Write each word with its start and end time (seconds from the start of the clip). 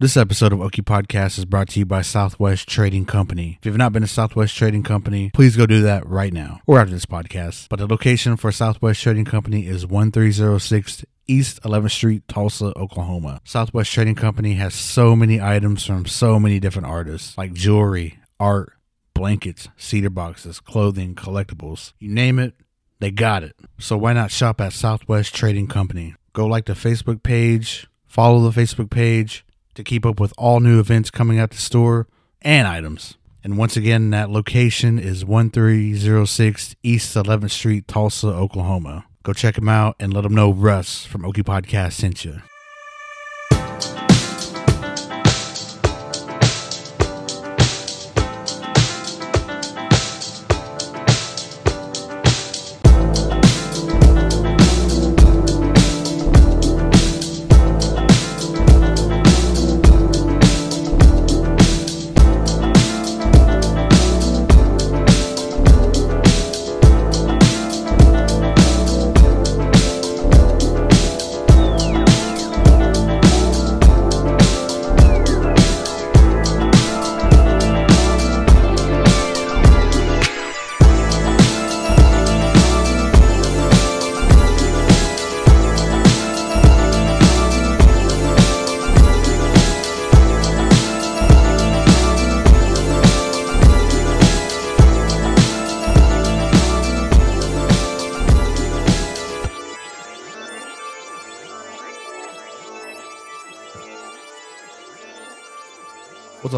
This 0.00 0.16
episode 0.16 0.52
of 0.52 0.60
Okie 0.60 0.84
Podcast 0.84 1.38
is 1.38 1.44
brought 1.44 1.70
to 1.70 1.80
you 1.80 1.84
by 1.84 2.02
Southwest 2.02 2.68
Trading 2.68 3.04
Company. 3.04 3.58
If 3.60 3.66
you've 3.66 3.76
not 3.76 3.92
been 3.92 4.02
to 4.02 4.06
Southwest 4.06 4.54
Trading 4.54 4.84
Company, 4.84 5.32
please 5.34 5.56
go 5.56 5.66
do 5.66 5.82
that 5.82 6.06
right 6.06 6.32
now 6.32 6.60
or 6.68 6.78
after 6.78 6.92
this 6.92 7.04
podcast. 7.04 7.66
But 7.68 7.80
the 7.80 7.88
location 7.88 8.36
for 8.36 8.52
Southwest 8.52 9.02
Trading 9.02 9.24
Company 9.24 9.66
is 9.66 9.84
1306 9.84 11.04
East 11.26 11.60
11th 11.62 11.90
Street, 11.90 12.22
Tulsa, 12.28 12.72
Oklahoma. 12.76 13.40
Southwest 13.42 13.90
Trading 13.90 14.14
Company 14.14 14.52
has 14.52 14.72
so 14.72 15.16
many 15.16 15.40
items 15.40 15.84
from 15.84 16.06
so 16.06 16.38
many 16.38 16.60
different 16.60 16.86
artists 16.86 17.36
like 17.36 17.52
jewelry, 17.52 18.20
art, 18.38 18.74
blankets, 19.14 19.68
cedar 19.76 20.10
boxes, 20.10 20.60
clothing, 20.60 21.16
collectibles. 21.16 21.92
You 21.98 22.14
name 22.14 22.38
it, 22.38 22.54
they 23.00 23.10
got 23.10 23.42
it. 23.42 23.56
So 23.80 23.96
why 23.96 24.12
not 24.12 24.30
shop 24.30 24.60
at 24.60 24.74
Southwest 24.74 25.34
Trading 25.34 25.66
Company? 25.66 26.14
Go 26.34 26.46
like 26.46 26.66
the 26.66 26.74
Facebook 26.74 27.24
page, 27.24 27.88
follow 28.06 28.48
the 28.48 28.60
Facebook 28.60 28.90
page 28.90 29.44
to 29.78 29.84
keep 29.84 30.04
up 30.04 30.18
with 30.18 30.34
all 30.36 30.58
new 30.58 30.80
events 30.80 31.08
coming 31.08 31.38
out 31.38 31.50
the 31.50 31.56
store 31.56 32.08
and 32.42 32.66
items. 32.66 33.16
And 33.44 33.56
once 33.56 33.76
again, 33.76 34.10
that 34.10 34.28
location 34.28 34.98
is 34.98 35.24
1306 35.24 36.74
East 36.82 37.14
11th 37.14 37.52
Street, 37.52 37.86
Tulsa, 37.86 38.26
Oklahoma. 38.26 39.06
Go 39.22 39.32
check 39.32 39.54
them 39.54 39.68
out 39.68 39.94
and 40.00 40.12
let 40.12 40.22
them 40.22 40.34
know 40.34 40.52
Russ 40.52 41.06
from 41.06 41.22
Okie 41.22 41.44
Podcast 41.44 41.92
sent 41.92 42.24
you. 42.24 42.42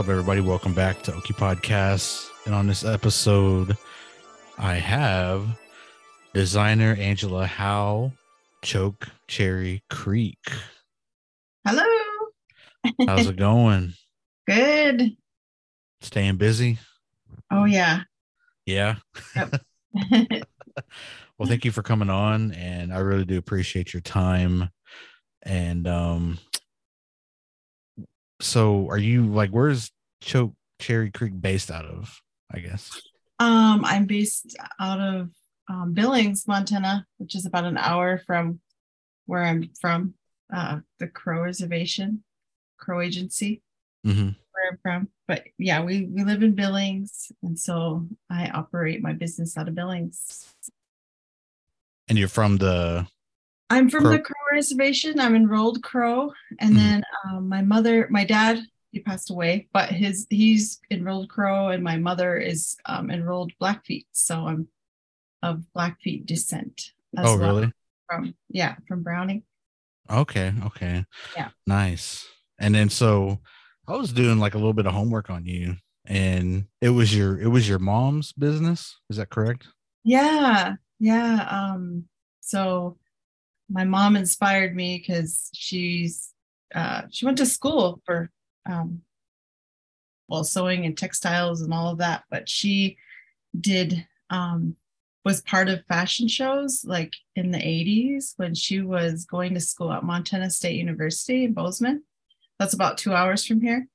Up, 0.01 0.09
everybody? 0.09 0.41
Welcome 0.41 0.73
back 0.73 1.03
to 1.03 1.13
Okie 1.13 1.37
Podcast. 1.37 2.31
And 2.47 2.55
on 2.55 2.67
this 2.67 2.87
episode, 2.87 3.77
I 4.57 4.77
have 4.77 5.47
designer 6.33 6.97
Angela 6.99 7.45
Howe, 7.45 8.11
Choke 8.65 9.09
Cherry 9.29 9.83
Creek. 9.91 10.39
Hello. 11.67 11.85
How's 13.07 13.27
it 13.27 13.37
going? 13.37 13.93
Good. 14.49 15.19
Staying 16.01 16.39
busy? 16.39 16.79
Oh 17.51 17.67
yeah. 17.67 18.05
Yeah. 18.65 18.95
Yep. 19.37 19.61
well, 21.39 21.47
thank 21.47 21.67
you 21.67 21.73
for 21.73 21.83
coming 21.83 22.09
on, 22.09 22.53
and 22.53 22.91
I 22.91 23.01
really 23.01 23.27
do 23.27 23.37
appreciate 23.37 23.93
your 23.93 24.01
time. 24.01 24.71
And 25.43 25.87
um, 25.87 26.39
so 28.41 28.89
are 28.91 28.99
you 28.99 29.27
like 29.27 29.51
where's 29.51 29.91
Choke 30.21 30.55
Cherry 30.81 31.11
Creek 31.11 31.41
based 31.41 31.71
out 31.71 31.85
of? 31.85 32.21
I 32.53 32.59
guess. 32.59 33.01
um, 33.39 33.85
I'm 33.85 34.07
based 34.07 34.57
out 34.81 34.99
of 35.01 35.31
um, 35.69 35.93
Billings, 35.93 36.49
Montana, 36.49 37.07
which 37.19 37.35
is 37.37 37.47
about 37.47 37.65
an 37.65 37.79
hour 37.79 38.19
from 38.27 38.61
where 39.27 39.45
I'm 39.45 39.71
from, 39.81 40.15
uh, 40.53 40.81
the 40.99 41.07
Crow 41.07 41.43
Reservation, 41.43 42.25
Crow 42.79 43.01
Agency, 43.01 43.63
Mm-hmm. 44.05 44.31
where 44.53 44.69
I'm 44.73 44.79
from. 44.83 45.09
But 45.29 45.45
yeah, 45.59 45.85
we 45.85 46.07
we 46.07 46.25
live 46.25 46.43
in 46.43 46.55
Billings, 46.57 47.31
and 47.43 47.57
so 47.59 48.09
I 48.31 48.49
operate 48.49 49.01
my 49.03 49.13
business 49.13 49.57
out 49.59 49.69
of 49.69 49.75
Billings. 49.77 50.53
And 52.09 52.19
you're 52.19 52.27
from 52.27 52.57
the 52.57 53.07
I'm 53.71 53.89
from 53.89 54.03
Crow- 54.05 54.13
the 54.13 54.19
Crow 54.21 54.37
Reservation. 54.53 55.21
I'm 55.21 55.35
enrolled 55.35 55.83
Crow, 55.83 56.33
and 56.59 56.73
Mhm. 56.75 56.77
then 56.77 57.03
um, 57.29 57.49
my 57.49 57.63
mother, 57.63 58.09
my 58.11 58.25
dad, 58.25 58.61
he 58.93 58.99
passed 59.01 59.31
away, 59.31 59.69
but 59.73 59.91
his 59.91 60.27
he's 60.31 60.81
enrolled 60.91 61.29
Crow, 61.29 61.69
and 61.69 61.83
my 61.83 61.97
mother 61.97 62.37
is 62.37 62.77
um, 62.87 63.11
enrolled 63.11 63.53
Blackfeet. 63.61 64.07
So 64.13 64.47
I'm 64.47 64.69
of 65.43 65.65
Blackfeet 65.75 66.27
descent. 66.27 66.93
as 67.17 67.27
Oh, 67.27 67.39
well 67.39 67.55
really? 67.57 67.73
From 68.09 68.35
yeah, 68.51 68.77
from 68.89 69.03
Browning. 69.03 69.43
Okay, 70.11 70.53
okay. 70.67 71.05
Yeah. 71.37 71.49
Nice. 71.67 72.27
And 72.59 72.75
then 72.75 72.89
so 72.91 73.41
I 73.89 73.97
was 73.97 74.13
doing 74.13 74.39
like 74.39 74.55
a 74.55 74.59
little 74.59 74.73
bit 74.75 74.87
of 74.87 74.93
homework 74.93 75.31
on 75.31 75.45
you 75.47 75.77
and 76.07 76.67
it 76.81 76.91
was 76.91 77.17
your 77.17 77.41
it 77.41 77.47
was 77.49 77.69
your 77.69 77.79
mom's 77.79 78.33
business. 78.33 78.97
Is 79.09 79.17
that 79.17 79.31
correct? 79.31 79.67
Yeah, 80.05 80.75
yeah. 80.99 81.47
Um, 81.51 82.05
so 82.41 82.99
my 83.71 83.85
mom 83.85 84.17
inspired 84.17 84.75
me 84.75 84.99
because 84.99 85.51
she's 85.55 86.33
uh, 86.75 87.03
she 87.11 87.25
went 87.25 87.39
to 87.39 87.47
school 87.47 88.01
for 88.05 88.31
um, 88.69 89.03
well 90.29 90.45
sewing 90.45 90.85
and 90.85 90.97
textiles 90.97 91.63
and 91.63 91.73
all 91.73 91.93
of 91.93 91.99
that, 91.99 92.25
but 92.31 92.49
she 92.49 92.97
did 93.59 94.07
um, 94.31 94.77
was 95.25 95.43
part 95.43 95.69
of 95.69 95.85
fashion 95.87 96.29
shows 96.29 96.85
like 96.85 97.13
in 97.37 97.51
the 97.51 97.59
80s 97.59 98.35
when 98.37 98.55
she 98.55 98.81
was 98.81 99.25
going 99.25 99.55
to 99.55 99.61
school 99.61 99.93
at 99.93 100.05
Montana 100.05 100.51
State 100.51 100.77
University 100.77 101.45
in 101.45 101.53
Bozeman. 101.53 102.05
That's 102.59 102.75
about 102.75 102.99
two 102.99 103.15
hours 103.15 103.45
from 103.45 103.61
here. 103.61 103.87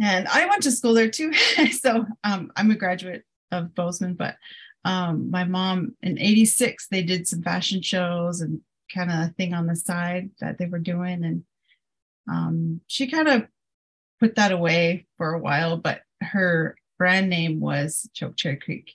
And 0.00 0.26
I 0.28 0.46
went 0.46 0.62
to 0.64 0.70
school 0.70 0.94
there 0.94 1.10
too. 1.10 1.32
so 1.72 2.06
um, 2.24 2.52
I'm 2.56 2.70
a 2.70 2.76
graduate 2.76 3.24
of 3.52 3.74
Bozeman, 3.74 4.14
but 4.14 4.36
um, 4.84 5.30
my 5.30 5.44
mom 5.44 5.94
in 6.02 6.18
86 6.18 6.88
they 6.88 7.02
did 7.02 7.28
some 7.28 7.42
fashion 7.42 7.82
shows 7.82 8.40
and 8.40 8.60
kind 8.94 9.10
of 9.10 9.18
a 9.18 9.32
thing 9.36 9.54
on 9.54 9.66
the 9.66 9.76
side 9.76 10.30
that 10.40 10.58
they 10.58 10.66
were 10.66 10.78
doing 10.78 11.24
and 11.24 11.44
um, 12.28 12.80
she 12.86 13.10
kind 13.10 13.28
of 13.28 13.46
put 14.18 14.36
that 14.36 14.52
away 14.52 15.06
for 15.16 15.34
a 15.34 15.38
while 15.38 15.76
but 15.76 16.02
her 16.20 16.76
brand 17.00 17.30
name 17.30 17.60
was 17.60 18.08
choke 18.12 18.36
cherry 18.36 18.56
creek. 18.56 18.92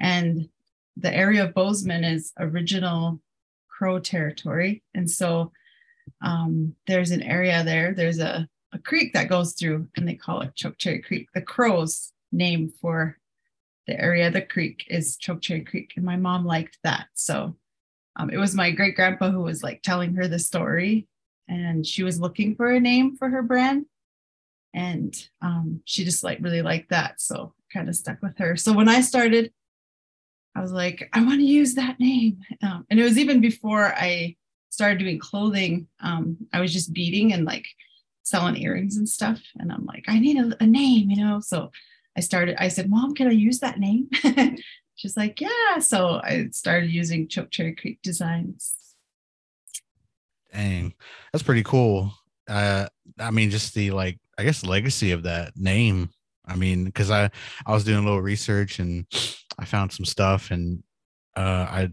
And 0.00 0.48
the 0.96 1.14
area 1.14 1.44
of 1.44 1.52
bozeman 1.52 2.02
is 2.02 2.32
original 2.38 3.20
crow 3.68 3.98
territory. 3.98 4.82
And 4.94 5.10
so 5.10 5.52
um, 6.22 6.74
there's 6.86 7.10
an 7.10 7.22
area 7.22 7.62
there 7.62 7.92
there's 7.92 8.20
a, 8.20 8.48
a 8.72 8.78
creek 8.78 9.12
that 9.12 9.28
goes 9.28 9.52
through 9.52 9.86
and 9.96 10.08
they 10.08 10.14
call 10.14 10.40
it 10.40 10.54
choke 10.54 10.78
cherry 10.78 11.02
creek 11.02 11.28
the 11.34 11.42
crows 11.42 12.12
name 12.32 12.72
for 12.80 13.18
the 13.86 14.00
area 14.00 14.26
of 14.26 14.32
the 14.32 14.42
creek 14.42 14.84
is 14.88 15.16
Choke 15.16 15.40
Cherry 15.40 15.62
Creek, 15.62 15.92
and 15.96 16.04
my 16.04 16.16
mom 16.16 16.44
liked 16.44 16.78
that. 16.82 17.06
So 17.14 17.56
um, 18.16 18.30
it 18.30 18.36
was 18.36 18.54
my 18.54 18.70
great 18.70 18.96
grandpa 18.96 19.30
who 19.30 19.42
was 19.42 19.62
like 19.62 19.82
telling 19.82 20.14
her 20.14 20.26
the 20.26 20.38
story, 20.38 21.06
and 21.48 21.86
she 21.86 22.02
was 22.02 22.20
looking 22.20 22.56
for 22.56 22.68
a 22.70 22.80
name 22.80 23.16
for 23.16 23.28
her 23.28 23.42
brand, 23.42 23.86
and 24.74 25.14
um, 25.40 25.82
she 25.84 26.04
just 26.04 26.24
like 26.24 26.38
really 26.40 26.62
liked 26.62 26.90
that, 26.90 27.20
so 27.20 27.54
kind 27.72 27.88
of 27.88 27.94
stuck 27.94 28.20
with 28.22 28.36
her. 28.38 28.56
So 28.56 28.72
when 28.72 28.88
I 28.88 29.00
started, 29.00 29.52
I 30.54 30.60
was 30.62 30.72
like, 30.72 31.08
I 31.12 31.22
want 31.22 31.38
to 31.40 31.46
use 31.46 31.74
that 31.74 32.00
name, 32.00 32.38
um, 32.62 32.86
and 32.90 32.98
it 32.98 33.04
was 33.04 33.18
even 33.18 33.40
before 33.40 33.94
I 33.94 34.36
started 34.70 34.98
doing 34.98 35.18
clothing. 35.18 35.86
Um, 36.00 36.36
I 36.52 36.60
was 36.60 36.72
just 36.72 36.92
beading 36.92 37.32
and 37.32 37.44
like 37.44 37.66
selling 38.24 38.56
earrings 38.56 38.96
and 38.96 39.08
stuff, 39.08 39.40
and 39.58 39.70
I'm 39.70 39.86
like, 39.86 40.04
I 40.08 40.18
need 40.18 40.38
a, 40.38 40.56
a 40.60 40.66
name, 40.66 41.08
you 41.10 41.24
know, 41.24 41.38
so. 41.38 41.70
I 42.16 42.20
started, 42.20 42.56
I 42.58 42.68
said, 42.68 42.88
Mom, 42.88 43.14
can 43.14 43.28
I 43.28 43.32
use 43.32 43.60
that 43.60 43.78
name? 43.78 44.08
She's 44.96 45.16
like, 45.16 45.40
Yeah. 45.40 45.78
So 45.80 46.20
I 46.22 46.48
started 46.52 46.90
using 46.90 47.28
Choke 47.28 47.50
Cherry 47.50 47.74
Creek 47.74 48.00
Designs. 48.02 48.74
Dang. 50.52 50.94
That's 51.32 51.42
pretty 51.42 51.62
cool. 51.62 52.12
Uh 52.48 52.86
I 53.18 53.30
mean 53.30 53.50
just 53.50 53.74
the 53.74 53.90
like 53.90 54.18
I 54.38 54.44
guess 54.44 54.64
legacy 54.64 55.12
of 55.12 55.24
that 55.24 55.52
name. 55.56 56.10
I 56.46 56.56
mean, 56.56 56.84
because 56.84 57.10
I 57.10 57.30
I 57.66 57.72
was 57.72 57.84
doing 57.84 57.98
a 57.98 58.02
little 58.02 58.22
research 58.22 58.78
and 58.78 59.04
I 59.58 59.64
found 59.64 59.92
some 59.92 60.06
stuff 60.06 60.50
and 60.50 60.82
uh 61.36 61.66
I 61.68 61.90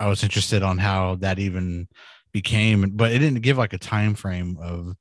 I 0.00 0.08
was 0.08 0.24
interested 0.24 0.62
on 0.62 0.78
how 0.78 1.16
that 1.16 1.38
even 1.38 1.86
became, 2.32 2.90
but 2.96 3.12
it 3.12 3.18
didn't 3.18 3.42
give 3.42 3.58
like 3.58 3.74
a 3.74 3.78
time 3.78 4.14
frame 4.14 4.56
of 4.60 4.94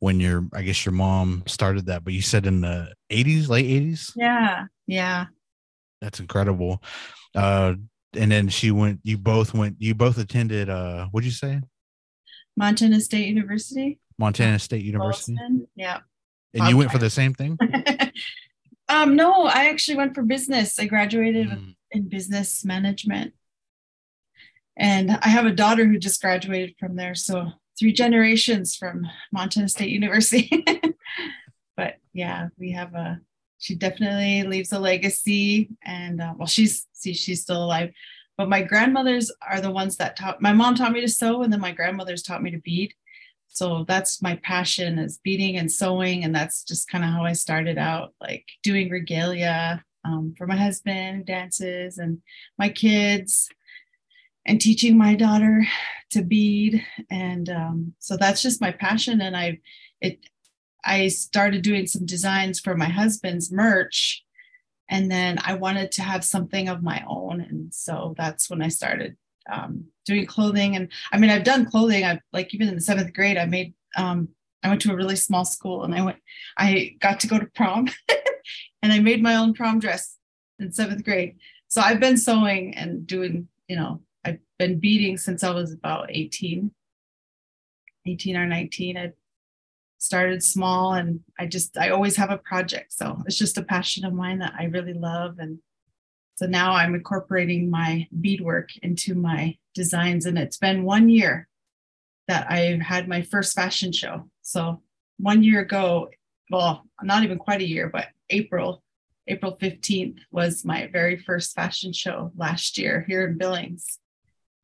when 0.00 0.20
your 0.20 0.46
I 0.52 0.62
guess 0.62 0.84
your 0.84 0.92
mom 0.92 1.42
started 1.46 1.86
that, 1.86 2.04
but 2.04 2.12
you 2.12 2.22
said 2.22 2.46
in 2.46 2.60
the 2.60 2.92
80s, 3.10 3.48
late 3.48 3.66
80s? 3.66 4.12
Yeah. 4.16 4.64
Yeah. 4.86 5.26
That's 6.00 6.20
incredible. 6.20 6.82
Uh 7.34 7.74
and 8.14 8.32
then 8.32 8.48
she 8.48 8.70
went 8.70 9.00
you 9.02 9.18
both 9.18 9.52
went 9.54 9.76
you 9.78 9.94
both 9.94 10.18
attended 10.18 10.70
uh 10.70 11.06
what'd 11.10 11.26
you 11.26 11.32
say? 11.32 11.60
Montana 12.56 13.00
State 13.00 13.26
University. 13.28 13.98
Montana 14.18 14.58
State 14.58 14.84
University. 14.84 15.34
Bozeman. 15.34 15.68
Yeah. 15.76 15.98
And 16.54 16.68
you 16.68 16.76
went 16.76 16.90
for 16.90 16.98
the 16.98 17.10
same 17.10 17.34
thing? 17.34 17.56
um, 18.88 19.14
no, 19.16 19.44
I 19.44 19.68
actually 19.68 19.96
went 19.96 20.14
for 20.14 20.22
business. 20.22 20.78
I 20.78 20.86
graduated 20.86 21.48
Mm. 21.48 21.74
in 21.92 22.08
business 22.08 22.64
management. 22.64 23.34
And 24.76 25.10
I 25.22 25.28
have 25.28 25.46
a 25.46 25.52
daughter 25.52 25.84
who 25.86 25.98
just 25.98 26.20
graduated 26.20 26.74
from 26.80 26.96
there. 26.96 27.14
So 27.14 27.50
three 27.78 27.92
generations 27.92 28.76
from 28.76 29.06
Montana 29.32 29.68
State 29.68 29.90
University. 29.90 30.64
but 31.76 31.96
yeah, 32.12 32.48
we 32.58 32.72
have 32.72 32.94
a 32.94 33.20
she 33.60 33.74
definitely 33.74 34.44
leaves 34.44 34.72
a 34.72 34.78
legacy. 34.78 35.70
And 35.84 36.20
uh, 36.20 36.34
well, 36.36 36.46
she's 36.46 36.86
see, 36.92 37.12
she's 37.12 37.42
still 37.42 37.62
alive. 37.64 37.90
But 38.36 38.48
my 38.48 38.62
grandmothers 38.62 39.32
are 39.48 39.60
the 39.60 39.70
ones 39.70 39.96
that 39.96 40.16
taught 40.16 40.40
my 40.40 40.52
mom 40.52 40.74
taught 40.76 40.92
me 40.92 41.00
to 41.00 41.08
sew, 41.08 41.42
and 41.42 41.52
then 41.52 41.60
my 41.60 41.72
grandmothers 41.72 42.22
taught 42.22 42.42
me 42.42 42.50
to 42.52 42.58
bead. 42.58 42.94
So 43.48 43.84
that's 43.88 44.22
my 44.22 44.36
passion 44.44 44.98
is 44.98 45.18
beading 45.24 45.56
and 45.56 45.70
sewing. 45.70 46.22
And 46.22 46.34
that's 46.34 46.62
just 46.62 46.88
kind 46.88 47.02
of 47.02 47.10
how 47.10 47.24
I 47.24 47.32
started 47.32 47.78
out, 47.78 48.14
like 48.20 48.44
doing 48.62 48.90
regalia 48.90 49.84
um, 50.04 50.34
for 50.38 50.46
my 50.46 50.56
husband, 50.56 51.26
dances, 51.26 51.98
and 51.98 52.22
my 52.58 52.68
kids, 52.68 53.48
and 54.48 54.60
teaching 54.60 54.96
my 54.96 55.14
daughter 55.14 55.64
to 56.10 56.22
bead. 56.22 56.82
And 57.10 57.50
um, 57.50 57.94
so 57.98 58.16
that's 58.16 58.42
just 58.42 58.62
my 58.62 58.72
passion. 58.72 59.20
And 59.20 59.36
I, 59.36 59.60
it, 60.00 60.18
I 60.84 61.08
started 61.08 61.62
doing 61.62 61.86
some 61.86 62.06
designs 62.06 62.58
for 62.58 62.74
my 62.74 62.88
husband's 62.88 63.52
merch. 63.52 64.24
And 64.88 65.10
then 65.10 65.38
I 65.44 65.52
wanted 65.54 65.92
to 65.92 66.02
have 66.02 66.24
something 66.24 66.68
of 66.68 66.82
my 66.82 67.04
own. 67.06 67.42
And 67.42 67.74
so 67.74 68.14
that's 68.16 68.48
when 68.48 68.62
I 68.62 68.68
started 68.68 69.18
um, 69.52 69.84
doing 70.06 70.24
clothing. 70.24 70.76
And 70.76 70.88
I 71.12 71.18
mean, 71.18 71.28
I've 71.28 71.44
done 71.44 71.66
clothing. 71.66 72.06
I 72.06 72.18
like 72.32 72.54
even 72.54 72.68
in 72.68 72.74
the 72.74 72.80
seventh 72.80 73.12
grade, 73.12 73.36
I 73.36 73.44
made, 73.44 73.74
um, 73.98 74.28
I 74.62 74.70
went 74.70 74.80
to 74.82 74.92
a 74.92 74.96
really 74.96 75.16
small 75.16 75.44
school 75.44 75.84
and 75.84 75.94
I 75.94 76.02
went, 76.02 76.16
I 76.56 76.96
got 77.00 77.20
to 77.20 77.28
go 77.28 77.38
to 77.38 77.46
prom 77.54 77.88
and 78.82 78.94
I 78.94 78.98
made 79.00 79.22
my 79.22 79.36
own 79.36 79.52
prom 79.52 79.78
dress 79.78 80.16
in 80.58 80.72
seventh 80.72 81.04
grade. 81.04 81.36
So 81.68 81.82
I've 81.82 82.00
been 82.00 82.16
sewing 82.16 82.74
and 82.74 83.06
doing, 83.06 83.48
you 83.68 83.76
know, 83.76 84.00
I've 84.24 84.38
been 84.58 84.80
beading 84.80 85.16
since 85.16 85.44
I 85.44 85.50
was 85.50 85.72
about 85.72 86.10
18, 86.10 86.70
18 88.06 88.36
or 88.36 88.46
19. 88.46 88.96
I 88.96 89.12
started 89.98 90.42
small 90.42 90.94
and 90.94 91.20
I 91.38 91.46
just, 91.46 91.76
I 91.76 91.90
always 91.90 92.16
have 92.16 92.30
a 92.30 92.38
project. 92.38 92.92
So 92.92 93.22
it's 93.26 93.38
just 93.38 93.58
a 93.58 93.62
passion 93.62 94.04
of 94.04 94.12
mine 94.12 94.38
that 94.38 94.54
I 94.58 94.64
really 94.64 94.94
love. 94.94 95.38
And 95.38 95.58
so 96.36 96.46
now 96.46 96.72
I'm 96.72 96.94
incorporating 96.94 97.70
my 97.70 98.06
beadwork 98.20 98.76
into 98.82 99.14
my 99.14 99.56
designs. 99.74 100.26
And 100.26 100.38
it's 100.38 100.58
been 100.58 100.84
one 100.84 101.08
year 101.08 101.48
that 102.28 102.50
I've 102.50 102.80
had 102.80 103.08
my 103.08 103.22
first 103.22 103.54
fashion 103.54 103.90
show. 103.90 104.28
So 104.42 104.82
one 105.16 105.42
year 105.42 105.60
ago, 105.60 106.10
well, 106.50 106.86
not 107.02 107.24
even 107.24 107.38
quite 107.38 107.60
a 107.60 107.68
year, 107.68 107.88
but 107.88 108.06
April, 108.30 108.82
April 109.26 109.56
15th 109.60 110.18
was 110.30 110.64
my 110.64 110.88
very 110.92 111.18
first 111.18 111.54
fashion 111.54 111.92
show 111.92 112.30
last 112.36 112.78
year 112.78 113.04
here 113.08 113.26
in 113.26 113.36
Billings. 113.36 113.98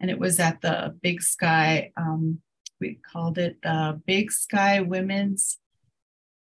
And 0.01 0.11
it 0.11 0.19
was 0.19 0.41
at 0.41 0.61
the 0.61 0.97
Big 1.03 1.23
Sky, 1.23 1.93
um, 1.97 2.41
we 2.81 2.99
called 3.11 3.39
it 3.39 3.59
the 3.63 4.01
Big 4.07 4.31
Sky 4.33 4.81
Women's 4.81 5.59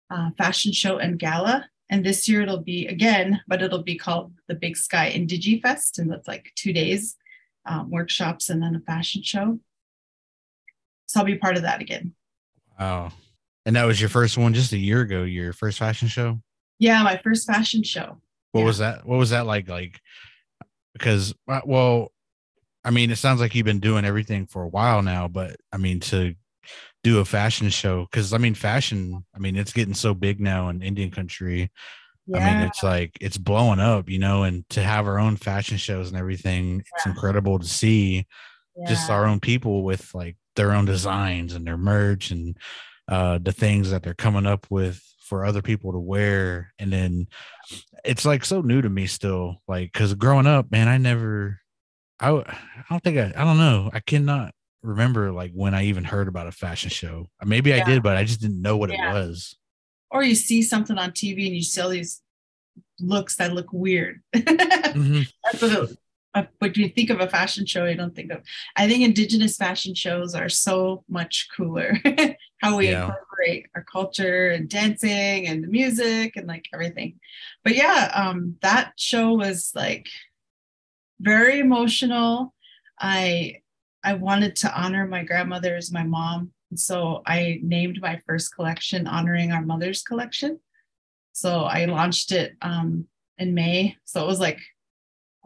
uh, 0.09 0.29
Fashion 0.37 0.71
Show 0.71 0.97
and 0.97 1.19
Gala. 1.19 1.67
And 1.89 2.05
this 2.05 2.29
year 2.29 2.41
it'll 2.41 2.61
be 2.61 2.85
again, 2.87 3.41
but 3.47 3.61
it'll 3.63 3.83
be 3.83 3.97
called 3.97 4.33
the 4.47 4.55
Big 4.55 4.77
Sky 4.77 5.11
IndigiFest. 5.15 5.97
And 5.97 6.11
that's 6.11 6.27
like 6.27 6.51
two 6.55 6.71
days, 6.71 7.15
um, 7.65 7.89
workshops, 7.89 8.49
and 8.49 8.61
then 8.61 8.75
a 8.75 8.79
fashion 8.79 9.23
show. 9.23 9.59
So 11.07 11.19
I'll 11.19 11.25
be 11.25 11.37
part 11.37 11.57
of 11.57 11.63
that 11.63 11.81
again. 11.81 12.13
Wow. 12.79 13.11
And 13.65 13.75
that 13.75 13.85
was 13.85 13.99
your 13.99 14.09
first 14.09 14.37
one 14.37 14.53
just 14.53 14.71
a 14.71 14.77
year 14.77 15.01
ago, 15.01 15.23
your 15.23 15.51
first 15.53 15.79
fashion 15.79 16.07
show? 16.07 16.39
Yeah, 16.77 17.03
my 17.03 17.17
first 17.23 17.45
fashion 17.47 17.83
show. 17.83 18.21
What 18.51 18.61
Yeah. 18.61 18.67
was 18.67 18.77
that? 18.77 19.05
What 19.05 19.17
was 19.17 19.31
that 19.31 19.45
like? 19.47 19.67
Like, 19.67 19.99
because, 20.93 21.33
uh, 21.47 21.61
well, 21.65 22.11
I 22.89 22.91
mean, 22.91 23.11
it 23.11 23.17
sounds 23.17 23.39
like 23.39 23.53
you've 23.53 23.67
been 23.67 23.79
doing 23.79 24.03
everything 24.03 24.47
for 24.47 24.63
a 24.63 24.67
while 24.67 25.03
now, 25.03 25.27
but 25.27 25.57
I 25.71 25.77
mean, 25.77 25.99
to 25.99 26.33
do 27.03 27.19
a 27.19 27.25
fashion 27.25 27.69
show, 27.69 28.07
because 28.09 28.33
I 28.33 28.39
mean, 28.39 28.55
fashion, 28.55 29.23
I 29.35 29.37
mean, 29.37 29.55
it's 29.57 29.73
getting 29.73 29.93
so 29.93 30.15
big 30.15 30.39
now 30.39 30.69
in 30.69 30.81
Indian 30.81 31.11
country. 31.11 31.69
I 32.33 32.39
mean, 32.39 32.67
it's 32.67 32.81
like 32.81 33.15
it's 33.21 33.37
blowing 33.37 33.79
up, 33.79 34.09
you 34.09 34.17
know, 34.17 34.41
and 34.41 34.67
to 34.69 34.81
have 34.81 35.05
our 35.05 35.19
own 35.19 35.37
fashion 35.37 35.77
shows 35.77 36.09
and 36.09 36.17
everything, 36.17 36.83
it's 36.95 37.05
incredible 37.05 37.59
to 37.59 37.65
see 37.65 38.25
just 38.87 39.11
our 39.11 39.27
own 39.27 39.39
people 39.39 39.83
with 39.83 40.11
like 40.15 40.35
their 40.55 40.71
own 40.71 40.85
designs 40.85 41.53
and 41.53 41.67
their 41.67 41.77
merch 41.77 42.31
and 42.31 42.57
uh 43.07 43.37
the 43.37 43.51
things 43.51 43.91
that 43.91 44.01
they're 44.01 44.15
coming 44.15 44.47
up 44.47 44.65
with 44.71 44.99
for 45.27 45.45
other 45.45 45.61
people 45.61 45.91
to 45.91 45.99
wear. 45.99 46.73
And 46.79 46.91
then 46.91 47.27
it's 48.03 48.25
like 48.25 48.43
so 48.43 48.61
new 48.61 48.81
to 48.81 48.89
me 48.89 49.05
still 49.05 49.61
like 49.67 49.93
because 49.93 50.13
growing 50.15 50.47
up 50.47 50.71
man 50.71 50.87
i 50.87 50.97
never 50.97 51.59
I, 52.19 52.29
I 52.31 52.57
don't 52.89 53.03
think 53.03 53.17
I, 53.17 53.31
I 53.35 53.43
don't 53.45 53.57
know 53.57 53.89
i 53.93 53.99
cannot 53.99 54.53
remember 54.81 55.31
like 55.31 55.51
when 55.53 55.73
i 55.73 55.83
even 55.85 56.03
heard 56.03 56.27
about 56.27 56.47
a 56.47 56.51
fashion 56.51 56.89
show 56.89 57.29
maybe 57.43 57.73
i 57.73 57.83
did 57.83 58.01
but 58.03 58.15
i 58.17 58.23
just 58.23 58.41
didn't 58.41 58.61
know 58.61 58.77
what 58.77 58.89
Yeah. 58.91 59.09
it 59.09 59.13
was 59.13 59.57
or 60.11 60.23
you 60.23 60.33
see 60.35 60.63
something 60.63 60.97
on 60.97 61.11
TV 61.11 61.45
and 61.47 61.55
you 61.55 61.61
see 61.61 61.79
all 61.81 61.89
these 61.89 62.21
looks 62.99 63.35
that 63.35 63.53
look 63.53 63.71
weird. 63.71 64.21
Mhm. 64.35 65.31
That's 65.43 65.61
what 65.61 65.71
it, 65.91 65.97
uh, 66.33 66.43
when 66.57 66.73
you 66.75 66.89
think 66.89 67.11
of 67.11 67.19
a 67.19 67.29
fashion 67.29 67.65
show, 67.67 67.85
you 67.85 67.95
don't 67.95 68.15
think 68.15 68.31
of. 68.31 68.41
I 68.75 68.87
think 68.87 69.03
Indigenous 69.03 69.55
fashion 69.55 69.93
shows 69.93 70.33
are 70.33 70.49
so 70.49 71.03
much 71.07 71.47
cooler. 71.55 71.93
How 72.57 72.77
we 72.77 72.89
Yeah. 72.89 73.03
incorporate 73.03 73.67
our 73.75 73.83
culture 73.83 74.49
and 74.49 74.67
dancing 74.67 75.45
and 75.47 75.63
the 75.63 75.67
music 75.67 76.33
and 76.35 76.47
like 76.47 76.65
everything. 76.73 77.19
But 77.63 77.75
yeah, 77.75 78.11
um, 78.15 78.57
that 78.61 78.93
show 78.97 79.33
was 79.33 79.71
like 79.75 80.07
very 81.19 81.59
emotional. 81.59 82.53
I 82.99 83.61
I 84.03 84.13
wanted 84.13 84.55
to 84.57 84.81
honor 84.81 85.07
my 85.07 85.23
grandmothers, 85.23 85.91
my 85.91 86.03
mom, 86.03 86.51
so 86.75 87.21
I 87.25 87.59
named 87.61 87.99
my 88.01 88.21
first 88.25 88.55
collection 88.55 89.07
honoring 89.07 89.51
our 89.51 89.61
mother's 89.61 90.03
collection. 90.03 90.59
So 91.33 91.63
I 91.63 91.85
launched 91.85 92.31
it 92.31 92.55
um, 92.61 93.07
in 93.37 93.53
May. 93.53 93.97
So 94.05 94.23
it 94.23 94.27
was 94.27 94.39
like 94.39 94.59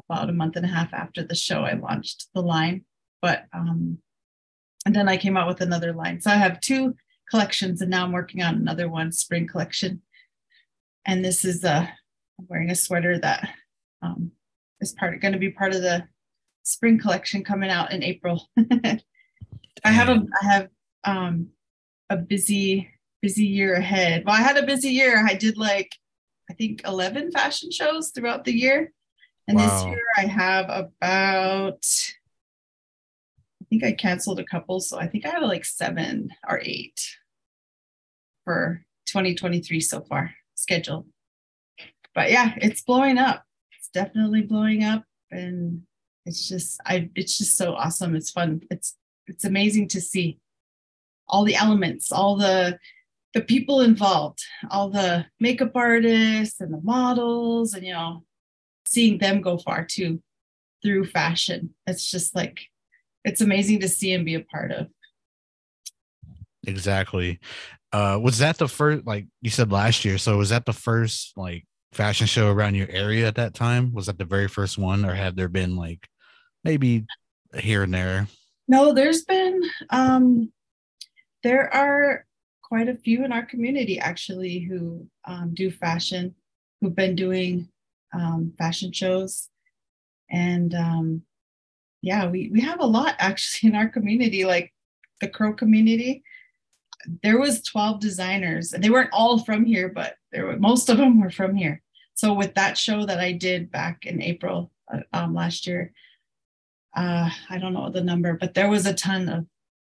about 0.09 0.29
a 0.29 0.33
month 0.33 0.55
and 0.55 0.65
a 0.65 0.69
half 0.69 0.93
after 0.93 1.24
the 1.24 1.36
show, 1.36 1.63
I 1.63 1.74
launched 1.74 2.27
the 2.33 2.41
line. 2.41 2.86
But 3.21 3.45
um, 3.53 4.00
and 4.86 4.93
then 4.93 5.07
I 5.07 5.17
came 5.17 5.38
out 5.38 5.47
with 5.47 5.62
another 5.62 5.93
line. 5.93 6.19
So 6.19 6.29
I 6.29 6.36
have 6.36 6.59
two 6.59 6.95
collections, 7.29 7.81
and 7.81 7.89
now 7.89 8.03
I'm 8.03 8.12
working 8.12 8.41
on 8.41 8.55
another 8.55 8.89
one, 8.89 9.12
spring 9.12 9.47
collection. 9.47 10.01
And 11.05 11.24
this 11.24 11.45
is 11.45 11.63
a 11.63 11.89
I'm 12.39 12.47
wearing 12.50 12.69
a 12.69 12.75
sweater 12.75 13.17
that 13.19 13.50
um, 14.01 14.31
is 14.83 14.93
part 14.93 15.19
going 15.21 15.33
to 15.33 15.39
be 15.39 15.49
part 15.49 15.73
of 15.73 15.81
the 15.81 16.03
spring 16.61 16.99
collection 16.99 17.43
coming 17.43 17.71
out 17.71 17.91
in 17.91 18.03
April. 18.03 18.47
I 19.83 19.91
have 19.91 20.09
a 20.09 20.23
I 20.41 20.45
have 20.45 20.67
um, 21.03 21.47
a 22.09 22.17
busy 22.17 22.89
busy 23.21 23.45
year 23.45 23.73
ahead. 23.73 24.23
Well, 24.25 24.35
I 24.35 24.41
had 24.41 24.57
a 24.57 24.65
busy 24.65 24.89
year. 24.89 25.25
I 25.27 25.33
did 25.33 25.57
like 25.57 25.91
I 26.51 26.53
think 26.53 26.81
11 26.85 27.31
fashion 27.31 27.71
shows 27.71 28.11
throughout 28.11 28.45
the 28.45 28.53
year. 28.53 28.91
And 29.47 29.59
this 29.59 29.83
year 29.85 30.03
I 30.17 30.21
have 30.21 30.65
about 30.65 31.85
I 33.61 33.65
think 33.69 33.83
I 33.83 33.93
canceled 33.93 34.39
a 34.39 34.45
couple, 34.45 34.79
so 34.79 34.99
I 34.99 35.07
think 35.07 35.25
I 35.25 35.29
have 35.29 35.41
like 35.43 35.65
7 35.65 36.29
or 36.47 36.61
8 36.63 37.17
for 38.43 38.85
2023 39.07 39.79
so 39.79 40.01
far 40.01 40.33
scheduled. 40.55 41.07
But 42.13 42.31
yeah, 42.31 42.53
it's 42.57 42.81
blowing 42.81 43.17
up. 43.17 43.43
Definitely 43.93 44.41
blowing 44.41 44.83
up 44.83 45.03
and 45.31 45.83
it's 46.25 46.47
just 46.47 46.79
I 46.85 47.09
it's 47.15 47.38
just 47.38 47.57
so 47.57 47.73
awesome. 47.73 48.15
It's 48.15 48.31
fun. 48.31 48.62
It's 48.71 48.95
it's 49.27 49.45
amazing 49.45 49.89
to 49.89 50.01
see 50.01 50.39
all 51.27 51.43
the 51.43 51.55
elements, 51.55 52.12
all 52.12 52.38
the 52.38 52.79
the 53.33 53.41
people 53.41 53.81
involved, 53.81 54.39
all 54.69 54.89
the 54.89 55.25
makeup 55.39 55.71
artists 55.75 56.62
and 56.62 56.73
the 56.73 56.81
models, 56.81 57.73
and 57.73 57.85
you 57.85 57.93
know, 57.93 58.23
seeing 58.85 59.17
them 59.17 59.41
go 59.41 59.57
far 59.57 59.85
too 59.85 60.21
through 60.81 61.05
fashion. 61.05 61.73
It's 61.88 62.09
just 62.09 62.35
like 62.35 62.62
it's 63.25 63.41
amazing 63.41 63.79
to 63.81 63.89
see 63.89 64.13
and 64.13 64.25
be 64.25 64.35
a 64.35 64.41
part 64.41 64.71
of. 64.71 64.88
exactly 66.65 67.39
uh 67.91 68.17
was 68.21 68.38
that 68.38 68.57
the 68.57 68.67
first 68.69 69.05
like 69.05 69.25
you 69.41 69.50
said 69.50 69.69
last 69.69 70.05
year 70.05 70.17
so 70.17 70.38
was 70.38 70.47
that 70.50 70.65
the 70.65 70.71
first 70.71 71.33
like 71.35 71.65
fashion 71.93 72.27
show 72.27 72.51
around 72.51 72.75
your 72.75 72.89
area 72.89 73.27
at 73.27 73.35
that 73.35 73.53
time 73.53 73.93
was 73.93 74.07
that 74.07 74.17
the 74.17 74.25
very 74.25 74.47
first 74.47 74.77
one 74.77 75.05
or 75.05 75.13
have 75.13 75.35
there 75.35 75.50
been 75.50 75.75
like 75.75 76.07
maybe 76.63 77.05
here 77.55 77.83
and 77.83 77.93
there 77.93 78.27
No, 78.67 78.93
there's 78.93 79.23
been 79.23 79.62
um 79.89 80.51
there 81.43 81.73
are 81.73 82.25
quite 82.73 82.89
a 82.89 82.95
few 82.95 83.23
in 83.23 83.31
our 83.31 83.45
community 83.45 84.00
actually 84.00 84.59
who 84.59 85.05
um, 85.25 85.51
do 85.53 85.69
fashion, 85.69 86.33
who've 86.81 86.95
been 86.95 87.15
doing 87.15 87.67
um, 88.13 88.51
fashion 88.57 88.91
shows. 88.91 89.50
And 90.31 90.73
um, 90.73 91.21
yeah, 92.01 92.25
we, 92.27 92.50
we 92.51 92.62
have 92.62 92.79
a 92.79 92.85
lot 92.85 93.15
actually 93.19 93.69
in 93.69 93.75
our 93.75 93.89
community, 93.89 94.45
like 94.45 94.73
the 95.21 95.27
Crow 95.27 95.53
community. 95.53 96.23
There 97.21 97.39
was 97.39 97.62
12 97.62 98.00
designers 98.00 98.73
and 98.73 98.83
they 98.83 98.89
weren't 98.89 99.13
all 99.13 99.43
from 99.43 99.65
here, 99.65 99.89
but 99.89 100.15
there 100.33 100.45
were 100.45 100.57
most 100.57 100.89
of 100.89 100.97
them 100.97 101.21
were 101.21 101.29
from 101.29 101.55
here. 101.55 101.81
So 102.15 102.33
with 102.33 102.55
that 102.55 102.77
show 102.77 103.05
that 103.05 103.19
I 103.19 103.31
did 103.31 103.71
back 103.71 104.05
in 104.05 104.21
April 104.21 104.71
uh, 104.91 104.99
um, 105.13 105.33
last 105.33 105.65
year, 105.65 105.93
uh, 106.95 107.29
I 107.49 107.57
don't 107.57 107.73
know 107.73 107.89
the 107.89 108.03
number, 108.03 108.33
but 108.33 108.53
there 108.53 108.69
was 108.69 108.85
a 108.85 108.93
ton 108.93 109.29
of, 109.29 109.45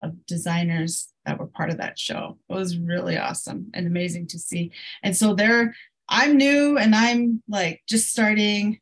of 0.03 0.25
designers 0.25 1.11
that 1.25 1.39
were 1.39 1.47
part 1.47 1.69
of 1.69 1.77
that 1.77 1.97
show. 1.97 2.37
It 2.49 2.53
was 2.53 2.77
really 2.77 3.17
awesome 3.17 3.71
and 3.73 3.87
amazing 3.87 4.27
to 4.27 4.39
see. 4.39 4.71
And 5.03 5.15
so 5.15 5.33
there, 5.33 5.73
I'm 6.09 6.37
new 6.37 6.77
and 6.77 6.93
I'm 6.95 7.41
like 7.47 7.81
just 7.87 8.09
starting, 8.09 8.79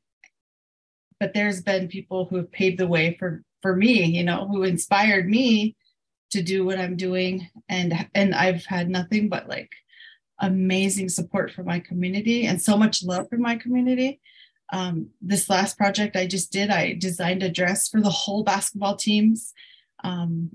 but 1.19 1.33
there's 1.33 1.61
been 1.61 1.87
people 1.87 2.25
who 2.25 2.37
have 2.37 2.51
paved 2.51 2.79
the 2.79 2.87
way 2.87 3.15
for 3.19 3.43
for 3.61 3.75
me, 3.75 4.05
you 4.05 4.23
know, 4.23 4.47
who 4.47 4.63
inspired 4.63 5.29
me 5.29 5.75
to 6.31 6.41
do 6.41 6.65
what 6.65 6.79
I'm 6.79 6.95
doing. 6.95 7.49
And 7.67 8.07
and 8.15 8.33
I've 8.33 8.65
had 8.65 8.89
nothing 8.89 9.29
but 9.29 9.49
like 9.49 9.69
amazing 10.39 11.09
support 11.09 11.51
from 11.51 11.65
my 11.65 11.79
community 11.79 12.45
and 12.45 12.61
so 12.61 12.77
much 12.77 13.03
love 13.03 13.29
from 13.29 13.41
my 13.41 13.55
community. 13.55 14.19
Um, 14.71 15.09
this 15.21 15.49
last 15.49 15.77
project 15.77 16.15
I 16.15 16.27
just 16.27 16.51
did, 16.51 16.69
I 16.69 16.93
designed 16.93 17.43
a 17.43 17.49
dress 17.49 17.89
for 17.89 18.01
the 18.01 18.09
whole 18.09 18.43
basketball 18.43 18.95
teams. 18.95 19.53
Um, 20.03 20.51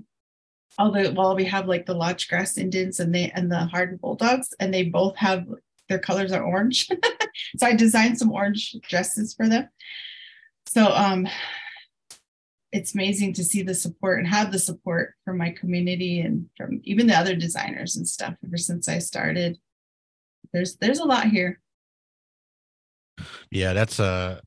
although 0.77 1.11
well 1.11 1.35
we 1.35 1.45
have 1.45 1.67
like 1.67 1.85
the 1.85 1.93
Lodge 1.93 2.27
Grass 2.27 2.57
Indians 2.57 2.99
and 2.99 3.13
they 3.13 3.31
and 3.31 3.51
the 3.51 3.65
Hardin 3.65 3.97
Bulldogs, 3.97 4.53
and 4.59 4.73
they 4.73 4.83
both 4.83 5.15
have 5.17 5.45
their 5.89 5.99
colors 5.99 6.31
are 6.31 6.43
orange. 6.43 6.89
so 7.57 7.67
I 7.67 7.75
designed 7.75 8.17
some 8.17 8.31
orange 8.31 8.75
dresses 8.89 9.33
for 9.33 9.47
them. 9.47 9.69
So 10.67 10.85
um 10.87 11.27
it's 12.71 12.93
amazing 12.93 13.31
to 13.31 13.43
see 13.43 13.61
the 13.61 13.73
support 13.73 14.19
and 14.19 14.27
have 14.27 14.51
the 14.51 14.59
support 14.59 15.13
from 15.23 15.37
my 15.37 15.49
community 15.49 16.19
and 16.19 16.49
from 16.57 16.81
even 16.83 17.07
the 17.07 17.15
other 17.15 17.33
designers 17.33 17.95
and 17.95 18.05
stuff 18.05 18.33
ever 18.45 18.57
since 18.57 18.89
I 18.89 18.99
started. 18.99 19.57
There's 20.55 20.77
there's 20.77 20.99
a 20.99 21.05
lot 21.05 21.27
here. 21.27 21.59
Yeah, 23.51 23.73
that's 23.73 23.99
uh 23.99 24.39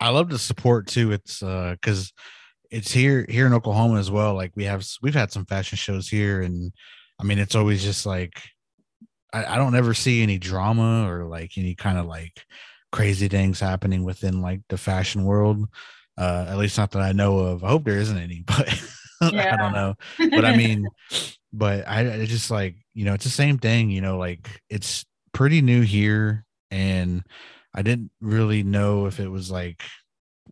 I 0.00 0.08
love 0.08 0.28
the 0.28 0.38
support 0.40 0.88
too. 0.88 1.12
It's 1.12 1.40
uh 1.40 1.76
because 1.80 2.12
it's 2.72 2.90
here 2.90 3.24
here 3.28 3.46
in 3.46 3.52
Oklahoma 3.52 4.00
as 4.00 4.10
well. 4.10 4.34
Like 4.34 4.50
we 4.56 4.64
have 4.64 4.84
we've 5.02 5.14
had 5.14 5.30
some 5.30 5.46
fashion 5.46 5.78
shows 5.78 6.08
here, 6.08 6.42
and 6.42 6.72
I 7.20 7.22
mean 7.22 7.38
it's 7.38 7.54
always 7.54 7.84
just 7.84 8.06
like 8.06 8.42
I, 9.32 9.54
I 9.54 9.56
don't 9.56 9.76
ever 9.76 9.94
see 9.94 10.20
any 10.20 10.36
drama 10.36 11.08
or 11.08 11.26
like 11.26 11.56
any 11.56 11.76
kind 11.76 11.96
of 11.96 12.06
like 12.06 12.44
crazy 12.90 13.28
things 13.28 13.60
happening 13.60 14.02
within 14.02 14.42
like 14.42 14.62
the 14.68 14.76
fashion 14.76 15.24
world. 15.24 15.68
Uh, 16.18 16.44
at 16.48 16.58
least 16.58 16.76
not 16.76 16.90
that 16.90 17.02
I 17.02 17.12
know 17.12 17.38
of. 17.38 17.62
I 17.62 17.68
hope 17.68 17.84
there 17.84 17.98
isn't 17.98 18.18
any, 18.18 18.42
but 18.46 18.68
yeah. 19.32 19.54
I 19.54 19.56
don't 19.56 19.72
know. 19.72 19.94
But 20.18 20.44
I 20.44 20.56
mean, 20.56 20.88
but 21.52 21.86
I, 21.86 22.22
I 22.22 22.24
just 22.26 22.50
like 22.50 22.74
you 22.94 23.04
know 23.04 23.14
it's 23.14 23.24
the 23.24 23.30
same 23.30 23.58
thing. 23.58 23.90
You 23.90 24.00
know, 24.00 24.18
like 24.18 24.60
it's 24.68 25.04
pretty 25.32 25.62
new 25.62 25.82
here, 25.82 26.44
and 26.70 27.22
I 27.74 27.82
didn't 27.82 28.10
really 28.20 28.62
know 28.62 29.06
if 29.06 29.20
it 29.20 29.28
was 29.28 29.50
like 29.50 29.82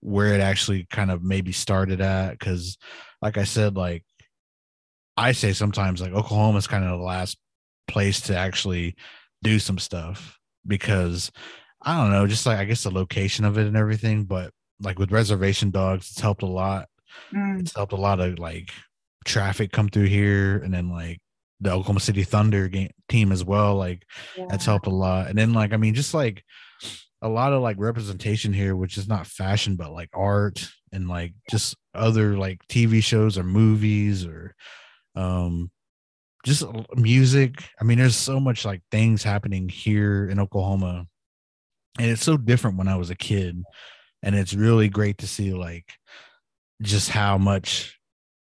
where 0.01 0.35
it 0.35 0.41
actually 0.41 0.87
kind 0.91 1.11
of 1.11 1.23
maybe 1.23 1.53
started 1.53 2.01
at 2.01 2.33
because 2.33 2.79
like 3.21 3.37
i 3.37 3.45
said 3.45 3.77
like 3.77 4.05
i 5.17 5.33
say 5.33 5.53
sometimes 5.53 6.01
like 6.01 6.13
oklahoma 6.13 6.59
is 6.59 6.67
kind 6.67 6.85
of 6.85 6.99
the 6.99 7.05
last 7.05 7.39
place 7.87 8.21
to 8.21 8.37
actually 8.37 8.95
do 9.43 9.59
some 9.59 9.79
stuff 9.79 10.39
because 10.67 11.31
i 11.83 11.97
don't 11.97 12.11
know 12.11 12.27
just 12.27 12.47
like 12.47 12.59
i 12.59 12.65
guess 12.65 12.83
the 12.83 12.91
location 12.91 13.45
of 13.45 13.59
it 13.59 13.67
and 13.67 13.77
everything 13.77 14.25
but 14.25 14.53
like 14.81 14.99
with 14.99 15.13
reservation 15.13 15.71
dogs 15.71 16.11
it's 16.11 16.21
helped 16.21 16.43
a 16.43 16.47
lot 16.47 16.89
mm. 17.33 17.61
it's 17.61 17.75
helped 17.75 17.93
a 17.93 17.97
lot 17.97 18.21
of 18.21 18.39
like 18.39 18.71
traffic 19.27 19.71
come 19.71 19.89
through 19.89 20.07
here 20.07 20.57
and 20.59 20.73
then 20.73 20.89
like 20.89 21.19
the 21.61 21.71
oklahoma 21.71 22.01
city 22.01 22.23
thunder 22.23 22.69
game 22.69 22.91
team 23.09 23.33
as 23.33 23.45
well 23.45 23.77
like 23.77 24.05
yeah. 24.37 24.47
that's 24.49 24.67
helped 24.67 24.87
a 24.87 24.91
lot 24.91 25.29
and 25.29 25.39
then 25.39 25.53
like 25.53 25.73
i 25.73 25.77
mean 25.77 25.95
just 25.95 26.15
like 26.15 26.45
a 27.23 27.29
lot 27.29 27.53
of 27.53 27.63
like 27.63 27.77
representation 27.79 28.53
here, 28.53 28.75
which 28.75 28.97
is 28.97 29.09
not 29.09 29.27
fashion, 29.27 29.77
but 29.77 29.93
like 29.93 30.11
art 30.15 30.67
and 30.93 31.09
like 31.09 31.35
just 31.51 31.77
other 31.95 32.37
like 32.37 32.61
TV 32.69 33.03
shows 33.03 33.37
or 33.37 33.45
movies 33.45 34.25
or 34.25 34.55
um 35.15 35.71
just 36.47 36.65
music. 36.97 37.63
I 37.81 37.85
mean, 37.85 37.99
there's 37.99 38.17
so 38.17 38.41
much 38.41 38.65
like 38.65 38.81
things 38.91 39.23
happening 39.23 39.69
here 39.69 40.29
in 40.29 40.41
Oklahoma. 40.41 41.07
And 41.99 42.11
it's 42.11 42.25
so 42.25 42.39
different 42.39 42.79
when 42.79 42.89
I 42.89 42.97
was 42.97 43.11
a 43.11 43.15
kid. 43.15 43.63
And 44.23 44.35
it's 44.35 44.55
really 44.55 44.89
great 44.89 45.19
to 45.19 45.27
see 45.27 45.53
like 45.53 45.93
just 46.81 47.11
how 47.11 47.37
much 47.37 48.00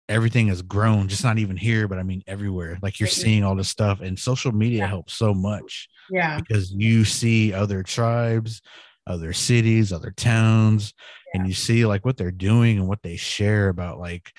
everything 0.08 0.48
has 0.48 0.62
grown, 0.62 1.08
just 1.08 1.24
not 1.24 1.38
even 1.38 1.56
here, 1.56 1.88
but 1.88 1.98
I 1.98 2.02
mean 2.02 2.22
everywhere. 2.26 2.78
Like 2.82 3.00
you're 3.00 3.08
seeing 3.08 3.44
all 3.44 3.56
this 3.56 3.68
stuff, 3.68 4.00
and 4.00 4.18
social 4.18 4.52
media 4.52 4.80
yeah. 4.80 4.86
helps 4.86 5.14
so 5.14 5.34
much. 5.34 5.88
Yeah. 6.10 6.38
Because 6.38 6.72
you 6.72 7.04
see 7.04 7.52
other 7.52 7.82
tribes, 7.82 8.62
other 9.06 9.32
cities, 9.32 9.92
other 9.92 10.12
towns, 10.12 10.94
yeah. 11.32 11.40
and 11.40 11.48
you 11.48 11.54
see 11.54 11.86
like 11.86 12.04
what 12.04 12.16
they're 12.16 12.30
doing 12.30 12.78
and 12.78 12.88
what 12.88 13.02
they 13.02 13.16
share 13.16 13.68
about 13.68 13.98
like 13.98 14.32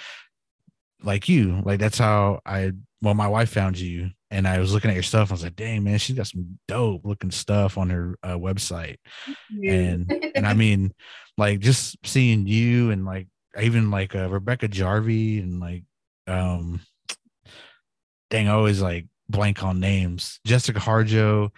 like 1.03 1.29
you. 1.29 1.61
Like 1.63 1.79
that's 1.79 1.97
how 1.97 2.41
I 2.45 2.71
well, 3.01 3.13
my 3.13 3.27
wife 3.27 3.49
found 3.49 3.77
you 3.77 4.09
and 4.31 4.47
I 4.47 4.59
was 4.59 4.73
looking 4.73 4.89
at 4.89 4.95
your 4.95 5.03
stuff. 5.03 5.31
I 5.31 5.35
was 5.35 5.43
like, 5.43 5.55
dang 5.55 5.83
man, 5.83 5.99
she's 5.99 6.15
got 6.15 6.27
some 6.27 6.59
dope 6.67 7.05
looking 7.05 7.31
stuff 7.31 7.77
on 7.77 7.89
her 7.89 8.17
uh, 8.23 8.37
website. 8.37 8.97
And 9.63 10.11
and 10.35 10.47
I 10.47 10.53
mean, 10.55 10.93
like 11.37 11.59
just 11.59 11.97
seeing 12.03 12.47
you 12.47 12.91
and 12.91 13.05
like 13.05 13.27
even 13.59 13.91
like 13.91 14.15
uh, 14.15 14.29
Rebecca 14.29 14.67
Jarvey 14.67 15.41
and 15.41 15.59
like 15.59 15.83
um 16.27 16.81
dang, 18.29 18.47
I 18.47 18.51
always 18.51 18.81
like 18.81 19.07
blank 19.29 19.63
on 19.63 19.79
names. 19.79 20.39
Jessica 20.45 20.79
Harjo. 20.79 21.49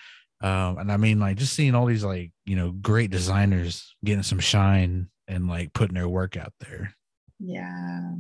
Um, 0.42 0.78
and 0.78 0.92
I 0.92 0.98
mean 0.98 1.20
like 1.20 1.38
just 1.38 1.54
seeing 1.54 1.76
all 1.76 1.86
these 1.86 2.04
like, 2.04 2.32
you 2.46 2.56
know, 2.56 2.72
great 2.72 3.12
designers 3.12 3.96
getting 4.04 4.24
some 4.24 4.40
shine 4.40 5.10
and 5.28 5.48
like 5.48 5.74
putting 5.74 5.96
their 5.96 6.08
work 6.08 6.38
out 6.38 6.54
there. 6.60 6.94
Yeah. 7.40 8.14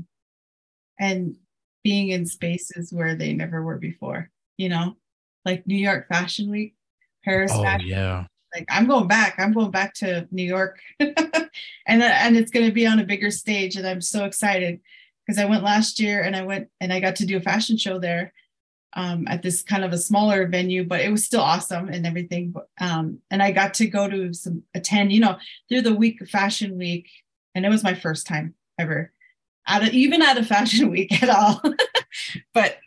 And 0.99 1.35
being 1.83 2.09
in 2.09 2.25
spaces 2.25 2.91
where 2.91 3.15
they 3.15 3.33
never 3.33 3.63
were 3.63 3.77
before, 3.77 4.29
you 4.57 4.67
know, 4.67 4.95
like 5.45 5.65
New 5.65 5.77
York 5.77 6.07
Fashion 6.09 6.51
Week, 6.51 6.75
Paris 7.23 7.51
oh, 7.53 7.63
Fashion 7.63 7.87
yeah 7.87 8.25
like 8.55 8.65
I'm 8.69 8.87
going 8.87 9.07
back. 9.07 9.35
I'm 9.37 9.53
going 9.53 9.71
back 9.71 9.93
to 9.95 10.27
New 10.31 10.43
York, 10.43 10.79
and 10.99 11.13
and 11.87 12.37
it's 12.37 12.51
going 12.51 12.65
to 12.65 12.71
be 12.71 12.87
on 12.87 12.99
a 12.99 13.05
bigger 13.05 13.31
stage, 13.31 13.75
and 13.75 13.87
I'm 13.87 14.01
so 14.01 14.25
excited 14.25 14.79
because 15.25 15.39
I 15.39 15.45
went 15.45 15.63
last 15.63 15.99
year 15.99 16.21
and 16.21 16.35
I 16.35 16.43
went 16.43 16.69
and 16.81 16.91
I 16.91 16.99
got 16.99 17.17
to 17.17 17.25
do 17.25 17.37
a 17.37 17.41
fashion 17.41 17.77
show 17.77 17.99
there 17.99 18.33
um, 18.93 19.27
at 19.27 19.43
this 19.43 19.61
kind 19.61 19.83
of 19.83 19.93
a 19.93 19.97
smaller 19.97 20.47
venue, 20.47 20.83
but 20.83 21.01
it 21.01 21.11
was 21.11 21.23
still 21.23 21.41
awesome 21.41 21.89
and 21.89 22.07
everything. 22.07 22.55
Um, 22.81 23.19
and 23.29 23.43
I 23.43 23.51
got 23.51 23.75
to 23.75 23.87
go 23.87 24.09
to 24.09 24.33
some 24.33 24.63
attend, 24.73 25.11
you 25.11 25.19
know, 25.19 25.37
through 25.67 25.81
the 25.83 25.93
week 25.93 26.27
Fashion 26.27 26.77
Week, 26.77 27.07
and 27.53 27.65
it 27.65 27.69
was 27.69 27.83
my 27.83 27.93
first 27.93 28.25
time 28.25 28.55
ever 28.79 29.13
a, 29.69 29.89
even 29.91 30.21
at 30.21 30.37
a 30.37 30.43
fashion 30.43 30.89
week 30.91 31.21
at 31.21 31.29
all. 31.29 31.61
but 32.53 32.77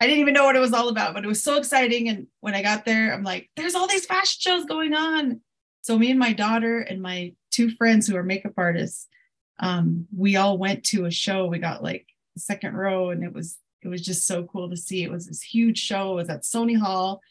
I 0.00 0.06
didn't 0.06 0.20
even 0.20 0.34
know 0.34 0.44
what 0.44 0.56
it 0.56 0.60
was 0.60 0.72
all 0.72 0.88
about, 0.88 1.14
but 1.14 1.24
it 1.24 1.28
was 1.28 1.42
so 1.42 1.56
exciting. 1.56 2.08
And 2.08 2.26
when 2.40 2.54
I 2.54 2.62
got 2.62 2.84
there, 2.84 3.14
I'm 3.14 3.22
like, 3.22 3.50
there's 3.56 3.74
all 3.74 3.86
these 3.86 4.06
fashion 4.06 4.38
shows 4.40 4.64
going 4.66 4.94
on. 4.94 5.40
So 5.80 5.98
me 5.98 6.10
and 6.10 6.18
my 6.18 6.32
daughter 6.32 6.80
and 6.80 7.00
my 7.00 7.32
two 7.50 7.70
friends 7.70 8.06
who 8.06 8.16
are 8.16 8.22
makeup 8.22 8.52
artists, 8.56 9.08
um, 9.58 10.06
we 10.14 10.36
all 10.36 10.58
went 10.58 10.84
to 10.86 11.06
a 11.06 11.10
show. 11.10 11.46
We 11.46 11.58
got 11.58 11.82
like 11.82 12.06
the 12.34 12.40
second 12.40 12.74
row, 12.74 13.10
and 13.10 13.24
it 13.24 13.32
was 13.32 13.58
it 13.82 13.88
was 13.88 14.02
just 14.02 14.26
so 14.26 14.44
cool 14.44 14.68
to 14.68 14.76
see. 14.76 15.02
It 15.02 15.10
was 15.10 15.26
this 15.26 15.40
huge 15.40 15.78
show. 15.78 16.12
It 16.12 16.16
was 16.16 16.28
at 16.28 16.42
Sony 16.42 16.76
Hall. 16.76 17.22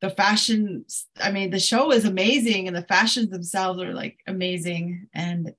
The 0.00 0.10
fashion, 0.10 0.84
I 1.20 1.30
mean, 1.32 1.50
the 1.50 1.58
show 1.58 1.88
was 1.88 2.04
amazing, 2.04 2.66
and 2.66 2.76
the 2.76 2.82
fashions 2.82 3.28
themselves 3.28 3.82
are 3.82 3.92
like 3.92 4.18
amazing. 4.26 5.08
And 5.12 5.52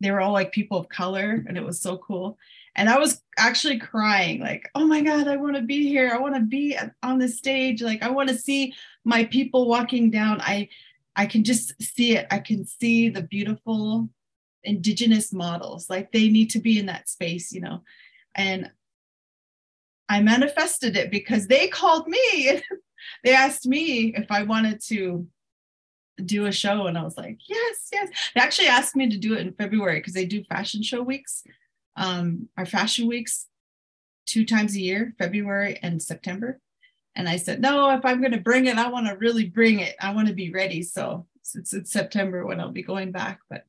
they 0.00 0.10
were 0.10 0.20
all 0.20 0.32
like 0.32 0.52
people 0.52 0.78
of 0.78 0.88
color, 0.88 1.44
and 1.46 1.58
it 1.58 1.64
was 1.64 1.82
so 1.82 1.98
cool 1.98 2.38
and 2.76 2.88
i 2.88 2.98
was 2.98 3.22
actually 3.38 3.78
crying 3.78 4.40
like 4.40 4.68
oh 4.74 4.86
my 4.86 5.00
god 5.00 5.26
i 5.28 5.36
want 5.36 5.56
to 5.56 5.62
be 5.62 5.88
here. 5.88 6.10
I 6.12 6.18
want 6.18 6.34
to 6.34 6.40
be 6.40 6.76
on 7.02 7.18
the 7.18 7.28
stage. 7.28 7.82
Like 7.82 8.02
i 8.02 8.10
want 8.10 8.28
to 8.28 8.36
see 8.36 8.74
my 9.04 9.24
people 9.24 9.68
walking 9.68 10.10
down. 10.10 10.40
I 10.40 10.68
i 11.16 11.26
can 11.26 11.44
just 11.44 11.80
see 11.82 12.16
it. 12.16 12.26
I 12.30 12.38
can 12.38 12.64
see 12.64 13.08
the 13.08 13.22
beautiful 13.22 14.08
indigenous 14.62 15.32
models. 15.32 15.88
Like 15.88 16.12
they 16.12 16.28
need 16.28 16.50
to 16.50 16.60
be 16.60 16.78
in 16.78 16.86
that 16.86 17.08
space 17.08 17.52
you 17.52 17.60
know? 17.60 17.82
And 18.34 18.70
i 20.08 20.20
manifested 20.20 20.96
it 20.96 21.10
because 21.10 21.46
they 21.46 21.68
called 21.68 22.06
me. 22.06 22.62
They 23.24 23.32
asked 23.32 23.66
me 23.66 24.14
if 24.14 24.30
i 24.30 24.42
wanted 24.42 24.82
to 24.88 25.26
do 26.22 26.44
a 26.44 26.52
show 26.52 26.86
and 26.86 26.98
i 26.98 27.02
was 27.02 27.16
like 27.16 27.38
yes 27.48 27.88
yes. 27.90 28.10
They 28.34 28.42
actually 28.42 28.68
asked 28.68 28.94
me 28.94 29.08
to 29.08 29.16
do 29.16 29.32
it 29.32 29.40
in 29.40 29.54
february 29.54 30.00
because 30.00 30.12
they 30.12 30.26
do 30.26 30.44
fashion 30.44 30.82
show 30.82 31.02
weeks 31.02 31.42
um, 31.96 32.48
our 32.56 32.66
fashion 32.66 33.06
weeks 33.06 33.46
two 34.26 34.44
times 34.44 34.74
a 34.76 34.80
year, 34.80 35.14
February 35.18 35.78
and 35.82 36.00
September. 36.02 36.60
And 37.16 37.28
I 37.28 37.36
said, 37.36 37.60
no, 37.60 37.90
if 37.90 38.04
I'm 38.04 38.20
going 38.20 38.32
to 38.32 38.40
bring 38.40 38.66
it, 38.66 38.78
I 38.78 38.88
want 38.88 39.08
to 39.08 39.16
really 39.16 39.46
bring 39.46 39.80
it. 39.80 39.96
I 40.00 40.14
want 40.14 40.28
to 40.28 40.34
be 40.34 40.52
ready. 40.52 40.82
So 40.82 41.26
it's, 41.54 41.74
it's 41.74 41.92
September 41.92 42.46
when 42.46 42.60
I'll 42.60 42.70
be 42.70 42.82
going 42.82 43.10
back, 43.10 43.40
but 43.50 43.64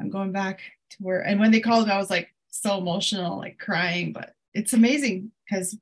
I'm 0.00 0.10
going 0.10 0.32
back 0.32 0.60
to 0.90 0.96
where, 0.98 1.20
and 1.20 1.38
when 1.38 1.52
they 1.52 1.60
called, 1.60 1.88
I 1.88 1.98
was 1.98 2.10
like 2.10 2.34
so 2.48 2.78
emotional, 2.78 3.38
like 3.38 3.58
crying, 3.58 4.12
but 4.12 4.34
it's 4.52 4.72
amazing 4.72 5.30
because 5.48 5.78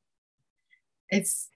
it's, 1.08 1.48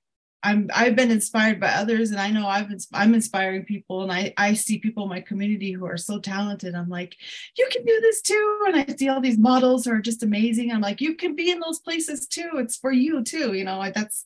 I'm, 0.43 0.71
I've 0.75 0.97
been 0.97 1.11
inspired 1.11 1.61
by 1.61 1.69
others 1.69 2.11
and 2.11 2.21
I 2.21 2.31
know 2.31 2.47
I've 2.47 2.69
been, 2.69 2.81
I'm 2.93 3.15
inspiring 3.15 3.65
people 3.65 4.03
and 4.03 4.11
I, 4.11 4.35
I 4.37 4.55
see 4.55 4.79
people 4.79 5.05
in 5.05 5.09
my 5.09 5.21
community 5.21 5.73
who 5.73 5.87
are 5.87 5.97
so 5.97 6.19
talented. 6.19 6.75
I'm 6.75 6.89
like, 6.89 7.17
you 7.57 7.69
can 7.71 7.85
do 7.85 8.01
this 8.01 8.23
too. 8.23 8.65
And 8.67 8.77
I 8.77 8.87
see 8.95 9.09
all 9.09 9.21
these 9.21 9.39
models 9.39 9.85
who 9.85 9.93
are 9.93 10.01
just 10.01 10.23
amazing. 10.23 10.73
I'm 10.73 10.81
like, 10.81 11.01
you 11.01 11.15
can 11.15 11.37
be 11.37 11.51
in 11.51 11.61
those 11.61 11.79
places 11.79 12.27
too. 12.27 12.51
It's 12.55 12.77
for 12.77 12.93
you 12.93 13.23
too. 13.23 13.53
You 13.53 13.65
know, 13.65 13.91
that's, 13.95 14.25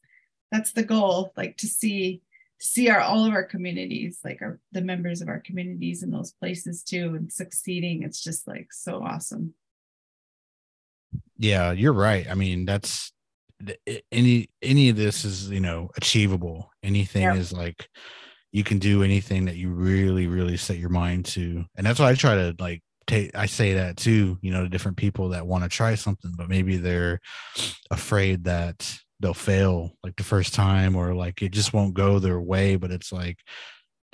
that's 0.50 0.72
the 0.72 0.84
goal, 0.84 1.32
like 1.36 1.56
to 1.58 1.66
see 1.66 2.22
see 2.58 2.88
our 2.88 3.00
all 3.00 3.26
of 3.26 3.32
our 3.32 3.44
communities 3.44 4.20
like 4.24 4.40
our 4.40 4.58
the 4.72 4.80
members 4.80 5.20
of 5.20 5.28
our 5.28 5.40
communities 5.40 6.02
in 6.02 6.10
those 6.10 6.32
places 6.32 6.82
too 6.82 7.14
and 7.14 7.30
succeeding 7.30 8.02
it's 8.02 8.22
just 8.22 8.48
like 8.48 8.72
so 8.72 9.02
awesome 9.02 9.52
yeah 11.36 11.72
you're 11.72 11.92
right 11.92 12.26
i 12.30 12.34
mean 12.34 12.64
that's 12.64 13.12
any 14.12 14.48
any 14.62 14.88
of 14.88 14.96
this 14.96 15.24
is 15.24 15.50
you 15.50 15.60
know 15.60 15.90
achievable. 15.96 16.70
Anything 16.82 17.28
is 17.28 17.52
like 17.52 17.88
you 18.52 18.64
can 18.64 18.78
do 18.78 19.02
anything 19.02 19.46
that 19.46 19.56
you 19.56 19.70
really 19.70 20.26
really 20.26 20.56
set 20.56 20.78
your 20.78 20.90
mind 20.90 21.26
to. 21.26 21.64
And 21.76 21.86
that's 21.86 21.98
why 22.00 22.10
i 22.10 22.14
try 22.14 22.34
to 22.34 22.54
like 22.58 22.82
take 23.06 23.36
i 23.36 23.46
say 23.46 23.74
that 23.74 23.96
too 23.96 24.36
you 24.42 24.50
know 24.50 24.64
to 24.64 24.68
different 24.68 24.96
people 24.96 25.28
that 25.28 25.46
want 25.46 25.62
to 25.62 25.70
try 25.70 25.94
something 25.94 26.32
but 26.36 26.48
maybe 26.48 26.76
they're 26.76 27.20
afraid 27.92 28.42
that 28.42 28.98
they'll 29.20 29.32
fail 29.32 29.92
like 30.02 30.16
the 30.16 30.24
first 30.24 30.52
time 30.52 30.96
or 30.96 31.14
like 31.14 31.40
it 31.40 31.52
just 31.52 31.72
won't 31.72 31.94
go 31.94 32.18
their 32.18 32.40
way 32.40 32.74
but 32.74 32.90
it's 32.90 33.12
like 33.12 33.38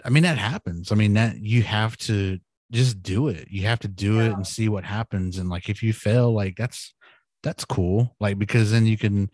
i 0.05 0.11
mean 0.11 0.25
that 0.25 0.37
happens. 0.37 0.93
I 0.93 0.95
mean 0.95 1.15
that 1.15 1.39
you 1.39 1.63
have 1.63 1.97
to 1.99 2.39
just 2.73 3.03
do 3.03 3.29
it. 3.29 3.49
You 3.51 3.67
have 3.67 3.81
to 3.81 3.89
do 3.89 4.17
yeah. 4.17 4.25
it 4.25 4.33
and 4.33 4.47
see 4.47 4.69
what 4.69 4.85
happens. 4.85 5.39
And 5.39 5.49
like 5.49 5.69
if 5.69 5.83
you 5.83 5.93
fail 5.93 6.33
like 6.33 6.57
that's 6.57 6.95
that's 7.43 7.65
cool 7.65 8.15
like 8.21 8.39
because 8.39 8.71
then 8.71 8.87
you 8.87 8.97
can 8.97 9.31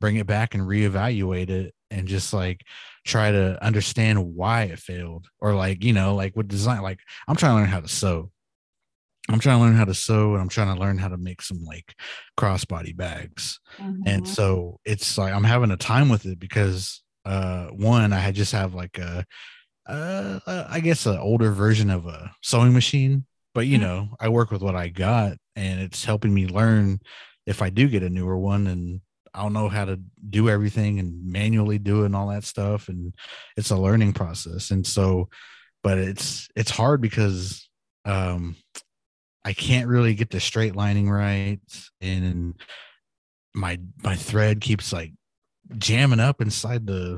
bring 0.00 0.16
it 0.16 0.26
back 0.26 0.54
and 0.54 0.64
reevaluate 0.64 1.50
it 1.50 1.74
and 1.90 2.08
just 2.08 2.32
like 2.32 2.64
try 3.04 3.30
to 3.30 3.62
understand 3.62 4.34
why 4.34 4.64
it 4.64 4.78
failed 4.78 5.26
or 5.40 5.54
like 5.54 5.84
you 5.84 5.92
know 5.92 6.14
like 6.14 6.34
with 6.36 6.48
design 6.48 6.80
like 6.82 7.00
i'm 7.28 7.36
trying 7.36 7.52
to 7.52 7.56
learn 7.56 7.68
how 7.68 7.80
to 7.80 7.88
sew 7.88 8.30
I'm 9.28 9.38
trying 9.38 9.58
to 9.58 9.64
learn 9.64 9.76
how 9.76 9.84
to 9.84 9.94
sew 9.94 10.32
and 10.32 10.42
I'm 10.42 10.48
trying 10.48 10.74
to 10.74 10.80
learn 10.80 10.98
how 10.98 11.08
to 11.08 11.16
make 11.16 11.42
some 11.42 11.62
like 11.64 11.94
crossbody 12.38 12.96
bags. 12.96 13.60
Mm-hmm. 13.78 14.02
And 14.06 14.28
so 14.28 14.80
it's 14.84 15.16
like 15.18 15.32
I'm 15.32 15.44
having 15.44 15.70
a 15.70 15.76
time 15.76 16.08
with 16.08 16.26
it 16.26 16.38
because 16.38 17.02
uh 17.24 17.66
one, 17.66 18.12
I 18.12 18.18
had 18.18 18.34
just 18.34 18.52
have 18.52 18.74
like 18.74 18.98
a 18.98 19.24
uh, 19.86 20.40
I 20.46 20.80
guess 20.80 21.06
an 21.06 21.18
older 21.18 21.50
version 21.50 21.90
of 21.90 22.06
a 22.06 22.32
sewing 22.42 22.72
machine, 22.72 23.26
but 23.54 23.66
you 23.66 23.78
mm-hmm. 23.78 23.86
know, 23.86 24.08
I 24.20 24.28
work 24.28 24.50
with 24.50 24.62
what 24.62 24.76
I 24.76 24.88
got 24.88 25.36
and 25.56 25.80
it's 25.80 26.04
helping 26.04 26.32
me 26.32 26.46
learn 26.46 27.00
if 27.46 27.62
I 27.62 27.70
do 27.70 27.88
get 27.88 28.02
a 28.02 28.10
newer 28.10 28.36
one 28.36 28.66
and 28.66 29.00
I 29.32 29.42
don't 29.42 29.52
know 29.52 29.68
how 29.68 29.84
to 29.84 30.00
do 30.28 30.48
everything 30.48 30.98
and 30.98 31.24
manually 31.24 31.78
do 31.78 32.02
it 32.02 32.06
and 32.06 32.16
all 32.16 32.28
that 32.28 32.44
stuff 32.44 32.88
and 32.88 33.14
it's 33.56 33.70
a 33.70 33.76
learning 33.76 34.12
process. 34.12 34.70
And 34.70 34.86
so 34.86 35.28
but 35.82 35.98
it's 35.98 36.48
it's 36.56 36.70
hard 36.70 37.00
because 37.00 37.68
um 38.04 38.56
I 39.44 39.52
can't 39.52 39.88
really 39.88 40.14
get 40.14 40.30
the 40.30 40.40
straight 40.40 40.76
lining 40.76 41.10
right, 41.10 41.60
and 42.00 42.54
my 43.54 43.78
my 44.02 44.16
thread 44.16 44.60
keeps 44.60 44.92
like 44.92 45.12
jamming 45.78 46.20
up 46.20 46.42
inside 46.42 46.86
the 46.86 47.16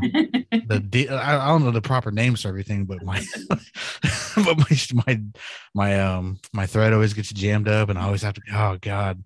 the 0.50 1.08
I, 1.10 1.44
I 1.44 1.48
don't 1.48 1.64
know 1.64 1.72
the 1.72 1.82
proper 1.82 2.12
names 2.12 2.42
for 2.42 2.48
everything, 2.48 2.84
but 2.84 3.02
my 3.02 3.24
but 4.36 4.56
my 4.56 4.78
my 5.06 5.20
my 5.74 6.00
um 6.00 6.38
my 6.52 6.66
thread 6.66 6.92
always 6.92 7.14
gets 7.14 7.32
jammed 7.32 7.68
up, 7.68 7.88
and 7.88 7.98
I 7.98 8.04
always 8.04 8.22
have 8.22 8.34
to 8.34 8.42
oh 8.52 8.78
god, 8.80 9.22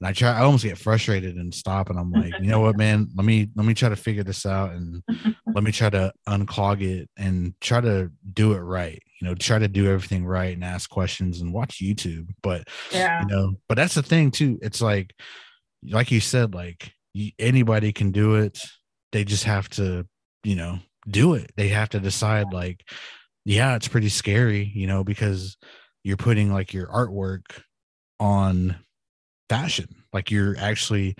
and 0.00 0.08
I 0.08 0.12
try 0.12 0.30
I 0.30 0.42
almost 0.42 0.64
get 0.64 0.78
frustrated 0.78 1.36
and 1.36 1.54
stop, 1.54 1.90
and 1.90 1.98
I'm 1.98 2.10
like, 2.10 2.32
you 2.40 2.48
know 2.48 2.60
what, 2.60 2.76
man, 2.76 3.08
let 3.14 3.24
me 3.24 3.48
let 3.54 3.66
me 3.66 3.74
try 3.74 3.88
to 3.88 3.96
figure 3.96 4.24
this 4.24 4.46
out, 4.46 4.72
and 4.72 5.02
let 5.54 5.64
me 5.64 5.72
try 5.72 5.90
to 5.90 6.12
unclog 6.28 6.82
it 6.82 7.08
and 7.16 7.54
try 7.60 7.80
to 7.80 8.10
do 8.32 8.52
it 8.52 8.60
right 8.60 9.02
you 9.20 9.26
know 9.26 9.34
try 9.34 9.58
to 9.58 9.68
do 9.68 9.90
everything 9.90 10.24
right 10.24 10.54
and 10.54 10.64
ask 10.64 10.88
questions 10.88 11.40
and 11.40 11.52
watch 11.52 11.80
youtube. 11.82 12.28
But 12.42 12.68
yeah. 12.92 13.22
you 13.22 13.26
know 13.26 13.54
but 13.68 13.76
that's 13.76 13.94
the 13.94 14.02
thing 14.02 14.30
too. 14.30 14.58
It's 14.62 14.80
like 14.80 15.14
like 15.90 16.10
you 16.10 16.20
said 16.20 16.54
like 16.54 16.92
anybody 17.38 17.92
can 17.92 18.12
do 18.12 18.36
it. 18.36 18.58
They 19.12 19.24
just 19.24 19.44
have 19.44 19.68
to 19.70 20.06
you 20.44 20.56
know 20.56 20.78
do 21.08 21.34
it. 21.34 21.50
They 21.56 21.68
have 21.68 21.90
to 21.90 22.00
decide 22.00 22.52
like 22.52 22.84
yeah 23.44 23.76
it's 23.76 23.88
pretty 23.88 24.10
scary 24.10 24.70
you 24.74 24.86
know 24.86 25.04
because 25.04 25.56
you're 26.02 26.16
putting 26.16 26.52
like 26.52 26.72
your 26.72 26.86
artwork 26.86 27.42
on 28.20 28.76
fashion. 29.48 29.88
Like 30.12 30.30
you're 30.30 30.56
actually 30.58 31.16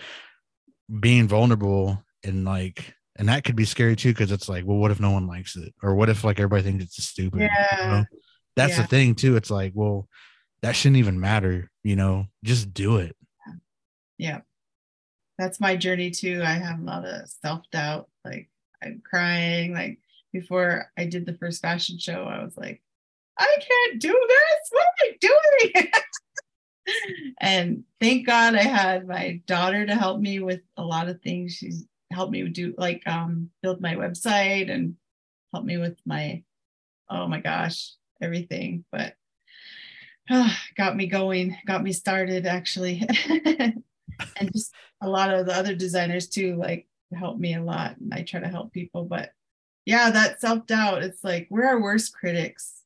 being 1.01 1.29
vulnerable 1.29 2.03
and 2.25 2.45
like 2.45 2.95
and 3.17 3.29
that 3.29 3.45
could 3.45 3.57
be 3.57 3.65
scary 3.65 3.97
too 3.97 4.11
because 4.11 4.33
it's 4.33 4.49
like 4.49 4.65
well 4.65 4.79
what 4.79 4.91
if 4.91 5.01
no 5.01 5.11
one 5.11 5.27
likes 5.27 5.57
it? 5.57 5.75
Or 5.83 5.95
what 5.95 6.09
if 6.09 6.25
like 6.25 6.39
everybody 6.39 6.63
thinks 6.63 6.85
it's 6.85 7.05
stupid 7.05 7.41
yeah. 7.41 7.83
You 7.83 7.91
know? 7.91 8.05
that's 8.57 8.77
yeah. 8.77 8.83
the 8.83 8.89
thing 8.89 9.15
too. 9.15 9.37
It's 9.37 9.51
like 9.51 9.73
well 9.75 10.09
that 10.63 10.73
shouldn't 10.73 10.97
even 10.99 11.21
matter 11.21 11.71
you 11.83 11.97
know? 11.97 12.27
Just 12.45 12.73
do 12.75 12.99
it. 12.99 13.17
Yeah. 14.19 14.41
That's 15.39 15.61
my 15.61 15.77
journey 15.77 16.11
too. 16.11 16.43
I 16.45 16.53
have 16.53 16.81
a 16.81 16.85
lot 16.85 17.05
of 17.05 17.29
self-doubt. 17.45 18.09
Like 18.25 18.49
i'm 18.83 19.03
crying. 19.05 19.75
Like 19.75 19.99
before 20.33 20.91
i 20.97 21.07
did 21.07 21.25
the 21.25 21.33
first 21.39 21.63
fashion 21.63 21.99
show 21.99 22.25
i 22.25 22.45
was 22.45 22.55
like 22.55 22.83
i 23.39 23.57
can't 23.61 24.01
do 24.01 24.27
this. 24.29 24.71
What 24.71 24.87
am 24.87 24.93
i 25.01 25.17
doing 25.21 25.91
and 27.41 27.85
thank 28.01 28.27
god 28.27 28.55
i 28.55 28.63
had 28.63 29.07
my 29.07 29.41
daughter 29.47 29.87
to 29.87 29.95
help 29.95 30.21
me 30.21 30.41
with 30.41 30.61
a 30.77 30.83
lot 30.83 31.09
of 31.09 31.21
things. 31.21 31.55
She's 31.55 31.85
helped 32.11 32.33
me 32.33 32.49
do 32.49 32.75
like 32.79 33.03
um, 33.07 33.51
build 33.63 33.81
my 33.81 33.95
website 33.95 34.71
and 34.71 34.97
help 35.53 35.65
me 35.65 35.77
with 35.77 35.99
my 36.07 36.43
oh 37.11 37.27
my 37.29 37.41
gosh 37.41 37.93
everything. 38.21 38.85
But 38.91 39.15
uh, 40.31 40.51
got 40.77 40.97
me 40.97 41.07
going 41.07 41.57
got 41.67 41.83
me 41.83 41.93
started 41.93 42.47
actually. 42.47 43.07
And 44.41 44.53
just 44.53 44.75
a 45.01 45.09
lot 45.09 45.33
of 45.33 45.47
the 45.47 45.55
other 45.55 45.77
designers 45.77 46.29
too 46.29 46.57
like 46.57 46.89
help 47.15 47.39
me 47.39 47.55
a 47.55 47.63
lot 47.63 47.97
and 47.99 48.13
i 48.13 48.23
try 48.23 48.41
to 48.41 48.49
help 48.49 48.73
people. 48.73 49.05
But 49.05 49.31
yeah 49.87 50.11
that 50.11 50.41
self-doubt 50.41 51.05
it's 51.05 51.23
like 51.23 51.47
we're 51.51 51.67
our 51.67 51.81
worst 51.81 52.13
critics 52.13 52.83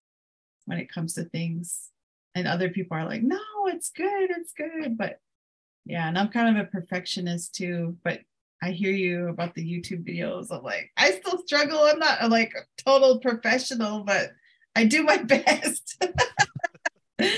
when 0.66 0.78
it 0.78 0.92
comes 0.92 1.14
to 1.14 1.24
things. 1.24 1.88
And 2.34 2.46
other 2.46 2.68
people 2.68 2.98
are 2.98 3.06
like 3.06 3.22
no 3.22 3.38
Oh, 3.64 3.68
it's 3.68 3.90
good 3.90 4.30
it's 4.30 4.52
good 4.52 4.98
but 4.98 5.20
yeah 5.84 6.08
and 6.08 6.18
i'm 6.18 6.28
kind 6.28 6.58
of 6.58 6.66
a 6.66 6.68
perfectionist 6.68 7.54
too 7.54 7.96
but 8.02 8.22
I 8.62 8.70
hear 8.70 8.92
you 8.92 9.28
about 9.28 9.56
the 9.56 9.64
YouTube 9.64 10.06
videos. 10.06 10.52
I'm 10.52 10.62
like, 10.62 10.92
I 10.96 11.10
still 11.10 11.42
struggle. 11.44 11.80
I'm 11.80 11.98
not 11.98 12.18
a, 12.20 12.28
like 12.28 12.52
a 12.54 12.60
total 12.80 13.18
professional, 13.18 14.04
but 14.04 14.30
I 14.76 14.84
do 14.84 15.02
my 15.02 15.16
best. 15.24 16.00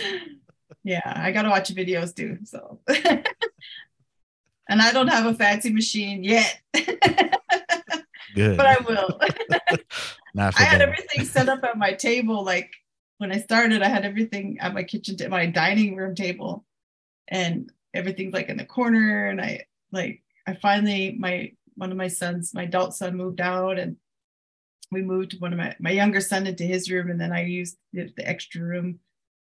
yeah, 0.84 1.00
I 1.16 1.32
gotta 1.32 1.48
watch 1.48 1.74
videos 1.74 2.14
too. 2.14 2.40
So, 2.44 2.78
and 4.68 4.82
I 4.82 4.92
don't 4.92 5.08
have 5.08 5.24
a 5.24 5.32
fancy 5.34 5.72
machine 5.72 6.22
yet. 6.22 6.60
Good, 8.34 8.58
but 8.58 8.66
I 8.66 8.76
will. 8.86 9.18
I 10.36 10.62
had 10.62 10.82
everything 10.82 11.24
set 11.24 11.48
up 11.48 11.64
at 11.64 11.78
my 11.78 11.92
table. 11.92 12.44
Like 12.44 12.70
when 13.18 13.32
I 13.32 13.38
started, 13.38 13.82
I 13.82 13.88
had 13.88 14.04
everything 14.04 14.58
at 14.60 14.74
my 14.74 14.82
kitchen, 14.82 15.16
t- 15.16 15.28
my 15.28 15.46
dining 15.46 15.96
room 15.96 16.14
table, 16.14 16.64
and 17.28 17.70
everything's 17.94 18.34
like 18.34 18.48
in 18.48 18.56
the 18.56 18.64
corner. 18.64 19.28
And 19.28 19.40
I 19.40 19.64
like 19.92 20.22
I 20.46 20.54
finally 20.54 21.16
my 21.18 21.52
one 21.76 21.90
of 21.90 21.96
my 21.96 22.08
sons, 22.08 22.52
my 22.54 22.64
adult 22.64 22.94
son, 22.94 23.16
moved 23.16 23.40
out, 23.40 23.78
and 23.78 23.96
we 24.90 25.02
moved 25.02 25.40
one 25.40 25.52
of 25.52 25.58
my 25.58 25.76
my 25.78 25.90
younger 25.90 26.20
son 26.20 26.46
into 26.46 26.64
his 26.64 26.90
room, 26.90 27.10
and 27.10 27.20
then 27.20 27.32
I 27.32 27.44
used 27.44 27.76
the, 27.92 28.12
the 28.16 28.28
extra 28.28 28.62
room 28.62 28.98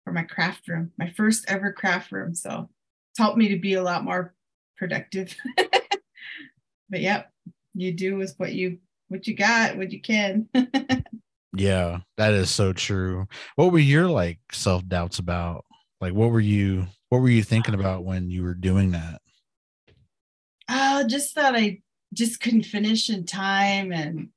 for 0.03 0.13
my 0.13 0.23
craft 0.23 0.67
room, 0.67 0.91
my 0.97 1.09
first 1.09 1.45
ever 1.47 1.71
craft 1.71 2.11
room. 2.11 2.35
So 2.35 2.69
it's 3.11 3.19
helped 3.19 3.37
me 3.37 3.49
to 3.49 3.59
be 3.59 3.73
a 3.73 3.83
lot 3.83 4.03
more 4.03 4.33
productive. 4.77 5.35
but 6.89 7.01
yep, 7.01 7.31
you 7.73 7.91
do 7.91 8.15
with 8.15 8.35
what 8.37 8.53
you 8.53 8.77
what 9.07 9.27
you 9.27 9.35
got, 9.35 9.77
what 9.77 9.91
you 9.91 10.01
can. 10.01 10.47
yeah, 11.55 11.99
that 12.17 12.33
is 12.33 12.49
so 12.49 12.73
true. 12.73 13.27
What 13.55 13.71
were 13.71 13.79
your 13.79 14.07
like 14.07 14.39
self 14.51 14.85
doubts 14.87 15.19
about? 15.19 15.65
Like, 16.01 16.13
what 16.13 16.31
were 16.31 16.39
you 16.39 16.87
what 17.09 17.21
were 17.21 17.29
you 17.29 17.43
thinking 17.43 17.73
about 17.73 18.03
when 18.03 18.29
you 18.29 18.43
were 18.43 18.53
doing 18.53 18.91
that? 18.91 19.21
Uh, 20.67 21.03
just 21.03 21.35
that 21.35 21.55
I 21.55 21.81
just 22.13 22.39
couldn't 22.39 22.63
finish 22.63 23.09
in 23.09 23.25
time 23.25 23.91
and 23.91 24.29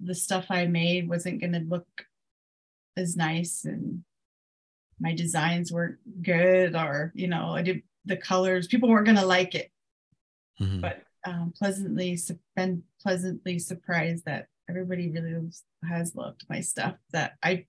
the 0.00 0.14
stuff 0.14 0.46
I 0.50 0.66
made 0.66 1.08
wasn't 1.08 1.40
going 1.40 1.52
to 1.52 1.60
look 1.60 2.06
as 2.96 3.16
nice 3.16 3.64
and 3.64 4.04
my 5.00 5.14
designs 5.14 5.72
weren't 5.72 5.98
good 6.22 6.74
or, 6.74 7.12
you 7.14 7.28
know, 7.28 7.50
I 7.50 7.62
did 7.62 7.82
the 8.04 8.16
colors, 8.16 8.66
people 8.66 8.88
weren't 8.88 9.06
going 9.06 9.18
to 9.18 9.26
like 9.26 9.54
it. 9.54 9.70
Mm-hmm. 10.60 10.80
But 10.80 11.02
um, 11.26 11.52
pleasantly 11.56 12.18
been 12.56 12.82
pleasantly 13.02 13.58
surprised 13.58 14.24
that 14.24 14.48
everybody 14.68 15.10
really 15.10 15.34
has 15.88 16.14
loved 16.14 16.44
my 16.48 16.60
stuff. 16.60 16.94
That 17.12 17.34
I 17.42 17.66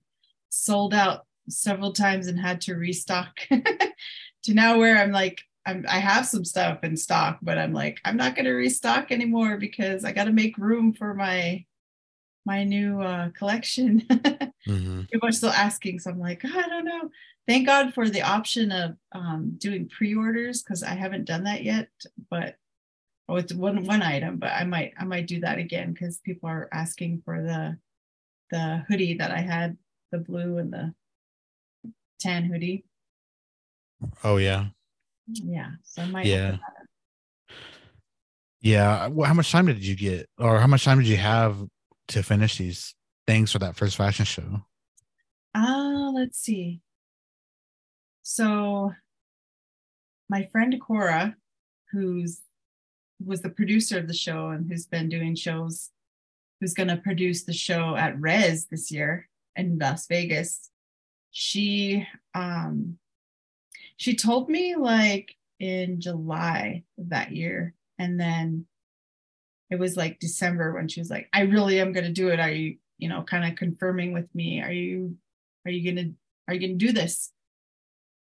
sold 0.48 0.94
out 0.94 1.26
several 1.48 1.92
times 1.92 2.26
and 2.26 2.38
had 2.38 2.60
to 2.62 2.74
restock 2.74 3.40
to 3.50 4.54
now 4.54 4.78
where 4.78 4.96
I'm 4.96 5.12
like 5.12 5.40
I'm, 5.66 5.84
I 5.88 5.98
have 5.98 6.26
some 6.26 6.44
stuff 6.44 6.82
in 6.84 6.96
stock, 6.96 7.38
but 7.42 7.58
I'm 7.58 7.72
like 7.72 8.00
I'm 8.04 8.16
not 8.16 8.34
going 8.34 8.46
to 8.46 8.52
restock 8.52 9.12
anymore 9.12 9.56
because 9.58 10.04
I 10.04 10.12
got 10.12 10.24
to 10.24 10.32
make 10.32 10.56
room 10.58 10.92
for 10.92 11.14
my 11.14 11.64
my 12.46 12.64
new 12.64 13.00
uh, 13.00 13.30
collection. 13.30 14.06
hmm 14.66 15.02
People 15.10 15.28
are 15.28 15.32
still 15.32 15.50
asking, 15.50 15.98
so 15.98 16.10
I'm 16.10 16.18
like 16.18 16.44
I 16.44 16.68
don't 16.68 16.84
know. 16.84 17.10
Thank 17.46 17.66
God 17.66 17.94
for 17.94 18.08
the 18.08 18.22
option 18.22 18.70
of 18.70 18.96
um, 19.12 19.54
doing 19.58 19.88
pre-orders 19.88 20.62
because 20.62 20.82
I 20.82 20.90
haven't 20.90 21.24
done 21.24 21.44
that 21.44 21.64
yet, 21.64 21.88
but 22.30 22.56
oh, 23.30 23.36
it's 23.36 23.54
one 23.54 23.84
one 23.84 24.02
item. 24.02 24.38
But 24.38 24.52
I 24.52 24.64
might 24.64 24.92
I 24.98 25.04
might 25.04 25.26
do 25.26 25.40
that 25.40 25.58
again 25.58 25.92
because 25.92 26.18
people 26.18 26.48
are 26.48 26.68
asking 26.72 27.22
for 27.24 27.42
the 27.42 27.78
the 28.50 28.84
hoodie 28.88 29.14
that 29.14 29.30
I 29.30 29.40
had, 29.40 29.78
the 30.10 30.18
blue 30.18 30.58
and 30.58 30.72
the 30.72 30.94
tan 32.18 32.44
hoodie. 32.44 32.84
Oh 34.24 34.36
yeah, 34.36 34.66
Yeah, 35.28 35.70
so 35.84 36.02
I 36.02 36.06
might. 36.06 36.26
yeah, 36.26 36.56
yeah. 38.60 39.06
Well, 39.06 39.28
how 39.28 39.34
much 39.34 39.50
time 39.52 39.66
did 39.66 39.84
you 39.84 39.94
get, 39.94 40.28
or 40.38 40.58
how 40.58 40.66
much 40.66 40.84
time 40.84 40.98
did 40.98 41.08
you 41.08 41.16
have 41.16 41.56
to 42.08 42.22
finish 42.22 42.58
these 42.58 42.94
things 43.26 43.52
for 43.52 43.60
that 43.60 43.76
first 43.76 43.96
fashion 43.96 44.24
show? 44.24 44.62
Ah, 45.54 46.10
let's 46.12 46.38
see. 46.38 46.80
So 48.22 48.92
my 50.28 50.48
friend 50.52 50.80
Cora, 50.80 51.36
who's 51.92 52.40
was 53.24 53.42
the 53.42 53.50
producer 53.50 53.98
of 53.98 54.08
the 54.08 54.14
show 54.14 54.48
and 54.48 54.70
who's 54.70 54.86
been 54.86 55.08
doing 55.08 55.34
shows, 55.34 55.90
who's 56.60 56.74
going 56.74 56.88
to 56.88 56.96
produce 56.96 57.44
the 57.44 57.52
show 57.52 57.96
at 57.96 58.20
Res 58.20 58.66
this 58.66 58.90
year 58.90 59.28
in 59.56 59.78
Las 59.78 60.06
Vegas. 60.06 60.70
She 61.30 62.06
um 62.34 62.98
she 63.96 64.14
told 64.14 64.48
me 64.48 64.76
like 64.76 65.36
in 65.58 66.00
July 66.00 66.84
of 66.98 67.10
that 67.10 67.32
year 67.32 67.74
and 67.98 68.18
then 68.18 68.66
it 69.68 69.78
was 69.78 69.96
like 69.96 70.18
December 70.18 70.72
when 70.72 70.88
she 70.88 71.00
was 71.00 71.10
like 71.10 71.28
I 71.32 71.42
really 71.42 71.80
am 71.80 71.92
going 71.92 72.06
to 72.06 72.12
do 72.12 72.28
it. 72.28 72.40
Are 72.40 72.50
you 72.50 72.76
you 72.98 73.08
know 73.08 73.22
kind 73.22 73.50
of 73.50 73.58
confirming 73.58 74.12
with 74.12 74.34
me? 74.34 74.60
Are 74.62 74.72
you 74.72 75.16
are 75.64 75.70
you 75.70 75.94
to 75.94 76.12
are 76.48 76.54
you 76.54 76.68
to 76.68 76.74
do 76.74 76.92
this? 76.92 77.30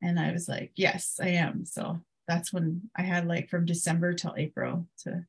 And 0.02 0.20
I 0.20 0.32
was 0.32 0.48
like 0.48 0.72
yes 0.76 1.18
I 1.22 1.28
am. 1.28 1.64
So 1.64 2.00
that's 2.28 2.52
when 2.52 2.90
I 2.94 3.02
had 3.02 3.26
like 3.26 3.48
from 3.48 3.64
December 3.64 4.12
till 4.12 4.34
April 4.36 4.86
to, 5.04 5.24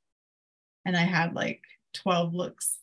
and 0.86 0.96
I 0.96 1.04
had 1.04 1.34
like 1.34 1.62
12 1.96 2.36
looks. 2.36 2.78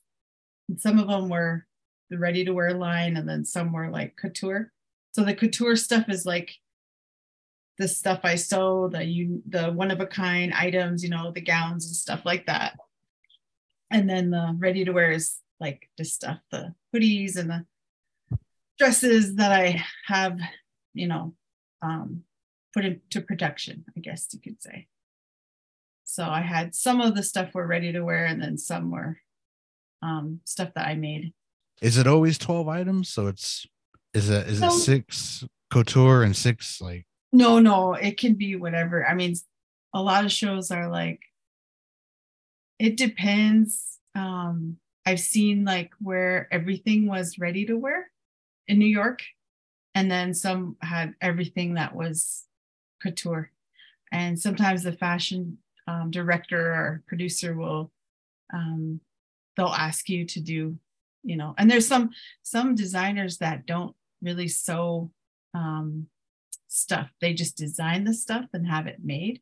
And 0.69 0.81
some 0.81 0.99
of 0.99 1.07
them 1.07 1.29
were 1.29 1.67
the 2.11 2.19
ready 2.19 2.45
to 2.45 2.55
wear 2.55 2.73
line, 2.75 3.17
and 3.17 3.29
then 3.29 3.45
some 3.45 3.73
were 3.73 3.91
like 3.91 4.17
couture. 4.17 4.73
So 5.13 5.23
the 5.23 5.35
couture 5.35 5.77
stuff 5.77 6.09
is 6.09 6.27
like 6.27 6.57
the 7.79 7.89
stuff 7.89 8.21
I 8.25 8.37
sew, 8.37 8.89
the 8.89 9.05
you 9.05 9.43
the 9.49 9.71
one 9.71 9.91
of 9.91 10.01
a 10.01 10.07
kind 10.07 10.53
items, 10.55 11.05
you 11.05 11.11
know, 11.11 11.31
the 11.31 11.41
gowns 11.41 11.87
and 11.87 11.95
stuff 11.95 12.23
like 12.25 12.47
that. 12.47 12.77
And 13.91 14.09
then 14.09 14.31
the 14.31 14.57
ready 14.59 14.85
to 14.85 14.93
wear 14.93 15.13
is 15.13 15.37
like 15.61 15.89
this 15.97 16.13
stuff, 16.13 16.39
the 16.51 16.75
hoodies 16.95 17.37
and 17.37 17.51
the 17.51 17.67
dresses 18.79 19.37
that 19.37 19.53
I 19.53 19.85
have, 20.07 20.39
you 20.95 21.07
know, 21.07 21.35
um, 21.83 22.25
put 22.77 22.85
into 22.85 23.23
production, 23.23 23.87
I 23.97 24.01
guess 24.01 24.29
you 24.33 24.41
could 24.41 24.61
say. 24.63 24.87
So 26.05 26.25
I 26.25 26.43
had 26.43 26.75
some 26.75 27.01
of 27.01 27.17
the 27.17 27.23
stuff 27.23 27.55
were 27.55 27.67
ready 27.67 27.91
to 27.93 28.03
wear, 28.03 28.27
and 28.27 28.41
then 28.41 28.59
some 28.59 28.91
were 28.91 29.19
um, 30.03 30.41
stuff 30.45 30.75
that 30.75 30.87
I 30.87 30.95
made. 30.95 31.33
Is 31.81 31.97
it 31.97 32.07
always 32.07 32.37
twelve 32.37 32.69
items? 32.69 33.09
So 33.09 33.29
it's 33.29 33.67
is 34.13 34.29
it 34.29 34.47
is 34.47 34.63
it 34.63 34.71
six 34.71 35.45
couture 35.71 36.23
and 36.23 36.37
six 36.37 36.81
like 36.81 37.07
No, 37.33 37.59
no, 37.59 37.95
it 37.95 38.19
can 38.19 38.35
be 38.35 38.57
whatever. 38.57 39.07
I 39.07 39.15
mean, 39.15 39.35
a 39.95 40.03
lot 40.03 40.25
of 40.25 40.31
shows 40.31 40.71
are 40.71 40.89
like, 40.89 41.21
it 42.79 42.97
depends. 42.97 43.99
Um, 44.15 44.77
I've 45.05 45.21
seen 45.21 45.65
like 45.65 45.93
where 45.99 46.47
everything 46.53 47.07
was 47.07 47.39
ready 47.39 47.65
to 47.67 47.77
wear 47.77 48.11
in 48.69 48.79
New 48.79 48.87
York, 48.87 49.23
and 49.95 50.11
then 50.11 50.35
some 50.35 50.77
had 50.83 51.15
everything 51.21 51.75
that 51.75 51.95
was 51.95 52.45
couture. 53.01 53.51
And 54.13 54.39
sometimes 54.39 54.83
the 54.83 54.93
fashion 54.93 55.59
um, 55.89 56.11
director 56.11 56.73
or 56.73 57.03
producer 57.07 57.55
will, 57.55 57.91
um, 58.53 59.01
they'll 59.57 59.67
ask 59.67 60.09
you 60.09 60.25
to 60.27 60.41
do, 60.41 60.77
you 61.23 61.37
know, 61.37 61.55
and 61.59 61.71
there's 61.71 61.87
some 61.87 62.11
some 62.43 62.75
designers 62.75 63.39
that 63.39 63.67
don't 63.67 63.95
really 64.23 64.49
sew 64.49 65.11
um, 65.55 66.07
stuff. 66.69 67.11
They 67.21 67.35
just 67.35 67.57
design 67.57 68.05
the 68.05 68.15
stuff 68.15 68.47
and 68.53 68.67
have 68.67 68.87
it 68.87 68.99
made. 69.03 69.41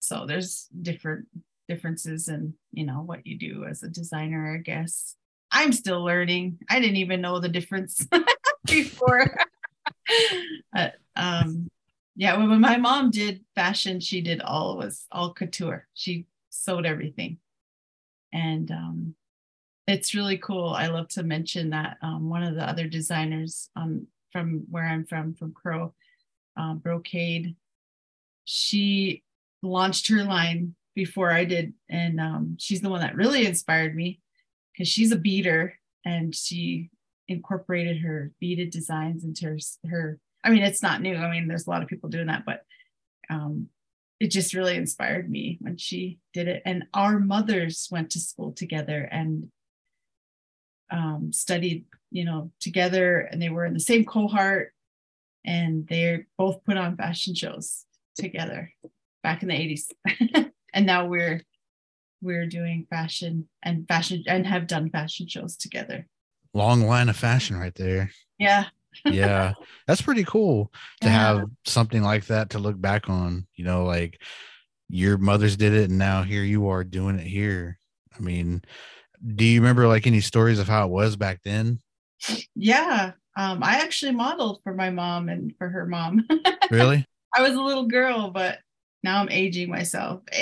So 0.00 0.26
there's 0.26 0.68
different 0.82 1.26
differences 1.68 2.28
in 2.28 2.54
you 2.72 2.86
know 2.86 3.02
what 3.02 3.26
you 3.26 3.38
do 3.38 3.64
as 3.64 3.82
a 3.82 3.88
designer, 3.88 4.54
I 4.54 4.62
guess. 4.62 5.16
I'm 5.50 5.72
still 5.72 6.04
learning. 6.04 6.58
I 6.68 6.80
didn't 6.80 6.96
even 6.96 7.20
know 7.20 7.40
the 7.40 7.48
difference 7.48 8.06
before. 8.66 9.34
Um, 11.18 11.70
yeah, 12.16 12.36
when 12.36 12.60
my 12.60 12.78
mom 12.78 13.10
did 13.10 13.44
fashion, 13.54 14.00
she 14.00 14.22
did 14.22 14.40
all 14.40 14.78
was 14.78 15.06
all 15.12 15.34
couture. 15.34 15.86
She 15.92 16.26
sewed 16.50 16.86
everything, 16.86 17.38
and 18.32 18.70
um, 18.70 19.14
it's 19.86 20.14
really 20.14 20.38
cool. 20.38 20.70
I 20.70 20.86
love 20.86 21.08
to 21.08 21.22
mention 21.22 21.70
that 21.70 21.98
um, 22.02 22.30
one 22.30 22.42
of 22.42 22.54
the 22.54 22.66
other 22.66 22.88
designers 22.88 23.68
um, 23.76 24.06
from 24.32 24.64
where 24.70 24.86
I'm 24.86 25.04
from, 25.04 25.34
from 25.34 25.52
Crow, 25.52 25.94
uh, 26.56 26.74
Brocade, 26.74 27.54
she 28.44 29.22
launched 29.62 30.08
her 30.08 30.24
line 30.24 30.74
before 30.94 31.30
I 31.30 31.44
did, 31.44 31.74
and 31.90 32.18
um, 32.18 32.56
she's 32.58 32.80
the 32.80 32.88
one 32.88 33.02
that 33.02 33.14
really 33.14 33.46
inspired 33.46 33.94
me 33.94 34.20
because 34.72 34.88
she's 34.88 35.12
a 35.12 35.16
beader 35.16 35.74
and 36.04 36.34
she 36.34 36.90
incorporated 37.28 37.98
her 37.98 38.32
beaded 38.40 38.70
designs 38.70 39.24
into 39.24 39.44
her, 39.46 39.58
her. 39.88 40.18
I 40.46 40.50
mean, 40.50 40.62
it's 40.62 40.82
not 40.82 41.02
new. 41.02 41.16
I 41.16 41.28
mean, 41.28 41.48
there's 41.48 41.66
a 41.66 41.70
lot 41.70 41.82
of 41.82 41.88
people 41.88 42.08
doing 42.08 42.28
that, 42.28 42.44
but 42.46 42.62
um, 43.28 43.66
it 44.20 44.30
just 44.30 44.54
really 44.54 44.76
inspired 44.76 45.28
me 45.28 45.58
when 45.60 45.76
she 45.76 46.20
did 46.32 46.46
it. 46.46 46.62
And 46.64 46.84
our 46.94 47.18
mothers 47.18 47.88
went 47.90 48.10
to 48.10 48.20
school 48.20 48.52
together 48.52 49.08
and 49.10 49.48
um, 50.90 51.32
studied, 51.32 51.84
you 52.12 52.24
know, 52.24 52.52
together, 52.60 53.18
and 53.18 53.42
they 53.42 53.48
were 53.48 53.64
in 53.64 53.74
the 53.74 53.80
same 53.80 54.04
cohort, 54.04 54.72
and 55.44 55.84
they 55.88 56.24
both 56.38 56.62
put 56.64 56.76
on 56.76 56.96
fashion 56.96 57.34
shows 57.34 57.84
together 58.16 58.72
back 59.24 59.42
in 59.42 59.48
the 59.48 59.54
80s. 59.54 60.50
and 60.72 60.86
now 60.86 61.06
we're 61.06 61.42
we're 62.22 62.46
doing 62.46 62.86
fashion 62.88 63.48
and 63.64 63.86
fashion 63.88 64.22
and 64.28 64.46
have 64.46 64.68
done 64.68 64.90
fashion 64.90 65.26
shows 65.26 65.56
together. 65.56 66.06
long 66.54 66.82
line 66.82 67.08
of 67.08 67.16
fashion 67.16 67.56
right 67.56 67.74
there. 67.74 68.10
Yeah. 68.38 68.66
Yeah. 69.04 69.54
That's 69.86 70.02
pretty 70.02 70.24
cool 70.24 70.72
to 71.00 71.08
Yeah. 71.08 71.12
have 71.12 71.44
something 71.64 72.02
like 72.02 72.26
that 72.26 72.50
to 72.50 72.58
look 72.58 72.80
back 72.80 73.08
on, 73.08 73.46
you 73.54 73.64
know, 73.64 73.84
like 73.84 74.20
your 74.88 75.18
mothers 75.18 75.56
did 75.56 75.72
it 75.74 75.90
and 75.90 75.98
now 75.98 76.22
here 76.22 76.42
you 76.44 76.68
are 76.68 76.84
doing 76.84 77.18
it 77.18 77.26
here. 77.26 77.78
I 78.16 78.20
mean, 78.20 78.62
do 79.34 79.44
you 79.44 79.60
remember 79.60 79.88
like 79.88 80.06
any 80.06 80.20
stories 80.20 80.58
of 80.58 80.68
how 80.68 80.86
it 80.86 80.90
was 80.90 81.16
back 81.16 81.40
then? 81.44 81.80
Yeah. 82.54 83.12
Um, 83.36 83.62
I 83.62 83.76
actually 83.76 84.12
modeled 84.12 84.60
for 84.62 84.72
my 84.72 84.90
mom 84.90 85.28
and 85.28 85.52
for 85.58 85.68
her 85.68 85.86
mom. 85.86 86.26
Really? 86.70 87.04
I 87.36 87.42
was 87.42 87.52
a 87.54 87.62
little 87.62 87.86
girl, 87.86 88.30
but 88.30 88.58
now 89.04 89.20
I'm 89.20 89.28
aging 89.30 89.70
myself. 89.70 90.22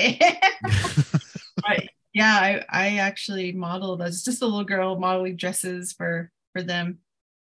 but 0.62 1.85
yeah, 2.14 2.35
I, 2.37 2.64
I 2.71 2.97
actually 2.99 3.53
modeled 3.53 4.01
as 4.01 4.23
just 4.23 4.40
a 4.40 4.47
little 4.47 4.64
girl 4.64 4.99
modeling 4.99 5.37
dresses 5.37 5.93
for 5.93 6.31
for 6.53 6.62
them, 6.62 6.99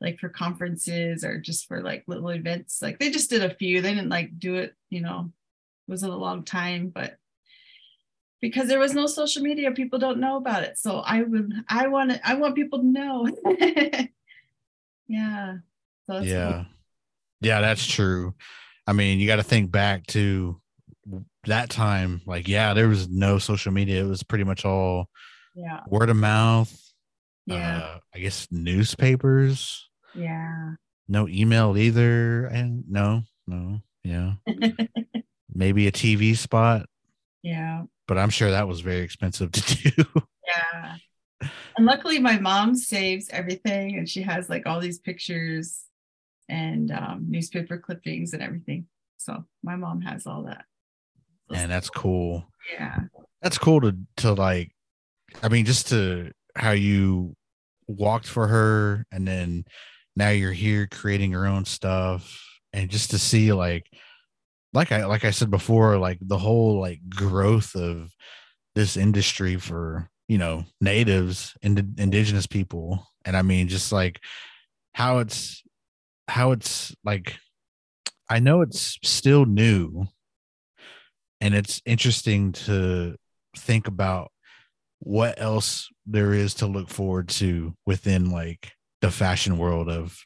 like 0.05 0.19
for 0.19 0.29
conferences 0.29 1.25
or 1.25 1.41
just 1.41 1.67
for 1.67 1.83
like 1.83 2.05
little 2.07 2.29
events. 2.29 2.83
Like 2.83 2.99
they 2.99 3.11
just 3.11 3.31
did 3.31 3.43
a 3.43 3.55
few. 3.55 3.81
They 3.81 3.95
didn't 3.95 4.11
like 4.11 4.39
do 4.39 4.57
it, 4.57 4.75
you 4.91 5.01
know, 5.01 5.31
it 5.89 5.91
wasn't 5.91 6.13
a 6.13 6.17
long 6.17 6.45
time, 6.45 6.91
but 6.95 7.17
because 8.43 8.69
there 8.69 8.79
was 8.79 8.93
no 8.93 9.07
social 9.07 9.43
media, 9.43 9.71
people 9.71 9.99
don't 9.99 10.21
know 10.21 10.37
about 10.37 10.63
it. 10.63 10.77
So 10.79 10.99
I 10.99 11.23
would 11.23 11.53
I 11.69 11.87
want 11.89 12.11
to 12.11 12.29
I 12.29 12.35
want 12.35 12.55
people 12.55 12.81
to 12.81 12.87
know. 12.87 13.29
yeah. 15.09 15.57
So 16.07 16.19
yeah. 16.21 16.65
Yeah, 17.41 17.63
that's 17.63 17.87
true. 17.87 18.35
I 18.87 18.93
mean, 18.93 19.19
you 19.19 19.27
got 19.27 19.37
to 19.37 19.43
think 19.43 19.71
back 19.71 20.07
to 20.09 20.61
that 21.47 21.71
time. 21.71 22.21
Like, 22.27 22.47
yeah, 22.47 22.75
there 22.75 22.89
was 22.89 23.09
no 23.09 23.39
social 23.39 23.73
media. 23.73 24.05
It 24.05 24.09
was 24.09 24.23
pretty 24.23 24.45
much 24.45 24.67
all 24.67 25.09
yeah. 25.55 25.81
word 25.89 26.11
of 26.11 26.17
mouth. 26.17 26.75
Yeah. 27.47 27.79
Uh, 27.79 27.99
I 28.15 28.19
guess 28.19 28.49
newspapers. 28.51 29.89
Yeah. 30.15 30.75
No 31.09 31.29
email 31.29 31.77
either. 31.77 32.47
And 32.47 32.85
no, 32.89 33.23
no, 33.47 33.81
yeah. 34.03 34.35
Maybe 35.55 35.87
a 35.87 35.93
TV 35.93 36.37
spot. 36.37 36.87
Yeah. 37.43 37.83
but 38.09 38.17
I'm 38.17 38.31
sure 38.31 38.51
that 38.51 38.67
was 38.67 38.81
very 38.81 39.01
expensive 39.01 39.53
to 39.53 39.91
do. 39.91 40.05
Yeah. 40.47 40.97
And 41.77 41.87
luckily 41.87 42.19
my 42.19 42.39
mom 42.39 42.75
saves 42.75 43.29
everything 43.31 43.97
and 43.97 44.09
she 44.09 44.23
has 44.23 44.49
like 44.49 44.67
all 44.67 44.79
these 44.79 44.99
pictures 44.99 45.85
and 46.49 46.91
um, 46.91 47.25
newspaper 47.29 47.79
clippings 47.79 48.35
and 48.35 48.43
everything. 48.43 48.87
So 49.17 49.45
my 49.63 49.77
mom 49.77 50.03
has 50.03 50.27
all 50.27 50.45
that. 50.45 50.65
And 51.53 51.71
that's 51.71 51.91
cool. 51.91 52.47
Yeah. 52.73 52.99
That's 53.43 53.59
cool 53.59 53.81
to 53.81 53.97
to 54.19 54.33
like 54.35 54.73
I 55.43 55.49
mean 55.49 55.65
just 55.65 55.89
to 55.89 56.33
how 56.55 56.73
you 56.73 57.35
walked 57.89 58.27
for 58.29 58.47
her 58.47 59.07
and 59.11 59.27
then 59.27 59.65
now 60.17 60.31
you're 60.31 60.53
here 60.53 60.87
creating 60.87 61.31
your 61.31 61.47
own 61.47 61.65
stuff. 61.65 62.41
And 62.73 62.91
just 62.91 63.11
to 63.11 63.19
see 63.19 63.53
like 63.53 63.87
like 64.73 64.91
I 64.91 65.07
like 65.07 65.25
I 65.25 65.31
said 65.31 65.51
before 65.51 65.97
like 65.99 66.19
the 66.21 66.39
whole 66.39 66.81
like 66.81 67.01
growth 67.09 67.75
of 67.77 68.13
this 68.75 68.97
industry 68.97 69.57
for 69.57 70.11
you 70.29 70.39
know 70.39 70.65
natives 70.81 71.57
and 71.63 71.95
indigenous 71.99 72.47
people. 72.47 73.07
And 73.25 73.37
I 73.37 73.43
mean 73.43 73.69
just 73.69 73.93
like 73.93 74.21
how 74.93 75.19
it's 75.19 75.63
how 76.29 76.53
it's 76.53 76.95
like 77.05 77.37
I 78.29 78.41
know 78.41 78.63
it's 78.63 78.99
still 79.03 79.45
new. 79.45 80.07
And 81.41 81.55
it's 81.55 81.83
interesting 81.85 82.53
to 82.53 83.17
think 83.57 83.87
about 83.87 84.33
what 85.01 85.41
else 85.41 85.91
there 86.07 86.33
is 86.33 86.55
to 86.55 86.67
look 86.67 86.89
forward 86.89 87.29
to 87.29 87.75
within 87.85 88.31
like 88.31 88.73
the 89.05 89.11
fashion 89.11 89.59
world 89.59 89.89
of 89.89 90.19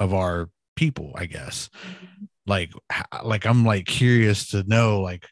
of 0.00 0.12
our 0.12 0.48
people 0.76 1.12
i 1.16 1.26
guess. 1.26 1.70
Like 2.46 2.72
like 3.22 3.46
i'm 3.46 3.64
like 3.64 3.86
curious 3.86 4.48
to 4.48 4.64
know 4.64 5.00
like 5.00 5.26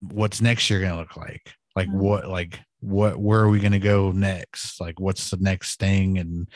what's 0.00 0.40
next 0.40 0.68
year 0.68 0.80
gonna 0.80 0.98
look 0.98 1.16
like? 1.16 1.54
Like 1.76 1.88
mm-hmm. 1.88 2.00
what 2.00 2.28
like 2.28 2.60
what 2.80 3.16
where 3.16 3.40
are 3.40 3.48
we 3.48 3.60
gonna 3.60 3.78
go 3.78 4.10
next? 4.10 4.80
Like 4.80 4.98
what's 4.98 5.30
the 5.30 5.36
next 5.36 5.78
thing 5.78 6.18
and 6.18 6.48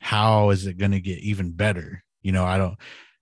how 0.00 0.50
is 0.50 0.66
it 0.66 0.76
gonna 0.76 1.00
get 1.00 1.18
even 1.20 1.52
better? 1.52 2.02
You 2.22 2.32
know 2.32 2.44
i 2.44 2.58
don't 2.58 2.76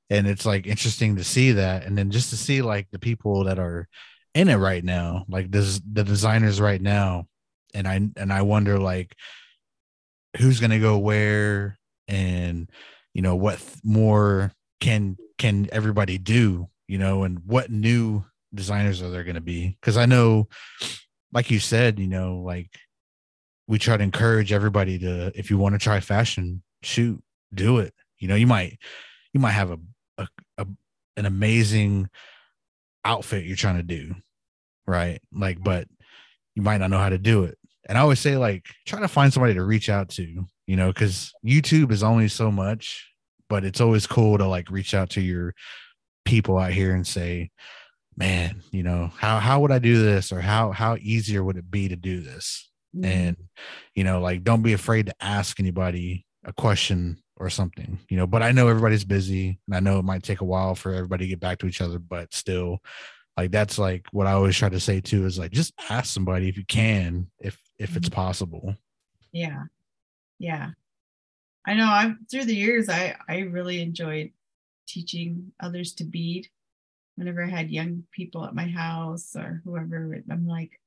and 0.08 0.26
it's 0.26 0.46
like 0.46 0.66
interesting 0.66 1.16
to 1.16 1.24
see 1.24 1.52
that. 1.52 1.84
And 1.84 1.98
then 1.98 2.10
just 2.10 2.30
to 2.30 2.36
see 2.36 2.62
like 2.62 2.88
the 2.90 2.98
people 2.98 3.44
that 3.44 3.58
are 3.58 3.88
in 4.34 4.48
it 4.48 4.56
right 4.56 4.84
now 4.84 5.24
like 5.28 5.50
this 5.50 5.80
the 5.92 6.04
designers 6.04 6.60
right 6.60 6.82
now 6.82 7.26
and 7.72 7.88
i 7.88 7.94
and 8.16 8.30
i 8.30 8.42
wonder 8.42 8.78
like 8.78 9.16
who's 10.38 10.60
going 10.60 10.70
to 10.70 10.78
go 10.78 10.98
where 10.98 11.78
and 12.08 12.70
you 13.14 13.22
know 13.22 13.34
what 13.36 13.62
more 13.82 14.52
can 14.80 15.16
can 15.38 15.68
everybody 15.72 16.18
do 16.18 16.68
you 16.86 16.98
know 16.98 17.24
and 17.24 17.40
what 17.46 17.70
new 17.70 18.24
designers 18.54 19.02
are 19.02 19.10
there 19.10 19.24
going 19.24 19.34
to 19.34 19.40
be? 19.40 19.76
Because 19.80 19.96
i 19.96 20.06
know 20.06 20.48
like 21.32 21.50
you 21.50 21.58
said 21.58 21.98
you 21.98 22.06
know 22.06 22.36
like 22.38 22.70
we 23.68 23.78
try 23.78 23.96
to 23.96 24.04
encourage 24.04 24.52
everybody 24.52 24.98
to 24.98 25.32
if 25.34 25.50
you 25.50 25.58
want 25.58 25.74
to 25.74 25.78
try 25.78 26.00
fashion 26.00 26.62
shoot 26.82 27.20
do 27.54 27.78
it. 27.78 27.92
You 28.18 28.28
know 28.28 28.34
you 28.34 28.46
might 28.46 28.78
you 29.32 29.40
might 29.40 29.52
have 29.52 29.70
a, 29.70 29.78
a, 30.18 30.28
a 30.58 30.66
an 31.16 31.26
amazing 31.26 32.08
outfit 33.04 33.44
you're 33.44 33.56
trying 33.56 33.76
to 33.76 33.82
do 33.82 34.14
right? 34.86 35.20
Like 35.32 35.62
but 35.62 35.88
you 36.54 36.62
might 36.62 36.78
not 36.78 36.90
know 36.90 36.98
how 36.98 37.08
to 37.08 37.18
do 37.18 37.44
it 37.44 37.58
and 37.86 37.96
I 37.96 38.00
always 38.00 38.20
say, 38.20 38.36
like, 38.36 38.66
try 38.84 39.00
to 39.00 39.08
find 39.08 39.32
somebody 39.32 39.54
to 39.54 39.64
reach 39.64 39.88
out 39.88 40.08
to, 40.10 40.44
you 40.66 40.76
know, 40.76 40.88
because 40.88 41.32
YouTube 41.44 41.92
is 41.92 42.02
only 42.02 42.28
so 42.28 42.50
much, 42.50 43.08
but 43.48 43.64
it's 43.64 43.80
always 43.80 44.06
cool 44.06 44.38
to 44.38 44.46
like 44.46 44.70
reach 44.70 44.92
out 44.92 45.10
to 45.10 45.20
your 45.20 45.54
people 46.24 46.58
out 46.58 46.72
here 46.72 46.94
and 46.94 47.06
say, 47.06 47.50
man, 48.16 48.62
you 48.72 48.82
know, 48.82 49.10
how 49.16 49.38
how 49.38 49.60
would 49.60 49.70
I 49.70 49.78
do 49.78 50.02
this, 50.02 50.32
or 50.32 50.40
how 50.40 50.72
how 50.72 50.96
easier 51.00 51.44
would 51.44 51.56
it 51.56 51.70
be 51.70 51.88
to 51.88 51.96
do 51.96 52.20
this? 52.20 52.68
Mm-hmm. 52.94 53.04
And 53.04 53.36
you 53.94 54.04
know, 54.04 54.20
like, 54.20 54.42
don't 54.42 54.62
be 54.62 54.72
afraid 54.72 55.06
to 55.06 55.14
ask 55.20 55.60
anybody 55.60 56.26
a 56.44 56.52
question 56.52 57.22
or 57.36 57.50
something, 57.50 57.98
you 58.08 58.16
know. 58.16 58.26
But 58.26 58.42
I 58.42 58.52
know 58.52 58.68
everybody's 58.68 59.04
busy, 59.04 59.60
and 59.66 59.76
I 59.76 59.80
know 59.80 59.98
it 60.00 60.04
might 60.04 60.24
take 60.24 60.40
a 60.40 60.44
while 60.44 60.74
for 60.74 60.92
everybody 60.92 61.26
to 61.26 61.28
get 61.28 61.40
back 61.40 61.58
to 61.58 61.66
each 61.66 61.80
other, 61.80 61.98
but 61.98 62.34
still, 62.34 62.78
like 63.36 63.52
that's 63.52 63.78
like 63.78 64.06
what 64.10 64.26
I 64.26 64.32
always 64.32 64.56
try 64.56 64.70
to 64.70 64.80
say 64.80 65.00
too 65.00 65.26
is 65.26 65.38
like 65.38 65.52
just 65.52 65.72
ask 65.88 66.12
somebody 66.12 66.48
if 66.48 66.56
you 66.56 66.64
can, 66.64 67.30
if 67.38 67.60
if 67.78 67.96
it's 67.96 68.08
mm-hmm. 68.08 68.14
possible. 68.14 68.76
Yeah. 69.32 69.64
Yeah. 70.38 70.70
I 71.66 71.74
know 71.74 71.86
I've 71.86 72.14
through 72.30 72.44
the 72.44 72.54
years 72.54 72.88
I 72.88 73.16
I 73.28 73.40
really 73.40 73.82
enjoyed 73.82 74.30
teaching 74.86 75.52
others 75.60 75.92
to 75.94 76.04
bead. 76.04 76.48
Whenever 77.16 77.42
I 77.42 77.48
had 77.48 77.70
young 77.70 78.04
people 78.12 78.44
at 78.44 78.54
my 78.54 78.68
house 78.68 79.34
or 79.34 79.62
whoever, 79.64 80.22
I'm 80.30 80.46
like, 80.46 80.78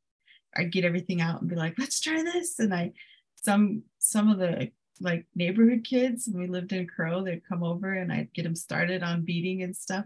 I'd 0.56 0.72
get 0.72 0.86
everything 0.86 1.22
out 1.22 1.42
and 1.42 1.50
be 1.50 1.56
like, 1.56 1.76
let's 1.78 2.00
try 2.00 2.24
this. 2.24 2.60
And 2.60 2.74
I 2.74 2.94
some 3.36 3.84
some 4.00 4.30
of 4.30 4.38
the 4.38 4.72
like 5.02 5.26
neighborhood 5.36 5.84
kids, 5.84 6.30
we 6.32 6.48
lived 6.48 6.74
in 6.74 6.88
Crow, 6.88 7.24
they'd 7.24 7.48
come 7.48 7.64
over 7.64 7.94
and 7.94 8.12
I'd 8.12 8.34
get 8.34 8.44
them 8.44 8.56
started 8.56 9.04
on 9.04 9.26
beading 9.26 9.64
and 9.64 9.76
stuff. 9.76 10.06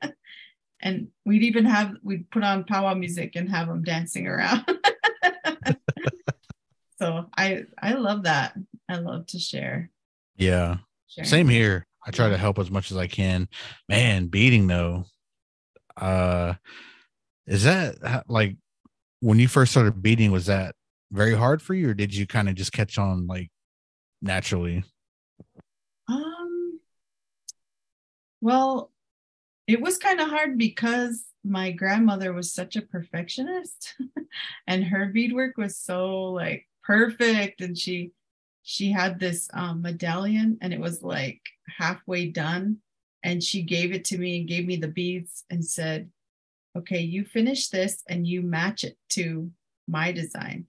and 0.80 1.08
we'd 1.24 1.42
even 1.42 1.64
have 1.64 1.94
we'd 2.02 2.30
put 2.30 2.44
on 2.44 2.64
powwow 2.64 2.94
music 2.94 3.36
and 3.36 3.48
have 3.48 3.68
them 3.68 3.82
dancing 3.82 4.26
around. 4.26 4.64
so 7.04 7.26
I 7.36 7.64
I 7.80 7.92
love 7.92 8.22
that. 8.22 8.54
I 8.88 8.96
love 8.96 9.26
to 9.28 9.38
share. 9.38 9.90
Yeah. 10.36 10.78
Sharing. 11.08 11.28
Same 11.28 11.48
here. 11.48 11.86
I 12.06 12.10
try 12.10 12.28
to 12.28 12.36
help 12.38 12.58
as 12.58 12.70
much 12.70 12.90
as 12.90 12.96
I 12.96 13.06
can. 13.06 13.48
Man, 13.88 14.26
beading 14.28 14.66
though. 14.66 15.04
Uh 15.96 16.54
is 17.46 17.64
that 17.64 18.24
like 18.26 18.56
when 19.20 19.38
you 19.38 19.48
first 19.48 19.72
started 19.72 20.02
beading 20.02 20.32
was 20.32 20.46
that 20.46 20.74
very 21.12 21.34
hard 21.34 21.60
for 21.60 21.74
you 21.74 21.90
or 21.90 21.94
did 21.94 22.14
you 22.14 22.26
kind 22.26 22.48
of 22.48 22.54
just 22.54 22.72
catch 22.72 22.98
on 22.98 23.26
like 23.26 23.50
naturally? 24.22 24.82
Um 26.08 26.80
well, 28.40 28.90
it 29.66 29.80
was 29.80 29.98
kind 29.98 30.20
of 30.20 30.28
hard 30.30 30.56
because 30.56 31.24
my 31.44 31.70
grandmother 31.70 32.32
was 32.32 32.52
such 32.52 32.76
a 32.76 32.82
perfectionist 32.82 33.94
and 34.66 34.84
her 34.84 35.06
beadwork 35.06 35.58
was 35.58 35.76
so 35.76 36.32
like 36.32 36.66
perfect. 36.84 37.60
And 37.60 37.76
she 37.76 38.12
she 38.62 38.90
had 38.90 39.20
this 39.20 39.48
um, 39.52 39.82
medallion 39.82 40.58
and 40.62 40.72
it 40.72 40.80
was 40.80 41.02
like 41.02 41.40
halfway 41.78 42.28
done. 42.28 42.78
And 43.22 43.42
she 43.42 43.62
gave 43.62 43.92
it 43.92 44.04
to 44.06 44.18
me 44.18 44.38
and 44.38 44.48
gave 44.48 44.66
me 44.66 44.76
the 44.76 44.88
beads 44.88 45.44
and 45.50 45.64
said 45.64 46.10
okay 46.76 47.00
you 47.00 47.24
finish 47.24 47.68
this 47.68 48.02
and 48.08 48.26
you 48.26 48.42
match 48.42 48.84
it 48.84 48.96
to 49.10 49.50
my 49.88 50.12
design. 50.12 50.66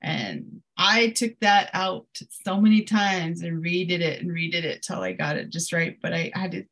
And 0.00 0.62
i 0.76 1.08
took 1.10 1.38
that 1.40 1.70
out 1.74 2.06
so 2.46 2.60
many 2.60 2.82
times 2.82 3.42
and 3.42 3.64
redid 3.64 4.00
it 4.00 4.22
and 4.22 4.30
redid 4.30 4.62
it 4.62 4.82
till 4.82 5.00
i 5.00 5.12
got 5.12 5.36
it 5.36 5.50
just 5.50 5.72
right. 5.72 5.96
But 6.00 6.12
i 6.12 6.30
had 6.34 6.52
to 6.52 6.64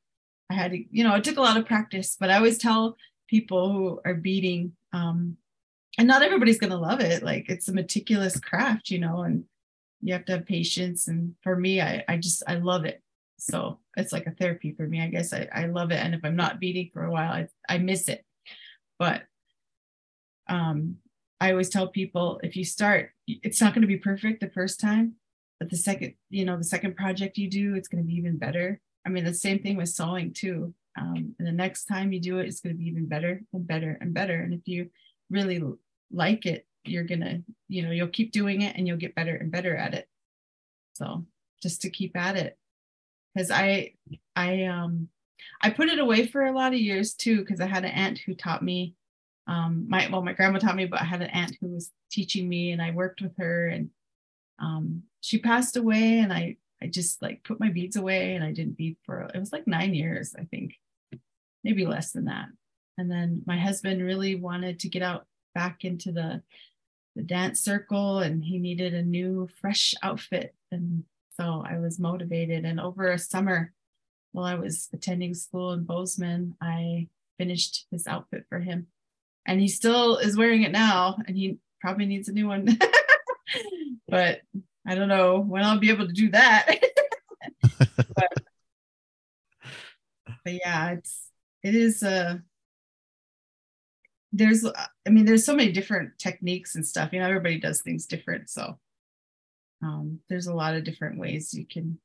I 0.51 0.55
had 0.55 0.73
to, 0.73 0.85
you 0.91 1.05
know, 1.05 1.15
it 1.15 1.25
took 1.25 1.39
a 1.39 1.43
lot 1.43 1.57
of 1.57 1.67
practice, 1.67 2.17
but 2.19 2.31
I 2.31 2.37
always 2.37 2.59
tell 2.59 2.97
people 3.29 3.73
who 3.73 4.01
are 4.05 4.15
beading, 4.15 4.73
um, 4.93 5.37
and 5.99 6.07
not 6.07 6.23
everybody's 6.23 6.59
going 6.59 6.71
to 6.71 6.77
love 6.77 7.01
it. 7.01 7.23
Like 7.23 7.49
it's 7.49 7.69
a 7.69 7.73
meticulous 7.73 8.39
craft, 8.39 8.91
you 8.91 8.99
know, 8.99 9.23
and 9.23 9.45
you 10.03 10.13
have 10.13 10.25
to 10.27 10.33
have 10.33 10.47
patience. 10.47 11.09
And 11.09 11.35
for 11.43 11.57
me, 11.57 11.81
I, 11.81 12.05
I 12.09 12.17
just, 12.19 12.43
I 12.47 12.57
love 12.57 12.85
it. 12.85 13.03
So 13.39 13.81
it's 13.97 14.13
like 14.13 14.27
a 14.27 14.33
therapy 14.33 14.73
for 14.73 14.87
me. 14.87 15.03
I 15.03 15.09
guess 15.09 15.33
I, 15.33 15.49
I 15.53 15.67
love 15.67 15.91
it. 15.91 15.97
And 15.97 16.15
if 16.15 16.21
I'm 16.25 16.37
not 16.37 16.61
beading 16.61 16.91
for 16.93 17.05
a 17.05 17.11
while, 17.11 17.33
I, 17.33 17.49
I 17.69 17.79
miss 17.79 18.09
it. 18.09 18.25
But 18.99 19.23
um, 20.49 20.97
I 21.41 21.51
always 21.51 21.69
tell 21.69 21.89
people 21.89 22.41
if 22.43 22.57
you 22.57 22.65
start, 22.65 23.11
it's 23.27 23.61
not 23.61 23.75
going 23.75 23.83
to 23.83 23.89
be 23.89 23.99
perfect 23.99 24.41
the 24.41 24.51
first 24.51 24.81
time, 24.81 25.15
but 25.59 25.71
the 25.71 25.77
second, 25.77 26.15
you 26.31 26.45
know, 26.45 26.57
the 26.57 26.65
second 26.65 26.97
project 26.97 27.37
you 27.37 27.51
do, 27.51 27.75
it's 27.75 27.89
going 27.89 28.03
to 28.03 28.07
be 28.07 28.15
even 28.15 28.39
better. 28.39 28.81
I 29.05 29.09
mean, 29.09 29.25
the 29.25 29.35
same 29.35 29.59
thing 29.59 29.77
with 29.77 29.89
sewing 29.89 30.33
too. 30.33 30.75
Um, 30.99 31.35
and 31.39 31.47
the 31.47 31.53
next 31.53 31.85
time 31.85 32.13
you 32.13 32.21
do 32.21 32.39
it, 32.39 32.47
it's 32.47 32.61
going 32.61 32.75
to 32.75 32.79
be 32.79 32.89
even 32.89 33.07
better 33.07 33.43
and 33.53 33.67
better 33.67 33.99
and 34.01 34.15
better. 34.15 34.41
And 34.41 34.55
if 34.55 34.67
you 34.67 34.91
really 35.31 35.63
like 36.12 36.47
it, 36.47 36.66
you're 36.85 37.05
to, 37.07 37.42
you 37.69 37.83
know, 37.83 37.90
you'll 37.90 38.09
keep 38.09 38.33
doing 38.33 38.62
it 38.62 38.77
and 38.77 38.87
you'll 38.87 38.97
get 38.97 39.14
better 39.14 39.35
and 39.35 39.51
better 39.51 39.77
at 39.77 39.95
it. 39.95 40.09
So 40.95 41.27
just 41.62 41.83
to 41.83 41.90
keep 41.90 42.16
at 42.16 42.37
it. 42.37 42.57
Cause 43.37 43.51
I, 43.51 43.95
I, 44.35 44.64
um, 44.64 45.09
I 45.61 45.71
put 45.71 45.88
it 45.88 45.99
away 45.99 46.27
for 46.27 46.47
a 46.47 46.53
lot 46.53 46.73
of 46.73 46.81
years 46.81 47.14
too, 47.14 47.40
because 47.40 47.61
I 47.61 47.66
had 47.66 47.85
an 47.85 47.90
aunt 47.90 48.19
who 48.19 48.35
taught 48.35 48.62
me. 48.62 48.95
Um, 49.49 49.87
my 49.88 50.09
well, 50.11 50.23
my 50.23 50.33
grandma 50.33 50.59
taught 50.59 50.75
me, 50.75 50.87
but 50.87 51.01
I 51.01 51.05
had 51.05 51.23
an 51.23 51.31
aunt 51.31 51.57
who 51.61 51.69
was 51.69 51.92
teaching 52.11 52.49
me, 52.49 52.73
and 52.73 52.83
I 52.83 52.90
worked 52.90 53.21
with 53.21 53.37
her. 53.37 53.69
And 53.69 53.90
um, 54.59 55.05
she 55.21 55.38
passed 55.38 55.77
away, 55.77 56.19
and 56.19 56.33
I 56.33 56.57
I 56.83 56.87
just 56.87 57.23
like 57.23 57.42
put 57.42 57.61
my 57.61 57.71
beads 57.71 57.97
away 57.97 58.35
and 58.35 58.45
I 58.45 58.53
didn't 58.53 58.77
bead 58.77 58.97
for 59.05 59.31
it 59.33 59.38
was 59.38 59.53
like 59.53 59.66
nine 59.66 59.95
years, 59.95 60.35
I 60.38 60.45
think, 60.45 60.75
maybe 61.64 61.87
less 61.87 62.12
than 62.12 62.27
that. 62.27 62.49
And 62.99 63.11
then 63.11 63.42
my 63.47 63.59
husband 63.59 64.03
really 64.03 64.35
wanted 64.35 64.81
to 64.81 64.88
get 64.88 65.03
out 65.03 65.27
back 65.57 65.87
into 65.87 66.12
the 66.12 66.42
the 67.16 67.23
dance 67.23 67.61
circle 67.61 68.19
and 68.19 68.45
he 68.45 68.59
needed 68.59 68.92
a 68.92 69.03
new 69.03 69.49
fresh 69.59 69.95
outfit. 70.03 70.55
And 70.71 71.05
so 71.40 71.64
I 71.66 71.79
was 71.79 71.99
motivated. 71.99 72.66
And 72.66 72.79
over 72.79 73.11
a 73.11 73.19
summer, 73.19 73.73
while 74.33 74.45
I 74.45 74.57
was 74.57 74.90
attending 74.92 75.33
school 75.33 75.73
in 75.73 75.85
Bozeman, 75.85 76.57
I 76.61 77.09
finished 77.38 77.87
his 77.90 78.07
outfit 78.07 78.45
for 78.51 78.61
him. 78.61 78.88
and 79.47 79.61
he 79.61 79.69
still 79.69 80.19
is 80.19 80.37
wearing 80.37 80.62
it 80.62 80.73
now, 80.73 81.16
and 81.27 81.37
he 81.37 81.59
probably 81.81 82.05
needs 82.05 82.29
a 82.29 82.33
new 82.33 82.49
one. 82.49 82.79
but 84.09 84.40
I 84.87 84.95
don't 84.95 85.09
know 85.09 85.38
when 85.40 85.64
I'll 85.64 85.79
be 85.79 85.90
able 85.90 86.07
to 86.07 86.12
do 86.12 86.31
that. 86.33 86.66
but, 87.79 88.33
but 90.45 90.53
yeah, 90.53 90.92
it's 90.92 91.31
it 91.62 91.75
is 91.75 92.03
uh 92.03 92.38
there's 94.37 94.64
I 94.64 95.11
mean 95.11 95.25
there's 95.25 95.44
so 95.44 95.55
many 95.55 95.72
different 95.72 96.18
techniques 96.18 96.75
and 96.75 96.87
stuff. 96.87 97.12
You 97.12 97.20
know, 97.20 97.29
everybody 97.29 97.59
does 97.59 97.83
things 97.83 98.07
different. 98.07 98.51
So 98.51 98.79
um 99.83 100.20
there's 100.29 100.46
a 100.46 100.55
lot 100.55 100.75
of 100.75 100.85
different 100.85 101.18
ways 101.18 101.53
you 101.53 101.66
can 101.66 101.99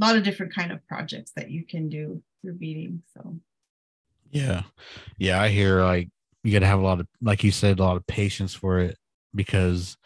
a 0.00 0.04
lot 0.04 0.16
of 0.16 0.24
different 0.24 0.54
kind 0.54 0.72
of 0.72 0.86
projects 0.86 1.32
that 1.36 1.50
you 1.50 1.64
can 1.64 1.88
do 1.88 2.22
through 2.42 2.54
beading. 2.54 3.02
So 3.14 3.36
yeah. 4.30 4.62
Yeah, 5.18 5.40
I 5.40 5.48
hear 5.48 5.82
like 5.82 6.08
you 6.42 6.52
gotta 6.52 6.66
have 6.66 6.80
a 6.80 6.84
lot 6.84 7.00
of 7.00 7.06
like 7.20 7.44
you 7.44 7.50
said, 7.50 7.78
a 7.78 7.82
lot 7.82 7.96
of 7.96 8.06
patience 8.06 8.54
for 8.54 8.78
it 8.80 8.96
because 9.34 9.96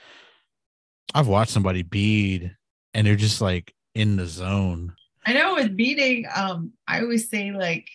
I've 1.15 1.29
watched 1.29 1.53
somebody 1.53 1.83
bead 1.83 2.57
and 2.93 3.07
they're 3.07 3.17
just 3.17 3.41
like 3.41 3.75
in 3.95 4.17
the 4.17 4.27
zone. 4.27 4.95
I 5.27 5.33
know 5.33 5.55
with 5.55 5.77
beading, 5.77 6.27
um, 6.35 6.73
I 6.87 7.01
always 7.01 7.31
say 7.31 7.53
like 7.53 7.89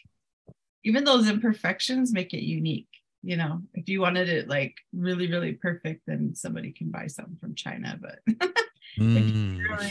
even 0.84 1.04
those 1.04 1.30
imperfections 1.30 2.14
make 2.14 2.34
it 2.34 2.44
unique. 2.44 2.89
You 3.22 3.38
know, 3.38 3.62
if 3.74 3.90
you 3.90 4.02
wanted 4.02 4.30
it 4.30 4.48
like 4.48 4.76
really, 4.94 5.30
really 5.30 5.54
perfect, 5.54 6.04
then 6.08 6.34
somebody 6.36 6.72
can 6.72 6.90
buy 6.90 7.08
something 7.08 7.38
from 7.40 7.56
China. 7.56 8.00
But 8.00 8.20
mm. 8.98 9.60
really 9.60 9.90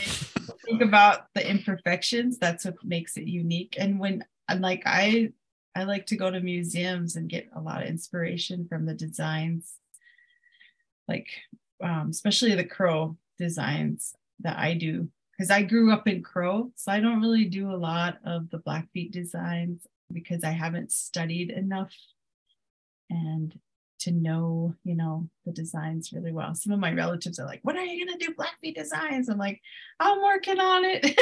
think 0.65 0.81
about 0.81 1.27
the 1.35 1.47
imperfections, 1.47 2.37
that's 2.37 2.65
what 2.65 2.83
makes 2.83 3.17
it 3.17 3.27
unique. 3.27 3.75
And 3.77 3.99
when 3.99 4.23
and 4.47 4.61
like 4.61 4.83
I 4.85 5.31
I 5.75 5.83
like 5.83 6.07
to 6.07 6.17
go 6.17 6.31
to 6.31 6.39
museums 6.39 7.15
and 7.15 7.29
get 7.29 7.49
a 7.55 7.61
lot 7.61 7.83
of 7.83 7.87
inspiration 7.87 8.67
from 8.67 8.85
the 8.85 8.95
designs, 8.95 9.73
like 11.07 11.27
um, 11.83 12.07
especially 12.09 12.55
the 12.55 12.65
crow 12.65 13.15
designs 13.37 14.13
that 14.39 14.57
I 14.57 14.73
do 14.73 15.07
because 15.39 15.51
I 15.51 15.61
grew 15.61 15.93
up 15.93 16.05
in 16.05 16.21
crow, 16.21 16.69
so 16.75 16.91
I 16.91 16.99
don't 16.99 17.21
really 17.21 17.45
do 17.45 17.71
a 17.71 17.77
lot 17.77 18.17
of 18.25 18.49
the 18.49 18.57
Blackfeet 18.57 19.11
designs 19.11 19.87
because 20.11 20.43
I 20.43 20.51
haven't 20.51 20.91
studied 20.91 21.49
enough 21.49 21.93
and 23.09 23.57
to 23.99 24.11
know, 24.11 24.73
you 24.83 24.95
know, 24.95 25.29
the 25.45 25.51
designs 25.51 26.13
really 26.13 26.31
well. 26.31 26.55
Some 26.55 26.71
of 26.71 26.79
my 26.79 26.93
relatives 26.93 27.39
are 27.39 27.45
like, 27.45 27.59
"What 27.63 27.75
are 27.75 27.83
you 27.83 28.05
gonna 28.05 28.17
do 28.17 28.33
Blackfeet 28.33 28.75
designs?" 28.75 29.29
I'm 29.29 29.37
like, 29.37 29.61
"I'm 29.99 30.21
working 30.21 30.59
on 30.59 30.85
it," 30.85 31.19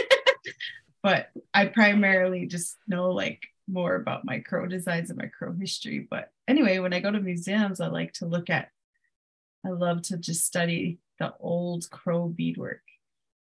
but 1.03 1.29
I 1.53 1.65
primarily 1.67 2.45
just 2.45 2.77
know 2.87 3.11
like 3.11 3.41
more 3.67 3.95
about 3.95 4.25
my 4.25 4.39
crow 4.39 4.67
designs 4.67 5.09
and 5.09 5.19
my 5.19 5.27
crow 5.27 5.53
history. 5.53 5.99
But 6.09 6.31
anyway, 6.47 6.79
when 6.79 6.93
I 6.93 6.99
go 6.99 7.11
to 7.11 7.19
museums, 7.19 7.81
I 7.81 7.87
like 7.87 8.13
to 8.13 8.25
look 8.25 8.49
at. 8.49 8.69
I 9.65 9.69
love 9.69 10.03
to 10.03 10.17
just 10.17 10.45
study 10.45 10.99
the 11.19 11.33
old 11.39 11.89
crow 11.89 12.27
beadwork 12.27 12.81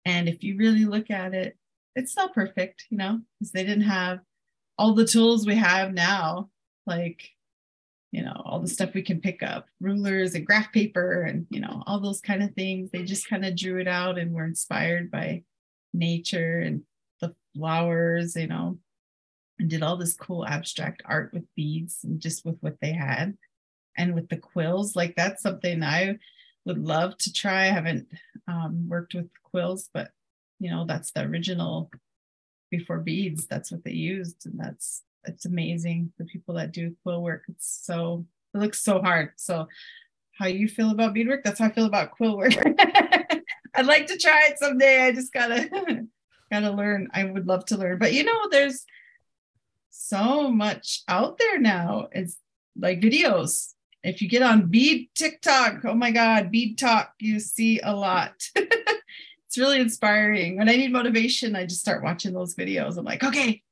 and 0.04 0.28
if 0.28 0.42
you 0.44 0.56
really 0.56 0.84
look 0.84 1.10
at 1.10 1.34
it, 1.34 1.56
it's 1.96 2.16
not 2.16 2.34
perfect, 2.34 2.86
you 2.90 2.98
know, 2.98 3.20
because 3.38 3.52
they 3.52 3.64
didn't 3.64 3.84
have 3.84 4.20
all 4.76 4.94
the 4.94 5.06
tools 5.06 5.46
we 5.46 5.54
have 5.56 5.92
now, 5.92 6.50
like, 6.86 7.30
you 8.14 8.22
know, 8.22 8.40
all 8.44 8.60
the 8.60 8.68
stuff 8.68 8.94
we 8.94 9.02
can 9.02 9.20
pick 9.20 9.42
up, 9.42 9.66
rulers 9.80 10.36
and 10.36 10.46
graph 10.46 10.70
paper 10.72 11.22
and, 11.22 11.48
you 11.50 11.60
know, 11.60 11.82
all 11.84 11.98
those 11.98 12.20
kind 12.20 12.44
of 12.44 12.54
things. 12.54 12.90
They 12.92 13.02
just 13.02 13.28
kind 13.28 13.44
of 13.44 13.56
drew 13.56 13.80
it 13.80 13.88
out 13.88 14.18
and 14.18 14.32
were 14.32 14.44
inspired 14.44 15.10
by 15.10 15.42
nature 15.92 16.60
and 16.60 16.82
the 17.20 17.34
flowers, 17.56 18.36
you 18.36 18.46
know, 18.46 18.78
and 19.58 19.68
did 19.68 19.82
all 19.82 19.96
this 19.96 20.14
cool 20.14 20.46
abstract 20.46 21.02
art 21.04 21.34
with 21.34 21.42
beads 21.56 22.04
and 22.04 22.20
just 22.20 22.44
with 22.44 22.56
what 22.60 22.76
they 22.80 22.92
had. 22.92 23.36
And 23.96 24.14
with 24.14 24.28
the 24.28 24.36
quills, 24.36 24.94
like 24.94 25.16
that's 25.16 25.42
something 25.42 25.82
I 25.82 26.18
would 26.66 26.78
love 26.78 27.18
to 27.18 27.32
try. 27.32 27.62
I 27.62 27.72
haven't 27.72 28.06
um, 28.46 28.88
worked 28.88 29.14
with 29.14 29.28
quills, 29.42 29.90
but 29.92 30.12
you 30.60 30.70
know, 30.70 30.84
that's 30.86 31.10
the 31.10 31.22
original 31.22 31.90
before 32.70 33.00
beads. 33.00 33.48
That's 33.48 33.72
what 33.72 33.82
they 33.82 33.90
used. 33.90 34.46
And 34.46 34.54
that's, 34.56 35.02
it's 35.26 35.46
amazing. 35.46 36.12
The 36.18 36.24
people 36.24 36.54
that 36.54 36.72
do 36.72 36.94
quill 37.02 37.22
work, 37.22 37.44
it's 37.48 37.80
so, 37.82 38.26
it 38.54 38.58
looks 38.58 38.80
so 38.80 39.00
hard. 39.00 39.32
So 39.36 39.68
how 40.38 40.46
you 40.46 40.68
feel 40.68 40.90
about 40.90 41.14
beadwork, 41.14 41.44
that's 41.44 41.58
how 41.58 41.66
I 41.66 41.72
feel 41.72 41.86
about 41.86 42.12
quill 42.12 42.36
work. 42.36 42.52
I'd 43.76 43.86
like 43.86 44.06
to 44.06 44.18
try 44.18 44.48
it 44.48 44.58
someday. 44.58 45.02
I 45.04 45.12
just 45.12 45.32
gotta, 45.32 45.68
gotta 46.52 46.70
learn. 46.70 47.08
I 47.12 47.24
would 47.24 47.46
love 47.46 47.64
to 47.66 47.76
learn, 47.76 47.98
but 47.98 48.12
you 48.12 48.24
know, 48.24 48.48
there's 48.50 48.84
so 49.90 50.50
much 50.50 51.02
out 51.08 51.38
there 51.38 51.58
now. 51.58 52.08
It's 52.12 52.36
like 52.76 53.00
videos 53.00 53.74
if 54.04 54.20
you 54.20 54.28
get 54.28 54.42
on 54.42 54.66
bead 54.66 55.08
TikTok, 55.14 55.84
oh 55.84 55.94
my 55.94 56.10
God, 56.10 56.52
BeadTok, 56.52 57.08
you 57.18 57.40
see 57.40 57.80
a 57.80 57.96
lot. 57.96 58.34
it's 58.54 59.58
really 59.58 59.80
inspiring. 59.80 60.58
When 60.58 60.68
I 60.68 60.76
need 60.76 60.92
motivation, 60.92 61.56
I 61.56 61.64
just 61.64 61.80
start 61.80 62.04
watching 62.04 62.34
those 62.34 62.54
videos. 62.54 62.98
I'm 62.98 63.06
like, 63.06 63.24
okay, 63.24 63.62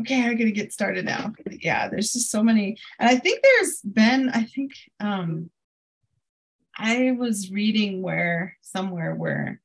okay, 0.00 0.26
I 0.26 0.34
gotta 0.34 0.50
get 0.50 0.72
started 0.72 1.04
now. 1.04 1.32
Yeah, 1.50 1.88
there's 1.88 2.12
just 2.12 2.30
so 2.30 2.42
many. 2.42 2.76
And 2.98 3.08
I 3.08 3.16
think 3.16 3.42
there's 3.42 3.80
been, 3.80 4.30
I 4.30 4.44
think 4.44 4.72
um 5.00 5.50
I 6.76 7.12
was 7.12 7.52
reading 7.52 8.02
where 8.02 8.56
somewhere 8.60 9.14
where 9.14 9.60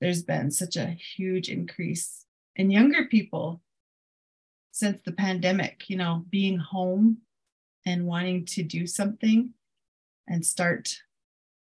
there's 0.00 0.22
been 0.22 0.50
such 0.50 0.76
a 0.76 0.96
huge 1.16 1.48
increase 1.48 2.26
in 2.56 2.70
younger 2.70 3.06
people 3.06 3.62
since 4.72 5.00
the 5.02 5.12
pandemic, 5.12 5.88
you 5.88 5.96
know, 5.96 6.24
being 6.28 6.58
home 6.58 7.18
and 7.86 8.06
wanting 8.06 8.44
to 8.46 8.62
do 8.62 8.86
something 8.86 9.54
and 10.28 10.44
start 10.44 10.98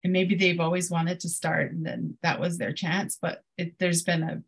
and 0.04 0.12
maybe 0.12 0.36
they've 0.36 0.60
always 0.60 0.92
wanted 0.92 1.20
to 1.22 1.30
start 1.30 1.72
and 1.72 1.86
then 1.86 2.18
that 2.24 2.40
was 2.40 2.58
their 2.58 2.74
chance 2.74 3.18
but 3.22 3.42
it, 3.58 3.74
there's 3.80 4.04
been 4.04 4.24
a 4.24 4.42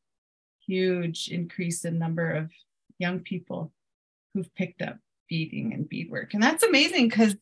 huge 0.66 1.30
increase 1.30 1.86
in 1.86 1.98
number 1.98 2.32
of 2.32 2.52
young 3.00 3.20
people 3.20 3.72
who've 4.34 4.54
picked 4.56 4.82
up 4.82 4.98
beading 5.30 5.74
and 5.74 5.90
beadwork 5.90 6.34
and 6.34 6.44
that's 6.44 6.64
amazing 6.64 7.08
because 7.08 7.36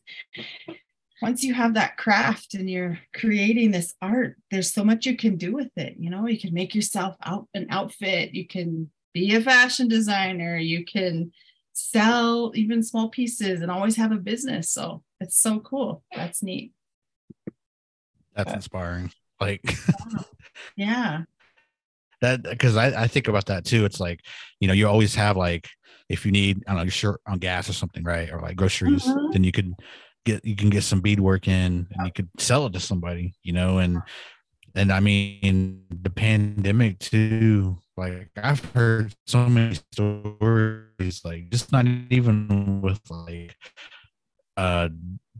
once 1.20 1.42
you 1.42 1.54
have 1.54 1.74
that 1.74 1.96
craft 1.96 2.54
and 2.54 2.68
you're 2.68 2.98
creating 3.14 3.70
this 3.70 3.94
art 4.00 4.36
there's 4.50 4.72
so 4.72 4.84
much 4.84 5.06
you 5.06 5.16
can 5.16 5.36
do 5.36 5.52
with 5.52 5.70
it 5.76 5.96
you 5.98 6.08
know 6.08 6.26
you 6.26 6.38
can 6.38 6.54
make 6.54 6.74
yourself 6.74 7.14
out 7.24 7.46
an 7.54 7.66
outfit 7.70 8.34
you 8.34 8.46
can 8.46 8.90
be 9.12 9.34
a 9.34 9.40
fashion 9.40 9.86
designer 9.86 10.56
you 10.56 10.84
can 10.84 11.30
sell 11.74 12.52
even 12.54 12.82
small 12.82 13.08
pieces 13.08 13.60
and 13.60 13.70
always 13.70 13.96
have 13.96 14.12
a 14.12 14.16
business. 14.16 14.70
So 14.70 15.02
it's 15.20 15.38
so 15.38 15.60
cool. 15.60 16.02
That's 16.14 16.42
neat. 16.42 16.72
That's 18.34 18.52
inspiring. 18.52 19.12
Like, 19.40 19.62
yeah. 20.76 21.22
That 22.24 22.42
because 22.42 22.76
I, 22.76 23.02
I 23.02 23.06
think 23.06 23.28
about 23.28 23.46
that 23.46 23.64
too. 23.64 23.84
It's 23.84 24.00
like, 24.00 24.20
you 24.60 24.68
know, 24.68 24.74
you 24.74 24.88
always 24.88 25.14
have 25.14 25.36
like 25.36 25.68
if 26.08 26.24
you 26.26 26.32
need, 26.32 26.62
I 26.66 26.70
don't 26.70 26.78
know, 26.78 26.82
you're 26.84 26.90
short 26.90 27.20
on 27.26 27.38
gas 27.38 27.68
or 27.68 27.72
something, 27.72 28.02
right? 28.02 28.30
Or 28.32 28.40
like 28.40 28.56
groceries, 28.56 29.04
mm-hmm. 29.04 29.32
then 29.32 29.44
you 29.44 29.52
could 29.52 29.74
get 30.24 30.44
you 30.44 30.56
can 30.56 30.70
get 30.70 30.84
some 30.84 31.00
bead 31.00 31.20
work 31.20 31.48
in 31.48 31.86
and 31.90 32.06
you 32.06 32.12
could 32.12 32.28
sell 32.38 32.66
it 32.66 32.72
to 32.72 32.80
somebody, 32.80 33.34
you 33.42 33.52
know, 33.52 33.78
and 33.78 34.00
and 34.74 34.92
I 34.92 35.00
mean 35.00 35.84
the 35.90 36.10
pandemic 36.10 36.98
too 36.98 37.78
like 37.96 38.30
I've 38.36 38.64
heard 38.72 39.14
so 39.26 39.48
many 39.48 39.76
stories, 39.92 41.20
like 41.24 41.50
just 41.50 41.72
not 41.72 41.86
even 42.10 42.80
with 42.80 43.00
like 43.10 43.56
uh 44.56 44.88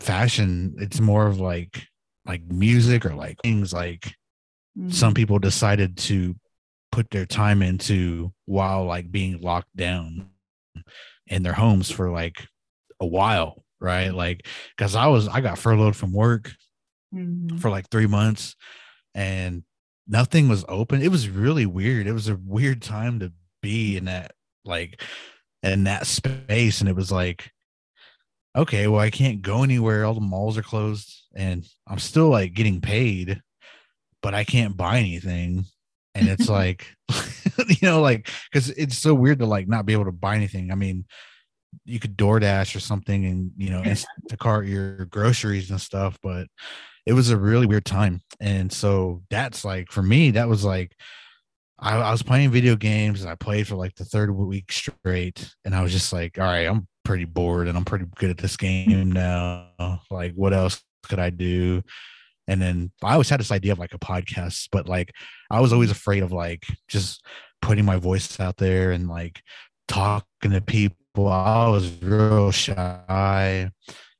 fashion. 0.00 0.76
It's 0.78 1.00
more 1.00 1.26
of 1.26 1.40
like 1.40 1.86
like 2.26 2.42
music 2.44 3.04
or 3.04 3.14
like 3.14 3.38
things 3.42 3.72
like 3.72 4.14
mm-hmm. 4.78 4.90
some 4.90 5.14
people 5.14 5.38
decided 5.38 5.96
to 5.98 6.36
put 6.94 7.10
their 7.10 7.26
time 7.26 7.60
into 7.60 8.32
while 8.46 8.84
like 8.84 9.10
being 9.10 9.40
locked 9.40 9.74
down 9.74 10.30
in 11.26 11.42
their 11.42 11.52
homes 11.52 11.90
for 11.90 12.08
like 12.08 12.46
a 13.00 13.06
while, 13.06 13.64
right? 13.80 14.14
Like 14.14 14.46
because 14.76 14.94
I 14.94 15.08
was 15.08 15.26
I 15.26 15.40
got 15.40 15.58
furloughed 15.58 15.96
from 15.96 16.12
work 16.12 16.52
mm-hmm. 17.12 17.56
for 17.56 17.68
like 17.68 17.90
three 17.90 18.06
months 18.06 18.54
and 19.12 19.64
nothing 20.06 20.48
was 20.48 20.64
open. 20.68 21.02
It 21.02 21.10
was 21.10 21.28
really 21.28 21.66
weird. 21.66 22.06
It 22.06 22.12
was 22.12 22.28
a 22.28 22.38
weird 22.44 22.80
time 22.80 23.18
to 23.18 23.32
be 23.60 23.96
in 23.96 24.04
that 24.04 24.30
like 24.64 25.02
in 25.64 25.82
that 25.84 26.06
space. 26.06 26.78
And 26.78 26.88
it 26.88 26.94
was 26.94 27.10
like, 27.10 27.50
okay, 28.54 28.86
well, 28.86 29.00
I 29.00 29.10
can't 29.10 29.42
go 29.42 29.64
anywhere. 29.64 30.04
All 30.04 30.14
the 30.14 30.20
malls 30.20 30.56
are 30.56 30.62
closed 30.62 31.12
and 31.34 31.66
I'm 31.88 31.98
still 31.98 32.28
like 32.28 32.54
getting 32.54 32.80
paid, 32.80 33.42
but 34.22 34.32
I 34.32 34.44
can't 34.44 34.76
buy 34.76 34.98
anything. 34.98 35.64
And 36.14 36.28
it's 36.28 36.48
like, 36.48 36.86
you 37.68 37.76
know, 37.82 38.00
like, 38.00 38.30
cause 38.52 38.70
it's 38.70 38.98
so 38.98 39.14
weird 39.14 39.38
to 39.40 39.46
like 39.46 39.68
not 39.68 39.86
be 39.86 39.92
able 39.92 40.06
to 40.06 40.12
buy 40.12 40.36
anything. 40.36 40.70
I 40.70 40.74
mean, 40.74 41.04
you 41.84 41.98
could 41.98 42.16
DoorDash 42.16 42.76
or 42.76 42.80
something 42.80 43.24
and, 43.24 43.50
you 43.56 43.70
know, 43.70 43.82
to 44.28 44.36
cart 44.36 44.66
your 44.66 45.06
groceries 45.06 45.70
and 45.70 45.80
stuff, 45.80 46.18
but 46.22 46.46
it 47.04 47.12
was 47.12 47.30
a 47.30 47.36
really 47.36 47.66
weird 47.66 47.84
time. 47.84 48.20
And 48.40 48.72
so 48.72 49.22
that's 49.28 49.64
like 49.64 49.90
for 49.90 50.02
me, 50.02 50.32
that 50.32 50.48
was 50.48 50.64
like 50.64 50.94
I, 51.78 51.96
I 51.96 52.10
was 52.12 52.22
playing 52.22 52.50
video 52.50 52.76
games 52.76 53.20
and 53.22 53.30
I 53.30 53.34
played 53.34 53.66
for 53.66 53.76
like 53.76 53.94
the 53.94 54.04
third 54.04 54.30
week 54.30 54.72
straight, 54.72 55.54
and 55.64 55.74
I 55.74 55.82
was 55.82 55.92
just 55.92 56.12
like, 56.12 56.38
all 56.38 56.44
right, 56.44 56.66
I'm 56.66 56.88
pretty 57.04 57.24
bored 57.24 57.68
and 57.68 57.76
I'm 57.76 57.84
pretty 57.84 58.06
good 58.16 58.30
at 58.30 58.38
this 58.38 58.56
game 58.56 59.12
now. 59.12 60.00
Like, 60.10 60.32
what 60.34 60.54
else 60.54 60.82
could 61.08 61.18
I 61.18 61.30
do? 61.30 61.82
And 62.46 62.60
then 62.60 62.92
I 63.02 63.12
always 63.12 63.28
had 63.28 63.40
this 63.40 63.52
idea 63.52 63.72
of 63.72 63.78
like 63.78 63.94
a 63.94 63.98
podcast, 63.98 64.68
but 64.70 64.88
like 64.88 65.12
I 65.50 65.60
was 65.60 65.72
always 65.72 65.90
afraid 65.90 66.22
of 66.22 66.32
like 66.32 66.66
just 66.88 67.24
putting 67.62 67.84
my 67.84 67.96
voice 67.96 68.38
out 68.38 68.56
there 68.56 68.92
and 68.92 69.08
like 69.08 69.42
talking 69.88 70.50
to 70.50 70.60
people. 70.60 71.28
I 71.28 71.68
was 71.68 71.90
real 72.02 72.50
shy 72.50 73.70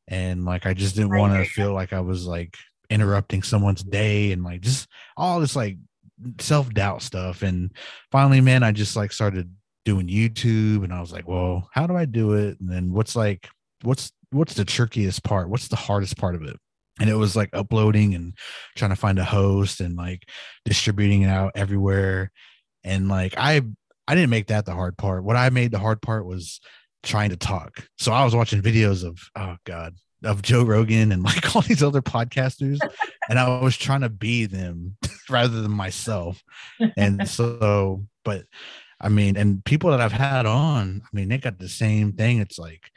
and 0.09 0.45
like 0.45 0.66
I 0.66 0.75
just 0.75 0.95
didn't 0.95 1.16
want 1.16 1.33
to 1.35 1.45
feel 1.51 1.72
like 1.72 1.93
I 1.93 2.01
was 2.01 2.27
like 2.27 2.57
interrupting 2.91 3.43
someone's 3.43 3.83
day 3.83 4.33
and 4.33 4.45
like 4.45 4.61
just 4.61 4.89
all 5.16 5.41
this 5.41 5.57
like 5.57 5.77
self-doubt 6.41 7.03
stuff 7.03 7.43
and 7.43 7.72
finally 8.12 8.41
man 8.41 8.62
I 8.62 8.70
just 8.70 8.95
like 8.95 9.11
started 9.11 9.51
doing 9.85 10.09
YouTube 10.09 10.85
and 10.85 10.93
I 10.93 11.01
was 11.01 11.12
like, 11.12 11.29
well, 11.29 11.68
how 11.72 11.87
do 11.87 11.97
I 11.97 12.05
do 12.05 12.33
it? 12.33 12.59
And 12.61 12.70
then 12.70 12.93
what's 12.93 13.14
like 13.14 13.49
what's 13.83 14.12
what's 14.31 14.55
the 14.55 14.64
trickiest 14.64 15.22
part? 15.22 15.49
What's 15.49 15.68
the 15.68 15.77
hardest 15.77 16.16
part 16.16 16.35
of 16.35 16.43
it? 16.43 16.57
And 17.01 17.11
it 17.11 17.14
was 17.14 17.34
like 17.34 17.51
uploading 17.53 18.14
and 18.14 18.34
trying 18.76 18.90
to 18.90 18.97
find 18.97 19.18
a 19.18 19.24
host 19.24 19.80
and 19.80 19.97
like 19.97 20.28
distributing 20.64 21.22
it 21.22 21.28
out 21.28 21.53
everywhere. 21.55 22.30
And 22.84 23.09
like 23.09 23.34
I 23.36 23.62
I 24.07 24.14
didn't 24.14 24.30
make 24.30 24.49
that 24.49 24.66
the 24.66 24.74
hard 24.74 24.97
part. 24.97 25.24
What 25.24 25.36
I 25.36 25.51
made 25.51 25.72
the 25.72 25.78
hard 25.78 26.03
part 26.03 26.26
was 26.26 26.61
trying 27.03 27.30
to 27.30 27.36
talk. 27.36 27.86
So 27.99 28.12
I 28.12 28.24
was 28.24 28.34
watching 28.34 28.62
videos 28.62 29.05
of 29.05 29.18
oh 29.36 29.57
god, 29.64 29.95
of 30.22 30.42
Joe 30.42 30.62
Rogan 30.62 31.11
and 31.11 31.22
like 31.24 31.57
all 31.57 31.62
these 31.62 31.82
other 31.82 32.03
podcasters 32.03 32.78
and 33.28 33.38
I 33.38 33.61
was 33.61 33.76
trying 33.76 34.03
to 34.03 34.09
be 34.09 34.47
them 34.47 34.97
rather 35.30 35.62
than 35.62 35.72
myself. 35.72 36.42
And 36.97 37.28
so 37.28 38.05
but 38.24 38.45
I 39.01 39.09
mean, 39.09 39.36
and 39.36 39.64
people 39.64 39.90
that 39.90 40.01
I've 40.01 40.12
had 40.12 40.47
on, 40.47 41.03
I 41.05 41.09
mean, 41.12 41.28
they 41.28 41.38
got 41.38 41.59
the 41.59 41.68
same 41.68 42.12
thing. 42.12 42.38
It's 42.38 42.59
like, 42.59 42.90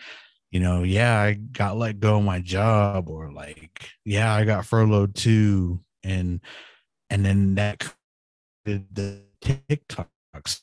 you 0.51 0.59
know, 0.59 0.83
yeah, 0.83 1.19
I 1.19 1.33
got 1.33 1.77
let 1.77 1.99
go 1.99 2.17
of 2.17 2.23
my 2.23 2.39
job, 2.39 3.09
or 3.09 3.31
like, 3.31 3.89
yeah, 4.05 4.33
I 4.33 4.45
got 4.45 4.65
furloughed 4.65 5.15
too, 5.15 5.81
and 6.03 6.41
and 7.09 7.25
then 7.25 7.55
that 7.55 7.93
the 8.65 9.23
TikToks, 9.43 10.61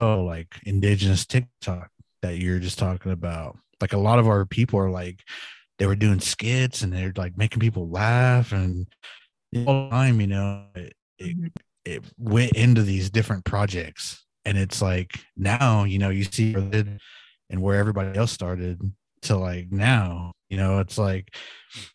oh, 0.00 0.24
like 0.24 0.54
indigenous 0.64 1.26
TikTok 1.26 1.90
that 2.22 2.38
you're 2.38 2.58
just 2.58 2.78
talking 2.78 3.12
about. 3.12 3.58
Like 3.80 3.92
a 3.92 3.98
lot 3.98 4.18
of 4.18 4.28
our 4.28 4.46
people 4.46 4.78
are 4.78 4.90
like, 4.90 5.20
they 5.78 5.86
were 5.86 5.96
doing 5.96 6.20
skits 6.20 6.82
and 6.82 6.92
they're 6.92 7.12
like 7.16 7.36
making 7.36 7.58
people 7.60 7.88
laugh 7.88 8.52
and 8.52 8.86
all 9.66 9.84
the 9.84 9.90
time, 9.90 10.20
you 10.20 10.28
know, 10.28 10.64
it, 10.74 10.94
it, 11.18 11.36
mm-hmm. 11.36 11.46
it 11.84 12.04
went 12.16 12.52
into 12.52 12.82
these 12.82 13.10
different 13.10 13.44
projects 13.44 14.24
and 14.44 14.58
it's 14.58 14.82
like 14.82 15.12
now 15.36 15.84
you 15.84 15.98
know 15.98 16.10
you 16.10 16.24
see 16.24 16.54
and 17.50 17.60
where 17.60 17.78
everybody 17.78 18.16
else 18.18 18.32
started 18.32 18.80
to 19.22 19.36
like 19.36 19.72
now 19.72 20.32
you 20.48 20.56
know 20.56 20.78
it's 20.80 20.98
like 20.98 21.34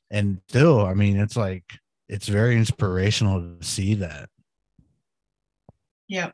and 0.09 0.41
still 0.49 0.85
i 0.85 0.93
mean 0.93 1.17
it's 1.17 1.37
like 1.37 1.63
it's 2.07 2.27
very 2.27 2.55
inspirational 2.55 3.39
to 3.39 3.63
see 3.63 3.93
that. 3.95 4.29
Yeah 6.07 6.31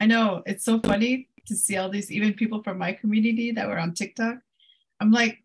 i 0.00 0.06
know. 0.06 0.42
It's 0.46 0.64
so 0.64 0.80
funny 0.80 1.28
to 1.46 1.54
see 1.54 1.76
all 1.76 1.90
these 1.90 2.10
even 2.10 2.32
people 2.34 2.62
from 2.62 2.78
my 2.78 2.92
community 2.92 3.52
that 3.52 3.68
were 3.68 3.78
on 3.78 3.94
tiktok. 3.94 4.38
I'm 5.00 5.10
like 5.10 5.42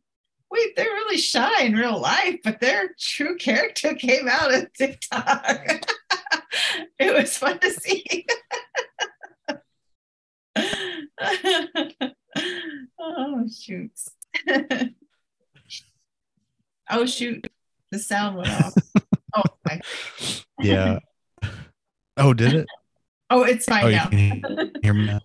wait 0.50 0.76
they're 0.76 0.86
really 0.86 1.18
shy 1.18 1.64
in 1.64 1.76
real 1.76 2.00
life 2.00 2.40
but 2.44 2.60
their 2.62 2.96
true 3.00 3.36
character 3.38 3.94
came 3.96 4.28
out 4.28 4.54
of 4.54 4.72
tiktok. 4.74 5.86
It 7.00 7.14
was 7.14 7.36
fun 7.38 7.60
to 7.60 7.72
see 7.72 8.26
oh 13.00 13.48
shoots. 13.48 14.12
oh 16.90 17.06
shoot. 17.06 17.48
The 17.92 18.00
sound 18.00 18.38
went 18.38 18.50
off. 18.50 18.74
oh 19.36 19.44
my. 19.66 19.80
yeah. 20.60 21.00
Oh, 22.18 22.34
did 22.34 22.54
it? 22.54 22.68
Oh, 23.30 23.44
it's 23.44 23.66
fine 23.66 23.86
oh, 23.86 23.90
now. 23.90 24.10
Hear 24.82 24.94
me 24.94 25.06
now? 25.08 25.20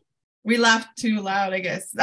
we 0.45 0.57
laughed 0.57 0.97
too 0.99 1.21
loud, 1.21 1.53
I 1.53 1.61
guess. 1.61 1.95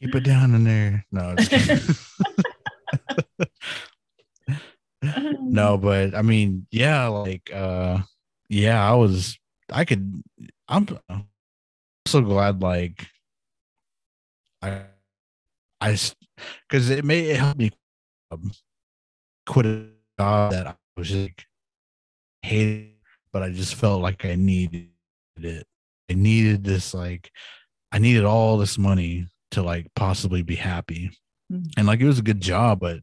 Keep 0.00 0.14
it 0.14 0.24
down 0.24 0.54
in 0.54 0.64
there. 0.64 1.06
No, 1.10 1.34
no, 5.40 5.78
but 5.78 6.14
I 6.14 6.22
mean, 6.22 6.66
yeah, 6.70 7.06
like 7.08 7.50
uh 7.52 7.98
yeah, 8.48 8.86
I 8.88 8.94
was 8.94 9.38
I 9.70 9.84
could 9.84 10.22
I'm 10.68 10.86
so 12.06 12.20
glad 12.20 12.62
like 12.62 13.06
I 14.62 14.82
I 15.80 15.98
because 16.68 16.90
it 16.90 17.04
may 17.04 17.20
it 17.30 17.36
help 17.36 17.56
me 17.56 17.70
um, 18.30 18.52
quit 19.46 19.66
a 19.66 19.86
job 20.18 20.52
that 20.52 20.66
I 20.66 20.74
was 20.96 21.08
just 21.08 21.22
like, 21.22 21.44
hated, 22.42 22.94
but 23.32 23.42
I 23.42 23.50
just 23.50 23.74
felt 23.74 24.02
like 24.02 24.24
I 24.24 24.34
needed 24.34 24.88
it. 25.36 25.66
I 26.10 26.14
needed 26.14 26.64
this 26.64 26.94
like 26.94 27.30
I 27.92 27.98
needed 27.98 28.24
all 28.24 28.58
this 28.58 28.78
money 28.78 29.26
to 29.52 29.62
like 29.62 29.86
possibly 29.94 30.42
be 30.42 30.56
happy. 30.56 31.10
Mm-hmm. 31.52 31.68
And 31.76 31.86
like 31.86 32.00
it 32.00 32.06
was 32.06 32.18
a 32.18 32.22
good 32.22 32.40
job, 32.40 32.80
but 32.80 33.00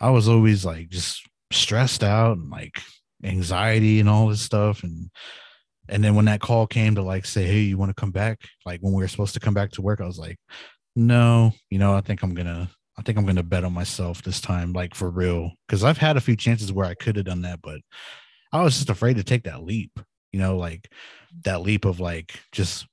I 0.00 0.10
was 0.10 0.28
always 0.28 0.64
like 0.64 0.88
just 0.88 1.26
stressed 1.50 2.04
out 2.04 2.36
and 2.36 2.50
like 2.50 2.80
anxiety 3.22 4.00
and 4.00 4.08
all 4.08 4.28
this 4.28 4.42
stuff. 4.42 4.82
And 4.82 5.10
and 5.88 6.02
then 6.02 6.14
when 6.14 6.24
that 6.26 6.40
call 6.40 6.66
came 6.66 6.94
to 6.94 7.02
like 7.02 7.26
say, 7.26 7.44
Hey, 7.44 7.60
you 7.60 7.78
want 7.78 7.90
to 7.90 8.00
come 8.00 8.10
back? 8.10 8.40
Like 8.64 8.80
when 8.80 8.92
we 8.92 9.02
were 9.02 9.08
supposed 9.08 9.34
to 9.34 9.40
come 9.40 9.54
back 9.54 9.70
to 9.72 9.82
work, 9.82 10.00
I 10.00 10.06
was 10.06 10.18
like, 10.18 10.38
No, 10.96 11.52
you 11.70 11.78
know, 11.78 11.94
I 11.94 12.00
think 12.00 12.22
I'm 12.22 12.34
gonna 12.34 12.70
I 12.98 13.02
think 13.02 13.18
I'm 13.18 13.26
gonna 13.26 13.42
bet 13.42 13.64
on 13.64 13.72
myself 13.72 14.22
this 14.22 14.40
time, 14.40 14.72
like 14.72 14.94
for 14.94 15.10
real. 15.10 15.52
Cause 15.68 15.84
I've 15.84 15.98
had 15.98 16.16
a 16.16 16.22
few 16.22 16.36
chances 16.36 16.72
where 16.72 16.86
I 16.86 16.94
could 16.94 17.16
have 17.16 17.26
done 17.26 17.42
that, 17.42 17.60
but 17.62 17.80
I 18.52 18.62
was 18.62 18.74
just 18.74 18.90
afraid 18.90 19.16
to 19.16 19.24
take 19.24 19.44
that 19.44 19.64
leap, 19.64 19.98
you 20.32 20.38
know, 20.38 20.56
like 20.56 20.90
that 21.44 21.62
leap 21.62 21.84
of 21.84 22.00
like 22.00 22.38
just 22.52 22.86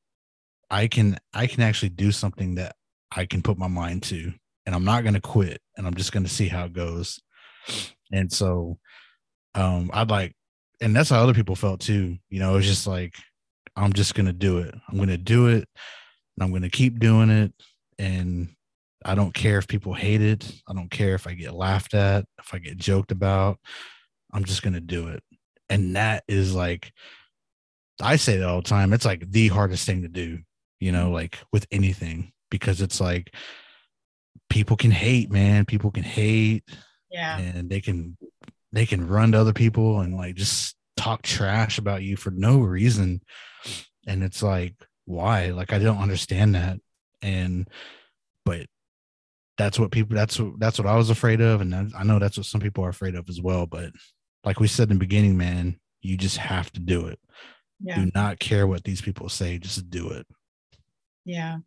I 0.69 0.87
can 0.87 1.17
I 1.33 1.47
can 1.47 1.61
actually 1.61 1.89
do 1.89 2.11
something 2.11 2.55
that 2.55 2.75
I 3.15 3.25
can 3.25 3.41
put 3.41 3.57
my 3.57 3.67
mind 3.67 4.03
to 4.03 4.33
and 4.65 4.73
I'm 4.73 4.85
not 4.85 5.03
to 5.13 5.21
quit 5.21 5.61
and 5.77 5.85
I'm 5.85 5.95
just 5.95 6.13
to 6.23 6.29
see 6.29 6.47
how 6.47 6.65
it 6.65 6.73
goes. 6.73 7.21
And 8.11 8.31
so 8.31 8.79
um 9.53 9.91
I'd 9.93 10.09
like 10.09 10.33
and 10.81 10.95
that's 10.95 11.09
how 11.09 11.21
other 11.21 11.33
people 11.33 11.55
felt 11.55 11.79
too. 11.79 12.17
You 12.29 12.39
know, 12.39 12.57
it's 12.57 12.67
just 12.67 12.87
like 12.87 13.13
I'm 13.75 13.93
just 13.93 14.15
going 14.15 14.25
to 14.25 14.33
do 14.33 14.57
it. 14.57 14.75
I'm 14.89 14.97
going 14.97 15.09
to 15.09 15.17
do 15.17 15.47
it 15.47 15.67
and 16.35 16.43
I'm 16.43 16.49
going 16.49 16.63
to 16.63 16.69
keep 16.69 16.99
doing 16.99 17.29
it 17.29 17.53
and 17.97 18.49
I 19.05 19.15
don't 19.15 19.33
care 19.33 19.57
if 19.57 19.67
people 19.67 19.93
hate 19.93 20.21
it. 20.21 20.51
I 20.67 20.73
don't 20.73 20.91
care 20.91 21.15
if 21.15 21.27
I 21.27 21.33
get 21.33 21.53
laughed 21.53 21.93
at, 21.93 22.25
if 22.39 22.53
I 22.53 22.59
get 22.59 22.77
joked 22.77 23.11
about. 23.11 23.59
I'm 24.33 24.43
just 24.43 24.63
going 24.63 24.73
to 24.73 24.81
do 24.81 25.07
it. 25.07 25.23
And 25.69 25.95
that 25.95 26.23
is 26.27 26.53
like 26.53 26.91
I 28.01 28.15
say 28.15 28.37
that 28.37 28.47
all 28.47 28.61
the 28.61 28.67
time. 28.67 28.93
It's 28.93 29.05
like 29.05 29.29
the 29.29 29.47
hardest 29.49 29.85
thing 29.85 30.01
to 30.01 30.07
do, 30.07 30.39
you 30.79 30.91
know, 30.91 31.11
like 31.11 31.37
with 31.53 31.67
anything 31.71 32.31
because 32.49 32.81
it's 32.81 32.99
like 32.99 33.33
people 34.49 34.75
can 34.75 34.91
hate, 34.91 35.31
man. 35.31 35.65
People 35.65 35.91
can 35.91 36.03
hate. 36.03 36.63
Yeah. 37.09 37.37
And 37.37 37.69
they 37.69 37.81
can 37.81 38.17
they 38.71 38.85
can 38.85 39.07
run 39.07 39.31
to 39.31 39.39
other 39.39 39.53
people 39.53 39.99
and 39.99 40.15
like 40.15 40.35
just 40.35 40.75
talk 40.97 41.21
trash 41.21 41.77
about 41.77 42.03
you 42.03 42.15
for 42.15 42.31
no 42.31 42.59
reason. 42.59 43.21
And 44.07 44.23
it's 44.23 44.41
like, 44.41 44.75
why? 45.05 45.47
Like 45.47 45.73
I 45.73 45.79
don't 45.79 45.99
understand 45.99 46.55
that. 46.55 46.77
And 47.21 47.67
but 48.45 48.67
that's 49.57 49.77
what 49.77 49.91
people 49.91 50.15
that's 50.15 50.39
what 50.39 50.59
that's 50.59 50.79
what 50.79 50.87
I 50.87 50.95
was 50.95 51.09
afraid 51.09 51.41
of. 51.41 51.61
And 51.61 51.75
I 51.75 52.03
know 52.03 52.19
that's 52.19 52.37
what 52.37 52.45
some 52.45 52.61
people 52.61 52.83
are 52.83 52.89
afraid 52.89 53.15
of 53.15 53.29
as 53.29 53.41
well. 53.41 53.65
But 53.65 53.91
like 54.43 54.59
we 54.59 54.67
said 54.67 54.89
in 54.89 54.97
the 54.97 55.05
beginning, 55.05 55.37
man, 55.37 55.79
you 56.01 56.17
just 56.17 56.37
have 56.37 56.71
to 56.73 56.79
do 56.79 57.07
it. 57.07 57.19
Yeah. 57.79 57.95
Do 57.95 58.11
not 58.13 58.39
care 58.39 58.67
what 58.67 58.83
these 58.83 59.01
people 59.01 59.27
say, 59.29 59.57
just 59.57 59.89
do 59.89 60.09
it. 60.09 60.25
Yeah 61.25 61.57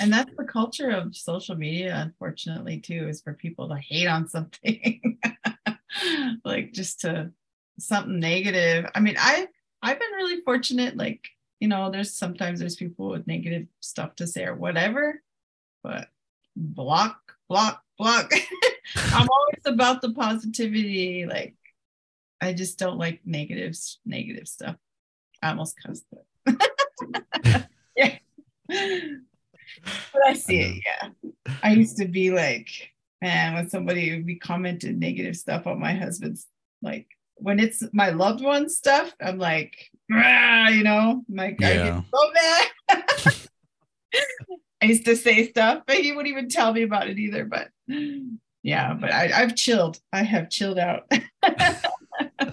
and 0.00 0.12
that's 0.12 0.30
the 0.36 0.44
culture 0.44 0.90
of 0.90 1.16
social 1.16 1.54
media 1.56 1.94
unfortunately 1.96 2.80
too 2.80 3.08
is 3.08 3.20
for 3.20 3.34
people 3.34 3.68
to 3.68 3.76
hate 3.76 4.06
on 4.06 4.28
something. 4.28 5.18
Like 6.44 6.72
just 6.72 7.02
to 7.02 7.30
something 7.78 8.18
negative. 8.18 8.86
I 8.94 9.00
mean 9.00 9.14
i 9.18 9.46
i've 9.82 9.98
been 10.00 10.12
really 10.16 10.40
fortunate 10.42 10.96
like 10.96 11.28
you 11.60 11.68
know 11.68 11.90
there's 11.90 12.12
sometimes 12.14 12.58
there's 12.58 12.76
people 12.76 13.10
with 13.10 13.26
negative 13.26 13.66
stuff 13.80 14.16
to 14.16 14.26
say 14.26 14.44
or 14.44 14.54
whatever 14.54 15.22
but 15.82 16.08
block 16.56 17.18
block 17.48 17.82
block. 17.98 18.32
I'm 18.96 19.28
always 19.30 19.62
about 19.66 20.02
the 20.02 20.12
positivity 20.12 21.26
like 21.26 21.54
i 22.40 22.52
just 22.52 22.78
don't 22.78 22.98
like 22.98 23.20
negatives 23.24 24.00
negative 24.04 24.48
stuff. 24.48 24.76
I 25.42 25.50
almost 25.50 25.76
cussed 25.80 26.06
it 26.46 27.66
yeah 27.96 28.18
but 30.12 30.26
I 30.26 30.34
see 30.34 30.60
it. 30.60 30.82
Yeah. 30.84 31.52
I 31.62 31.72
used 31.72 31.96
to 31.98 32.06
be 32.06 32.30
like, 32.30 32.68
man, 33.20 33.54
when 33.54 33.68
somebody 33.68 34.10
would 34.12 34.26
be 34.26 34.36
commenting 34.36 34.98
negative 34.98 35.36
stuff 35.36 35.66
on 35.66 35.80
my 35.80 35.94
husband's, 35.94 36.46
like 36.82 37.08
when 37.36 37.58
it's 37.58 37.82
my 37.92 38.10
loved 38.10 38.42
one 38.42 38.68
stuff, 38.68 39.14
I'm 39.20 39.38
like, 39.38 39.90
"Rah," 40.10 40.68
you 40.68 40.84
know, 40.84 41.24
like 41.28 41.62
I 41.62 41.74
get 41.74 42.02
so 42.12 42.32
mad. 42.32 42.68
I 44.82 44.86
used 44.86 45.06
to 45.06 45.16
say 45.16 45.48
stuff, 45.48 45.82
but 45.86 45.96
he 45.96 46.12
wouldn't 46.12 46.32
even 46.32 46.48
tell 46.48 46.72
me 46.72 46.82
about 46.82 47.08
it 47.08 47.18
either. 47.18 47.44
But 47.44 47.68
yeah, 48.62 48.94
but 48.94 49.12
I, 49.12 49.30
I've 49.34 49.56
chilled. 49.56 49.98
I 50.12 50.22
have 50.22 50.50
chilled 50.50 50.78
out. 50.78 51.06
I 51.42 52.52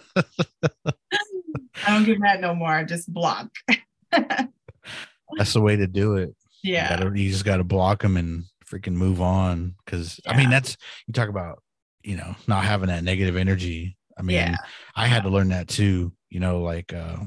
don't 1.88 2.06
get 2.06 2.20
mad 2.20 2.42
no 2.42 2.56
more. 2.56 2.70
I 2.70 2.84
just 2.84 3.12
block. 3.12 3.50
That's 4.12 5.54
the 5.54 5.62
way 5.62 5.76
to 5.76 5.88
do 5.88 6.16
it. 6.16 6.36
Yeah. 6.64 6.94
You, 6.94 7.04
gotta, 7.04 7.20
you 7.20 7.32
just 7.32 7.46
got 7.46 7.58
to 7.58 7.64
block 7.64 8.02
them 8.02 8.18
and 8.18 8.44
freaking 8.66 8.94
move 8.94 9.22
on. 9.22 9.76
Cause 9.86 10.20
I 10.26 10.38
mean, 10.38 10.50
that's, 10.50 10.78
you 11.08 11.14
talk 11.14 11.30
about, 11.30 11.62
you 12.04 12.16
know, 12.16 12.36
not 12.48 12.64
having 12.64 12.88
that 12.88 13.04
negative 13.04 13.36
energy. 13.36 13.98
I 14.18 14.22
mean, 14.22 14.36
Yeah. 14.38 14.56
I 14.96 15.08
had 15.08 15.24
to 15.24 15.30
learn 15.30 15.50
that 15.50 15.68
too, 15.68 16.14
you 16.30 16.40
know, 16.40 16.62
like, 16.62 16.94
uh, 16.94 17.18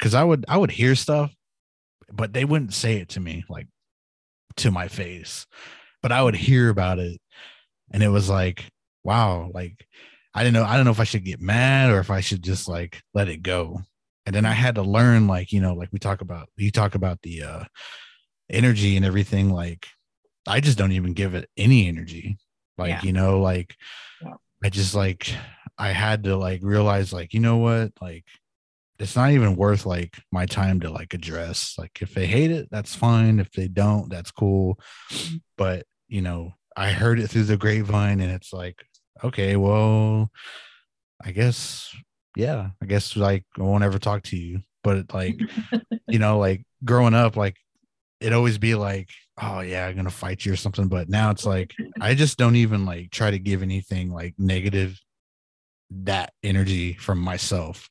cause 0.00 0.14
I 0.14 0.24
would, 0.24 0.44
I 0.48 0.56
would 0.56 0.70
hear 0.70 0.94
stuff, 0.94 1.34
but 2.12 2.32
they 2.32 2.44
wouldn't 2.44 2.74
say 2.74 2.96
it 2.96 3.10
to 3.10 3.20
me 3.20 3.44
like 3.48 3.66
to 4.56 4.70
my 4.70 4.88
face, 4.88 5.46
but 6.02 6.12
I 6.12 6.22
would 6.22 6.36
hear 6.36 6.68
about 6.68 6.98
it. 6.98 7.20
And 7.90 8.02
it 8.02 8.08
was 8.08 8.28
like, 8.28 8.64
wow, 9.04 9.50
like, 9.52 9.86
I 10.34 10.42
didn't 10.44 10.54
know, 10.54 10.64
I 10.64 10.76
don't 10.76 10.86
know 10.86 10.92
if 10.92 11.00
I 11.00 11.04
should 11.04 11.24
get 11.24 11.40
mad 11.40 11.90
or 11.90 11.98
if 11.98 12.10
I 12.10 12.20
should 12.20 12.42
just 12.42 12.68
like 12.68 13.02
let 13.12 13.28
it 13.28 13.42
go. 13.42 13.82
And 14.24 14.34
then 14.34 14.46
I 14.46 14.52
had 14.52 14.76
to 14.76 14.82
learn, 14.82 15.26
like, 15.26 15.52
you 15.52 15.60
know, 15.60 15.74
like 15.74 15.90
we 15.92 15.98
talk 15.98 16.20
about, 16.20 16.48
you 16.56 16.70
talk 16.70 16.94
about 16.94 17.20
the, 17.22 17.42
uh, 17.42 17.64
energy 18.50 18.96
and 18.96 19.04
everything 19.04 19.50
like 19.50 19.86
i 20.46 20.60
just 20.60 20.76
don't 20.78 20.92
even 20.92 21.12
give 21.12 21.34
it 21.34 21.48
any 21.56 21.88
energy. 21.88 22.36
Like 22.78 22.88
Yeah. 22.90 23.00
you 23.02 23.12
know 23.12 23.40
like 23.40 23.74
Yeah. 24.22 24.34
i 24.64 24.68
just 24.68 24.94
like 24.94 25.32
i 25.78 25.88
had 25.92 26.24
to 26.24 26.36
like 26.36 26.60
realize 26.62 27.12
like 27.12 27.32
you 27.34 27.40
know 27.40 27.56
what? 27.58 27.92
Like 28.00 28.24
it's 28.98 29.16
not 29.16 29.30
even 29.32 29.56
worth 29.56 29.84
like 29.86 30.14
my 30.30 30.46
time 30.46 30.80
to 30.80 30.90
like 30.90 31.12
address. 31.14 31.74
Like 31.78 31.98
if 32.02 32.14
they 32.14 32.26
hate 32.26 32.50
it 32.50 32.68
that's 32.70 32.94
fine. 32.94 33.40
If 33.40 33.50
they 33.52 33.68
don't 33.68 34.08
that's 34.10 34.30
cool. 34.30 34.78
But 35.56 35.86
you 36.08 36.22
know 36.22 36.52
i 36.76 36.90
heard 36.90 37.20
it 37.20 37.28
through 37.28 37.44
the 37.44 37.56
grapevine 37.56 38.20
and 38.20 38.32
it's 38.32 38.52
like 38.52 38.82
okay 39.22 39.56
well 39.56 40.30
i 41.24 41.30
guess 41.32 41.94
yeah 42.36 42.70
i 42.82 42.86
guess 42.86 43.14
like 43.16 43.44
i 43.58 43.62
won't 43.62 43.84
ever 43.84 43.98
talk 43.98 44.22
to 44.24 44.36
you. 44.36 44.60
But 44.82 45.12
like 45.14 45.38
you 46.08 46.18
know 46.18 46.38
like 46.38 46.64
growing 46.84 47.14
up 47.14 47.36
like 47.36 47.56
it 48.22 48.32
always 48.32 48.58
be 48.58 48.74
like 48.74 49.10
oh 49.40 49.60
yeah 49.60 49.86
i'm 49.86 49.96
gonna 49.96 50.10
fight 50.10 50.44
you 50.44 50.52
or 50.52 50.56
something 50.56 50.88
but 50.88 51.08
now 51.08 51.30
it's 51.30 51.46
like 51.46 51.74
i 52.00 52.14
just 52.14 52.38
don't 52.38 52.56
even 52.56 52.84
like 52.84 53.10
try 53.10 53.30
to 53.30 53.38
give 53.38 53.62
anything 53.62 54.12
like 54.12 54.34
negative 54.38 55.00
that 56.04 56.32
energy 56.42 56.94
from 56.94 57.18
myself. 57.18 57.88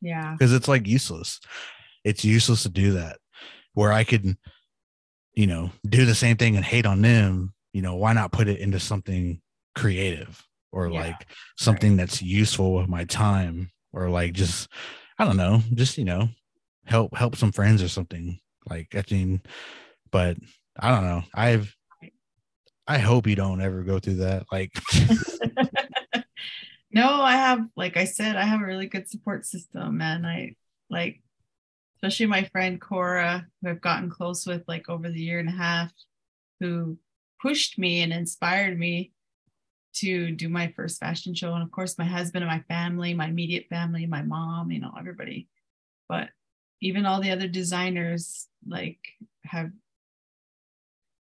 Yeah. 0.00 0.32
because 0.32 0.52
it's 0.52 0.68
like 0.68 0.86
useless. 0.86 1.40
It's 2.04 2.24
useless 2.24 2.62
to 2.62 2.70
do 2.70 2.92
that. 2.92 3.18
Where 3.74 3.92
i 3.92 4.04
could 4.04 4.36
you 5.34 5.46
know 5.46 5.70
do 5.88 6.04
the 6.04 6.14
same 6.14 6.36
thing 6.36 6.56
and 6.56 6.64
hate 6.64 6.86
on 6.86 7.02
them 7.02 7.54
you 7.72 7.82
know 7.82 7.94
why 7.94 8.12
not 8.12 8.32
put 8.32 8.48
it 8.48 8.58
into 8.60 8.80
something 8.80 9.40
creative? 9.76 10.42
Or 10.72 10.88
Yeah, 10.88 11.00
like 11.00 11.26
something 11.58 11.96
that's 11.96 12.22
useful 12.22 12.74
with 12.74 12.88
my 12.88 13.04
time. 13.04 13.70
Or 13.92 14.08
like 14.08 14.32
just 14.32 14.68
i 15.18 15.24
don't 15.24 15.36
know 15.36 15.62
just 15.74 15.98
you 15.98 16.04
know 16.04 16.28
help 16.84 17.14
help 17.16 17.36
some 17.36 17.52
friends 17.52 17.82
or 17.82 17.88
something 17.88 18.38
like 18.68 18.94
i 18.94 19.02
mean 19.10 19.40
but 20.10 20.36
i 20.78 20.90
don't 20.90 21.04
know 21.04 21.22
i've 21.34 21.74
i 22.86 22.98
hope 22.98 23.26
you 23.26 23.36
don't 23.36 23.60
ever 23.60 23.82
go 23.82 23.98
through 23.98 24.16
that 24.16 24.44
like 24.52 24.72
no, 26.92 27.22
I 27.22 27.32
have, 27.32 27.66
like 27.76 27.96
I 27.96 28.04
said, 28.04 28.36
I 28.36 28.42
have 28.42 28.60
a 28.60 28.66
really 28.66 28.86
good 28.86 29.08
support 29.08 29.46
system. 29.46 30.00
And 30.00 30.26
I 30.26 30.56
like, 30.88 31.22
especially 31.96 32.26
my 32.26 32.44
friend 32.44 32.80
Cora, 32.80 33.46
who 33.62 33.70
I've 33.70 33.80
gotten 33.80 34.10
close 34.10 34.44
with 34.46 34.64
like 34.66 34.88
over 34.88 35.08
the 35.08 35.20
year 35.20 35.38
and 35.38 35.48
a 35.48 35.52
half, 35.52 35.92
who 36.58 36.98
pushed 37.40 37.78
me 37.78 38.02
and 38.02 38.12
inspired 38.12 38.78
me 38.78 39.12
to 39.92 40.32
do 40.32 40.48
my 40.48 40.72
first 40.74 40.98
fashion 40.98 41.34
show. 41.34 41.54
And 41.54 41.62
of 41.62 41.70
course, 41.70 41.96
my 41.96 42.04
husband 42.04 42.42
and 42.42 42.50
my 42.50 42.62
family, 42.74 43.14
my 43.14 43.26
immediate 43.26 43.66
family, 43.70 44.06
my 44.06 44.22
mom, 44.22 44.72
you 44.72 44.80
know, 44.80 44.92
everybody. 44.98 45.48
But 46.08 46.30
even 46.80 47.06
all 47.06 47.20
the 47.20 47.30
other 47.30 47.48
designers, 47.48 48.48
like, 48.66 48.98
have 49.44 49.70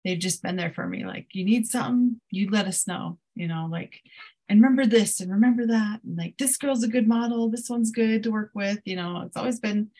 they've 0.03 0.19
just 0.19 0.41
been 0.41 0.55
there 0.55 0.73
for 0.73 0.87
me. 0.87 1.05
Like, 1.05 1.27
you 1.33 1.45
need 1.45 1.67
something, 1.67 2.19
you 2.29 2.49
let 2.49 2.67
us 2.67 2.87
know, 2.87 3.17
you 3.35 3.47
know, 3.47 3.67
like, 3.69 4.01
and 4.49 4.61
remember 4.61 4.85
this 4.85 5.19
and 5.19 5.31
remember 5.31 5.67
that. 5.67 6.01
And 6.03 6.17
like, 6.17 6.37
this 6.37 6.57
girl's 6.57 6.83
a 6.83 6.87
good 6.89 7.07
model. 7.07 7.49
This 7.49 7.69
one's 7.69 7.91
good 7.91 8.23
to 8.23 8.31
work 8.31 8.51
with. 8.53 8.79
You 8.83 8.95
know, 8.95 9.21
it's 9.25 9.37
always 9.37 9.59
been 9.59 9.91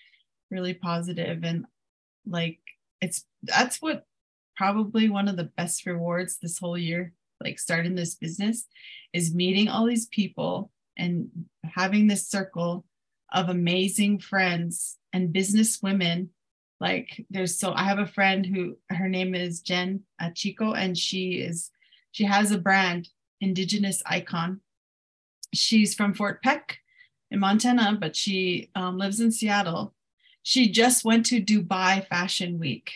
really 0.49 0.73
positive 0.73 1.43
And 1.43 1.65
like, 2.27 2.59
it's 2.99 3.25
that's 3.43 3.81
what 3.81 4.05
probably 4.55 5.09
one 5.09 5.27
of 5.27 5.37
the 5.37 5.49
best 5.57 5.85
rewards 5.85 6.37
this 6.37 6.59
whole 6.59 6.77
year, 6.77 7.13
like 7.43 7.59
starting 7.59 7.95
this 7.95 8.15
business, 8.15 8.65
is 9.13 9.33
meeting 9.33 9.67
all 9.69 9.85
these 9.85 10.07
people 10.07 10.71
and 10.97 11.29
having 11.63 12.07
this 12.07 12.27
circle 12.27 12.85
of 13.33 13.49
amazing 13.49 14.19
friends 14.19 14.97
and 15.13 15.33
business 15.33 15.79
women 15.81 16.29
like 16.81 17.23
there's 17.29 17.57
so 17.57 17.71
i 17.73 17.83
have 17.83 17.99
a 17.99 18.07
friend 18.07 18.45
who 18.45 18.75
her 18.89 19.07
name 19.07 19.33
is 19.35 19.61
jen 19.61 20.01
uh, 20.19 20.31
chico 20.35 20.73
and 20.73 20.97
she 20.97 21.33
is 21.33 21.69
she 22.11 22.25
has 22.25 22.51
a 22.51 22.57
brand 22.57 23.07
indigenous 23.39 24.03
icon. 24.05 24.59
She's 25.53 25.95
from 25.95 26.13
fort 26.13 26.43
peck 26.43 26.79
in 27.29 27.39
montana 27.39 27.97
but 27.99 28.15
she 28.15 28.69
um, 28.75 28.97
lives 28.97 29.19
in 29.19 29.31
seattle. 29.31 29.93
She 30.43 30.69
just 30.69 31.05
went 31.05 31.25
to 31.27 31.41
dubai 31.41 32.05
fashion 32.07 32.59
week. 32.59 32.91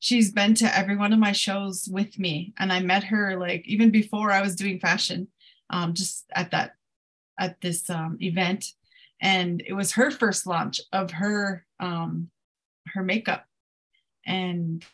She's 0.00 0.32
been 0.32 0.54
to 0.54 0.76
every 0.76 0.96
one 0.96 1.12
of 1.12 1.18
my 1.18 1.32
shows 1.32 1.88
with 1.90 2.18
me 2.18 2.54
and 2.58 2.72
i 2.72 2.80
met 2.80 3.04
her 3.04 3.38
like 3.38 3.62
even 3.66 3.90
before 3.90 4.30
i 4.30 4.42
was 4.42 4.56
doing 4.56 4.80
fashion 4.80 5.28
um, 5.70 5.94
just 5.94 6.24
at 6.34 6.50
that 6.52 6.74
at 7.38 7.60
this 7.60 7.88
um, 7.90 8.18
event. 8.20 8.72
And 9.20 9.62
it 9.66 9.72
was 9.72 9.92
her 9.92 10.10
first 10.10 10.46
launch 10.46 10.80
of 10.92 11.10
her 11.12 11.64
um, 11.80 12.30
her 12.94 13.02
makeup. 13.02 13.46
And 14.26 14.84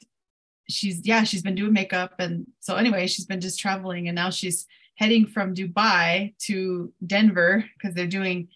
she's 0.68 1.06
yeah 1.06 1.24
she's 1.24 1.42
been 1.42 1.54
doing 1.54 1.72
makeup. 1.72 2.14
And 2.18 2.46
so 2.60 2.76
anyway 2.76 3.06
she's 3.06 3.26
been 3.26 3.40
just 3.40 3.58
traveling 3.60 4.08
and 4.08 4.14
now 4.14 4.30
she's 4.30 4.66
heading 4.96 5.26
from 5.26 5.54
dubai 5.54 6.34
to 6.38 6.92
denver 7.04 7.64
because 7.76 7.94
they're 7.94 8.06
doing 8.06 8.48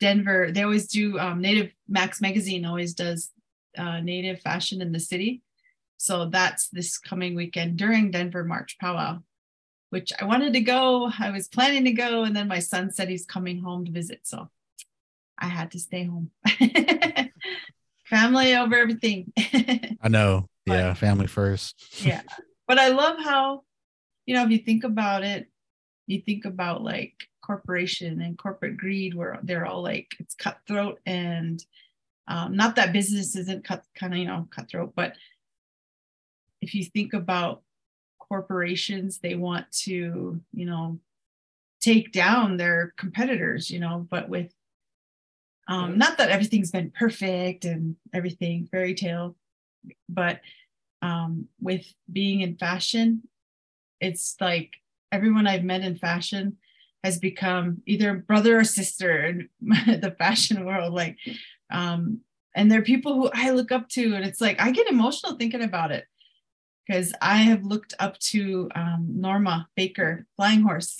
denver 0.00 0.50
they 0.50 0.62
always 0.62 0.88
do 0.88 1.18
um, 1.18 1.40
native 1.40 1.70
max 1.86 2.20
magazine 2.20 2.64
always 2.64 2.94
does 2.94 3.30
uh, 3.76 4.00
native 4.00 4.40
fashion 4.40 4.82
in 4.82 4.92
the 4.92 5.00
city. 5.00 5.42
So 5.96 6.26
that's 6.26 6.68
this 6.68 6.98
coming 6.98 7.34
weekend 7.34 7.76
during 7.76 8.10
denver 8.10 8.44
march 8.44 8.76
powwow 8.78 9.22
which 9.90 10.10
i 10.20 10.24
wanted 10.24 10.54
to 10.54 10.60
go 10.60 11.10
i 11.18 11.30
was 11.30 11.48
planning 11.48 11.84
to 11.84 11.92
go 11.92 12.24
and 12.24 12.34
then 12.34 12.48
my 12.48 12.58
son 12.58 12.90
said 12.90 13.08
he's 13.08 13.26
coming 13.26 13.60
home 13.60 13.84
to 13.84 13.92
visit. 13.92 14.20
So 14.24 14.50
i 15.38 15.46
had 15.46 15.70
to 15.72 15.78
stay 15.78 16.04
home 16.04 16.30
family 18.04 18.54
over 18.56 18.76
everything. 18.76 19.32
I 20.02 20.08
know. 20.08 20.48
Yeah 20.66 20.94
family 20.94 21.26
first. 21.26 22.04
Yeah. 22.04 22.22
But 22.68 22.78
i 22.78 22.88
love 22.88 23.18
how 23.18 23.64
you 24.26 24.34
know 24.34 24.44
if 24.44 24.50
you 24.50 24.58
think 24.58 24.84
about 24.84 25.24
it 25.24 25.48
you 26.06 26.20
think 26.20 26.44
about 26.44 26.82
like 26.82 27.14
corporation 27.44 28.20
and 28.20 28.38
corporate 28.38 28.76
greed 28.76 29.14
where 29.14 29.38
they're 29.42 29.66
all 29.66 29.82
like 29.82 30.14
it's 30.18 30.34
cutthroat 30.34 31.00
and 31.04 31.64
um, 32.28 32.56
not 32.56 32.76
that 32.76 32.92
business 32.92 33.34
isn't 33.36 33.64
cut 33.64 33.82
kind 33.98 34.12
of 34.12 34.18
you 34.18 34.26
know 34.26 34.46
cutthroat 34.50 34.92
but 34.94 35.14
if 36.60 36.74
you 36.74 36.84
think 36.84 37.12
about 37.12 37.62
corporations 38.20 39.18
they 39.18 39.34
want 39.34 39.70
to 39.72 40.40
you 40.52 40.66
know 40.66 40.98
take 41.80 42.12
down 42.12 42.56
their 42.56 42.94
competitors 42.96 43.70
you 43.70 43.80
know 43.80 44.06
but 44.08 44.28
with 44.28 44.52
um, 45.68 45.96
not 45.96 46.18
that 46.18 46.30
everything's 46.30 46.70
been 46.70 46.90
perfect 46.90 47.64
and 47.64 47.96
everything 48.12 48.68
fairy 48.70 48.94
tale 48.94 49.36
but 50.08 50.40
um, 51.00 51.48
with 51.60 51.84
being 52.10 52.40
in 52.40 52.56
fashion, 52.56 53.22
it's 54.00 54.36
like 54.40 54.74
everyone 55.10 55.46
I've 55.46 55.64
met 55.64 55.82
in 55.82 55.96
fashion 55.96 56.56
has 57.04 57.18
become 57.18 57.82
either 57.86 58.14
brother 58.14 58.60
or 58.60 58.64
sister 58.64 59.24
in 59.26 59.48
the 59.60 60.14
fashion 60.18 60.64
world. 60.64 60.94
Like, 60.94 61.18
um, 61.70 62.20
and 62.54 62.70
they're 62.70 62.82
people 62.82 63.14
who 63.14 63.30
I 63.34 63.50
look 63.50 63.72
up 63.72 63.88
to, 63.90 64.14
and 64.14 64.24
it's 64.24 64.40
like 64.40 64.60
I 64.60 64.70
get 64.70 64.88
emotional 64.88 65.36
thinking 65.36 65.62
about 65.62 65.90
it 65.90 66.06
because 66.86 67.12
I 67.20 67.36
have 67.36 67.64
looked 67.64 67.94
up 67.98 68.18
to 68.18 68.70
um, 68.74 69.06
Norma 69.08 69.68
Baker, 69.74 70.26
Flying 70.36 70.62
Horse, 70.62 70.96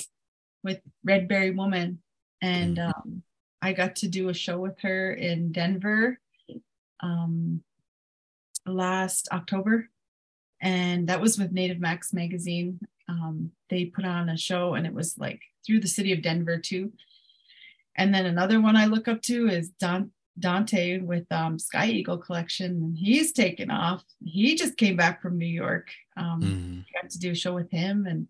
with 0.64 0.80
Red 1.04 1.28
Berry 1.28 1.50
Woman, 1.50 2.00
and 2.40 2.78
um, 2.78 3.22
I 3.62 3.72
got 3.72 3.96
to 3.96 4.08
do 4.08 4.28
a 4.28 4.34
show 4.34 4.58
with 4.58 4.78
her 4.80 5.12
in 5.12 5.52
Denver 5.52 6.18
um, 7.00 7.62
last 8.66 9.28
October. 9.32 9.88
and 10.60 11.08
that 11.08 11.20
was 11.20 11.38
with 11.38 11.52
Native 11.52 11.80
Max 11.80 12.12
magazine. 12.12 12.80
Um, 13.08 13.50
they 13.70 13.84
put 13.86 14.04
on 14.04 14.28
a 14.28 14.36
show, 14.36 14.74
and 14.74 14.86
it 14.86 14.94
was 14.94 15.16
like 15.18 15.40
through 15.66 15.80
the 15.80 15.88
city 15.88 16.12
of 16.12 16.22
Denver 16.22 16.58
too. 16.58 16.92
And 17.96 18.14
then 18.14 18.26
another 18.26 18.60
one 18.60 18.76
I 18.76 18.86
look 18.86 19.06
up 19.08 19.22
to 19.22 19.48
is 19.48 19.68
Don, 19.70 20.12
Dante 20.38 20.98
with 20.98 21.26
um, 21.30 21.58
Sky 21.58 21.86
Eagle 21.88 22.16
Collection. 22.18 22.94
He's 22.96 23.32
taken 23.32 23.70
off. 23.70 24.02
He 24.24 24.54
just 24.54 24.76
came 24.76 24.96
back 24.96 25.20
from 25.20 25.36
New 25.38 25.46
York. 25.46 25.88
Um, 26.16 26.40
Mhm. 26.42 26.84
Got 27.02 27.10
to 27.10 27.18
do 27.18 27.32
a 27.32 27.34
show 27.34 27.54
with 27.54 27.70
him 27.70 28.06
and 28.06 28.28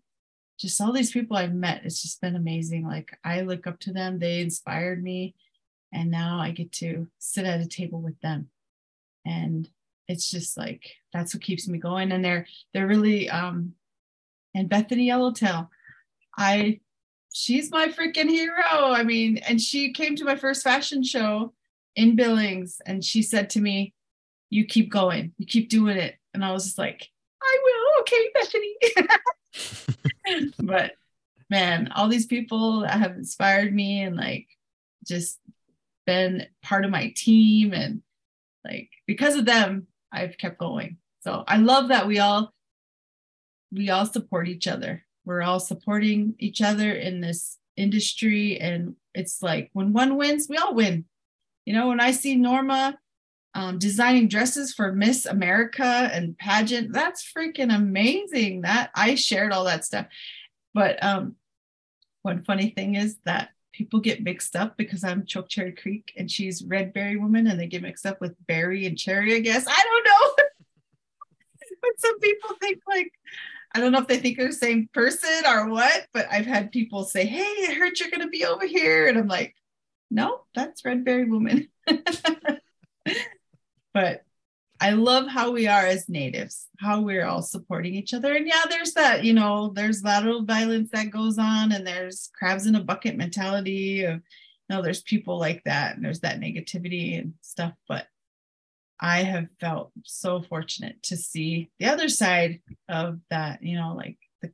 just 0.59 0.79
all 0.79 0.91
these 0.91 1.11
people 1.11 1.37
I've 1.37 1.53
met. 1.53 1.81
It's 1.83 2.01
just 2.01 2.21
been 2.21 2.35
amazing. 2.35 2.87
Like 2.87 3.17
I 3.23 3.41
look 3.41 3.67
up 3.67 3.79
to 3.81 3.93
them. 3.93 4.19
They 4.19 4.41
inspired 4.41 5.03
me, 5.03 5.35
and 5.91 6.11
now 6.11 6.39
I 6.39 6.51
get 6.51 6.71
to 6.73 7.07
sit 7.19 7.45
at 7.45 7.61
a 7.61 7.67
table 7.67 8.01
with 8.01 8.19
them, 8.21 8.49
and 9.25 9.69
it's 10.07 10.29
just 10.29 10.57
like 10.57 10.91
that's 11.13 11.33
what 11.33 11.43
keeps 11.43 11.67
me 11.67 11.77
going. 11.77 12.11
And 12.11 12.23
they're 12.23 12.47
they're 12.73 12.87
really 12.87 13.29
um, 13.29 13.73
and 14.55 14.69
Bethany 14.69 15.05
Yellowtail. 15.05 15.69
I 16.37 16.79
she's 17.33 17.71
my 17.71 17.87
freaking 17.87 18.29
hero. 18.29 18.61
I 18.63 19.03
mean, 19.03 19.37
and 19.37 19.59
she 19.59 19.91
came 19.91 20.15
to 20.15 20.25
my 20.25 20.35
first 20.35 20.63
fashion 20.63 21.03
show 21.03 21.53
in 21.95 22.15
Billings 22.15 22.81
and 22.85 23.03
she 23.03 23.21
said 23.21 23.49
to 23.51 23.61
me, 23.61 23.93
You 24.49 24.65
keep 24.65 24.91
going, 24.91 25.33
you 25.37 25.45
keep 25.45 25.69
doing 25.69 25.97
it. 25.97 26.15
And 26.33 26.45
I 26.45 26.51
was 26.51 26.65
just 26.65 26.77
like, 26.77 27.09
I 27.41 27.57
will, 27.63 28.01
okay, 28.01 28.31
Bethany. 28.33 28.75
but 30.59 30.93
man, 31.49 31.91
all 31.95 32.07
these 32.07 32.25
people 32.25 32.81
that 32.81 32.99
have 32.99 33.15
inspired 33.15 33.73
me 33.73 34.01
and 34.01 34.15
like 34.15 34.47
just 35.05 35.39
been 36.05 36.45
part 36.61 36.85
of 36.85 36.91
my 36.91 37.13
team 37.15 37.73
and 37.73 38.01
like 38.65 38.89
because 39.07 39.35
of 39.35 39.45
them, 39.45 39.87
I've 40.11 40.37
kept 40.37 40.57
going. 40.57 40.97
So 41.21 41.43
I 41.47 41.57
love 41.57 41.89
that 41.89 42.07
we 42.07 42.19
all 42.19 42.53
we 43.71 43.89
all 43.89 44.05
support 44.05 44.47
each 44.47 44.67
other. 44.67 45.03
We're 45.25 45.41
all 45.41 45.59
supporting 45.59 46.35
each 46.37 46.61
other 46.61 46.91
in 46.91 47.21
this 47.21 47.57
industry. 47.75 48.59
And 48.59 48.95
it's 49.15 49.41
like 49.41 49.69
when 49.73 49.93
one 49.93 50.17
wins, 50.17 50.47
we 50.49 50.57
all 50.57 50.75
win. 50.75 51.05
You 51.65 51.73
know, 51.73 51.87
when 51.87 51.99
I 51.99 52.11
see 52.11 52.35
Norma 52.35 52.97
um, 53.55 53.77
designing 53.77 54.27
dresses 54.27 54.73
for 54.73 54.91
Miss 54.91 55.25
America 55.25 55.83
and 55.83 56.37
pageant, 56.37 56.91
that's 56.91 57.31
freaking 57.31 57.73
amazing. 57.73 58.61
That 58.61 58.89
I 58.95 59.15
shared 59.15 59.51
all 59.51 59.65
that 59.65 59.85
stuff. 59.85 60.07
But 60.73 61.03
um, 61.03 61.35
one 62.23 62.43
funny 62.43 62.69
thing 62.69 62.95
is 62.95 63.17
that 63.25 63.49
people 63.73 63.99
get 63.99 64.23
mixed 64.23 64.55
up 64.55 64.75
because 64.77 65.03
I'm 65.03 65.25
Choke 65.25 65.49
Cherry 65.49 65.71
Creek 65.71 66.13
and 66.17 66.29
she's 66.29 66.63
Red 66.63 66.93
Berry 66.93 67.17
Woman, 67.17 67.47
and 67.47 67.59
they 67.59 67.67
get 67.67 67.81
mixed 67.81 68.05
up 68.05 68.19
with 68.21 68.35
Berry 68.47 68.85
and 68.85 68.97
Cherry, 68.97 69.35
I 69.35 69.39
guess. 69.39 69.65
I 69.67 69.83
don't 69.83 70.05
know. 70.05 70.43
but 71.81 71.91
some 71.99 72.19
people 72.19 72.55
think 72.59 72.79
like 72.87 73.11
I 73.75 73.79
don't 73.79 73.91
know 73.91 73.99
if 73.99 74.07
they 74.07 74.17
think 74.17 74.37
they're 74.37 74.47
the 74.47 74.53
same 74.53 74.87
person 74.93 75.45
or 75.47 75.69
what, 75.69 76.07
but 76.13 76.27
I've 76.31 76.45
had 76.45 76.71
people 76.71 77.03
say, 77.05 77.25
Hey, 77.25 77.67
I 77.69 77.73
heard 77.73 77.99
you're 77.99 78.11
going 78.11 78.21
to 78.21 78.27
be 78.27 78.45
over 78.45 78.65
here. 78.65 79.07
And 79.07 79.17
I'm 79.17 79.27
like, 79.27 79.55
No, 80.11 80.41
that's 80.53 80.85
Red 80.85 81.03
Berry 81.03 81.25
Woman. 81.25 81.69
but 83.93 84.23
I 84.79 84.91
love 84.91 85.27
how 85.27 85.51
we 85.51 85.67
are 85.67 85.85
as 85.85 86.09
natives, 86.09 86.67
how 86.79 86.99
we're 87.01 87.25
all 87.25 87.41
supporting 87.41 87.93
each 87.93 88.13
other. 88.13 88.33
And 88.33 88.47
yeah, 88.47 88.63
there's 88.69 88.93
that, 88.93 89.23
you 89.23 89.33
know, 89.33 89.71
there's 89.73 90.03
lateral 90.03 90.43
violence 90.43 90.89
that 90.91 91.11
goes 91.11 91.37
on, 91.37 91.71
and 91.71 91.85
there's 91.87 92.29
crabs 92.37 92.65
in 92.65 92.75
a 92.75 92.83
bucket 92.83 93.15
mentality 93.15 94.03
of, 94.03 94.15
you 94.15 94.75
know, 94.75 94.81
there's 94.81 95.01
people 95.01 95.39
like 95.39 95.63
that, 95.63 95.95
and 95.95 96.03
there's 96.03 96.21
that 96.21 96.39
negativity 96.39 97.17
and 97.17 97.33
stuff. 97.41 97.73
But 97.87 98.07
I 98.99 99.23
have 99.23 99.47
felt 99.59 99.91
so 100.03 100.41
fortunate 100.41 101.01
to 101.03 101.17
see 101.17 101.69
the 101.79 101.85
other 101.85 102.09
side 102.09 102.61
of 102.89 103.19
that, 103.29 103.63
you 103.63 103.77
know, 103.77 103.95
like 103.95 104.17
the 104.41 104.51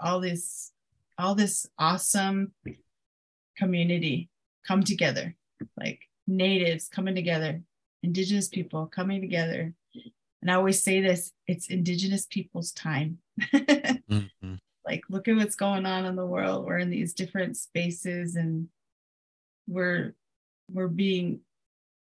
all 0.00 0.20
this 0.20 0.72
all 1.18 1.34
this 1.34 1.66
awesome 1.78 2.52
community 3.56 4.28
come 4.66 4.82
together, 4.82 5.34
like 5.78 6.00
natives 6.26 6.88
coming 6.88 7.14
together, 7.14 7.62
indigenous 8.02 8.48
people 8.48 8.86
coming 8.86 9.20
together. 9.20 9.72
And 10.42 10.50
I 10.50 10.54
always 10.54 10.82
say 10.82 11.00
this, 11.00 11.32
it's 11.46 11.68
indigenous 11.68 12.26
people's 12.26 12.72
time. 12.72 13.18
Mhm. 14.08 14.58
like 14.84 15.02
look 15.08 15.26
at 15.26 15.34
what's 15.36 15.56
going 15.56 15.84
on 15.84 16.04
in 16.06 16.14
the 16.14 16.24
world. 16.26 16.64
We're 16.64 16.78
in 16.78 16.90
these 16.90 17.12
different 17.12 17.56
spaces 17.56 18.36
and 18.36 18.68
we're 19.66 20.14
we're 20.72 20.86
being 20.88 21.40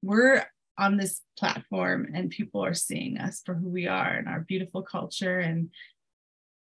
we're 0.04 0.46
on 0.78 0.96
this 0.98 1.22
platform 1.40 2.08
and 2.14 2.30
people 2.30 2.64
are 2.64 2.76
seeing 2.76 3.18
us 3.18 3.42
for 3.44 3.56
who 3.56 3.68
we 3.68 3.88
are 3.88 4.14
and 4.14 4.28
our 4.28 4.42
beautiful 4.42 4.84
culture 4.84 5.40
and 5.40 5.72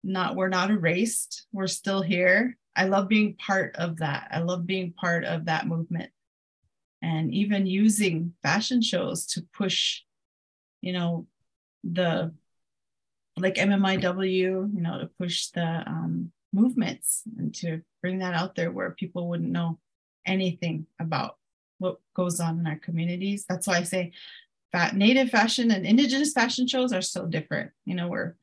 not 0.04 0.38
we're 0.38 0.48
not 0.48 0.72
erased 0.72 1.46
we're 1.52 1.68
still 1.68 2.02
here 2.02 2.58
i 2.78 2.86
love 2.86 3.10
being 3.10 3.34
part 3.36 3.76
of 3.76 3.98
that 3.98 4.30
i 4.32 4.40
love 4.40 4.66
being 4.66 4.94
part 4.94 5.26
of 5.26 5.46
that 5.46 5.68
movement 5.68 6.10
and 7.02 7.34
even 7.34 7.66
using 7.66 8.34
fashion 8.44 8.82
shows 8.82 9.26
to 9.26 9.46
push 9.54 10.02
you 10.82 10.94
know 10.94 11.28
the 11.84 12.32
like 13.40 13.56
MMIW, 13.56 14.32
you 14.74 14.82
know, 14.82 15.00
to 15.00 15.10
push 15.18 15.48
the 15.48 15.84
um, 15.88 16.32
movements 16.54 17.24
and 17.38 17.54
to 17.56 17.82
bring 18.02 18.20
that 18.20 18.34
out 18.34 18.56
there 18.56 18.72
where 18.72 18.92
people 18.92 19.30
wouldn't 19.30 19.52
know 19.52 19.80
anything 20.26 20.86
about 21.00 21.38
what 21.78 22.00
goes 22.16 22.40
on 22.40 22.60
in 22.60 22.68
our 22.68 22.78
communities. 22.78 23.46
That's 23.48 23.68
why 23.68 23.78
I 23.78 23.84
say 23.84 24.12
that 24.74 24.96
native 24.96 25.30
fashion 25.30 25.72
and 25.72 25.86
indigenous 25.86 26.34
fashion 26.34 26.68
shows 26.68 26.94
are 26.94 27.02
so 27.02 27.26
different. 27.26 27.72
You 27.86 27.96
know, 27.96 28.08
we're 28.08 28.36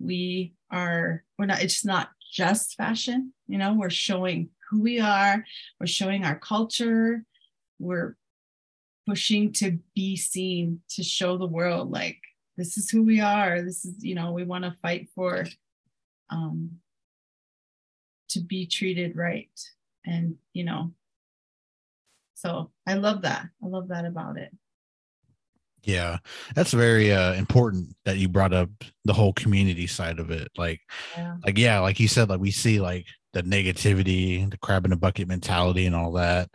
we 0.00 0.54
are 0.70 1.22
we're 1.38 1.46
not 1.46 1.62
it's 1.62 1.84
not 1.84 2.10
just 2.32 2.74
fashion, 2.74 3.32
you 3.46 3.58
know, 3.58 3.74
we're 3.74 3.90
showing 3.90 4.48
who 4.68 4.82
we 4.82 4.98
are, 4.98 5.44
we're 5.78 5.86
showing 5.86 6.24
our 6.24 6.36
culture, 6.36 7.24
we're 7.78 8.16
pushing 9.06 9.52
to 9.52 9.78
be 9.94 10.16
seen, 10.16 10.80
to 10.90 11.02
show 11.02 11.36
the 11.36 11.46
world 11.46 11.90
like 11.90 12.18
this 12.56 12.76
is 12.78 12.88
who 12.88 13.02
we 13.02 13.20
are. 13.20 13.62
This 13.62 13.84
is, 13.84 14.02
you 14.04 14.14
know, 14.14 14.32
we 14.32 14.44
want 14.44 14.64
to 14.64 14.76
fight 14.82 15.08
for 15.14 15.46
um 16.30 16.78
to 18.30 18.40
be 18.40 18.66
treated 18.66 19.16
right. 19.16 19.50
And, 20.06 20.36
you 20.52 20.64
know, 20.64 20.92
so 22.34 22.70
I 22.86 22.94
love 22.94 23.22
that. 23.22 23.46
I 23.62 23.66
love 23.66 23.88
that 23.88 24.04
about 24.04 24.36
it. 24.38 24.52
Yeah, 25.82 26.18
that's 26.54 26.72
very 26.72 27.12
uh, 27.12 27.34
important 27.34 27.94
that 28.06 28.16
you 28.16 28.28
brought 28.28 28.54
up 28.54 28.70
the 29.04 29.12
whole 29.12 29.34
community 29.34 29.86
side 29.86 30.18
of 30.18 30.30
it. 30.30 30.48
Like, 30.56 30.80
Yeah. 31.16 31.36
like 31.44 31.58
yeah, 31.58 31.80
like 31.80 32.00
you 32.00 32.08
said, 32.08 32.30
like 32.30 32.40
we 32.40 32.50
see 32.50 32.80
like 32.80 33.06
the 33.34 33.42
negativity, 33.42 34.50
the 34.50 34.56
crab 34.58 34.86
in 34.86 34.92
a 34.92 34.96
bucket 34.96 35.28
mentality, 35.28 35.84
and 35.86 35.94
all 35.94 36.12
that. 36.12 36.48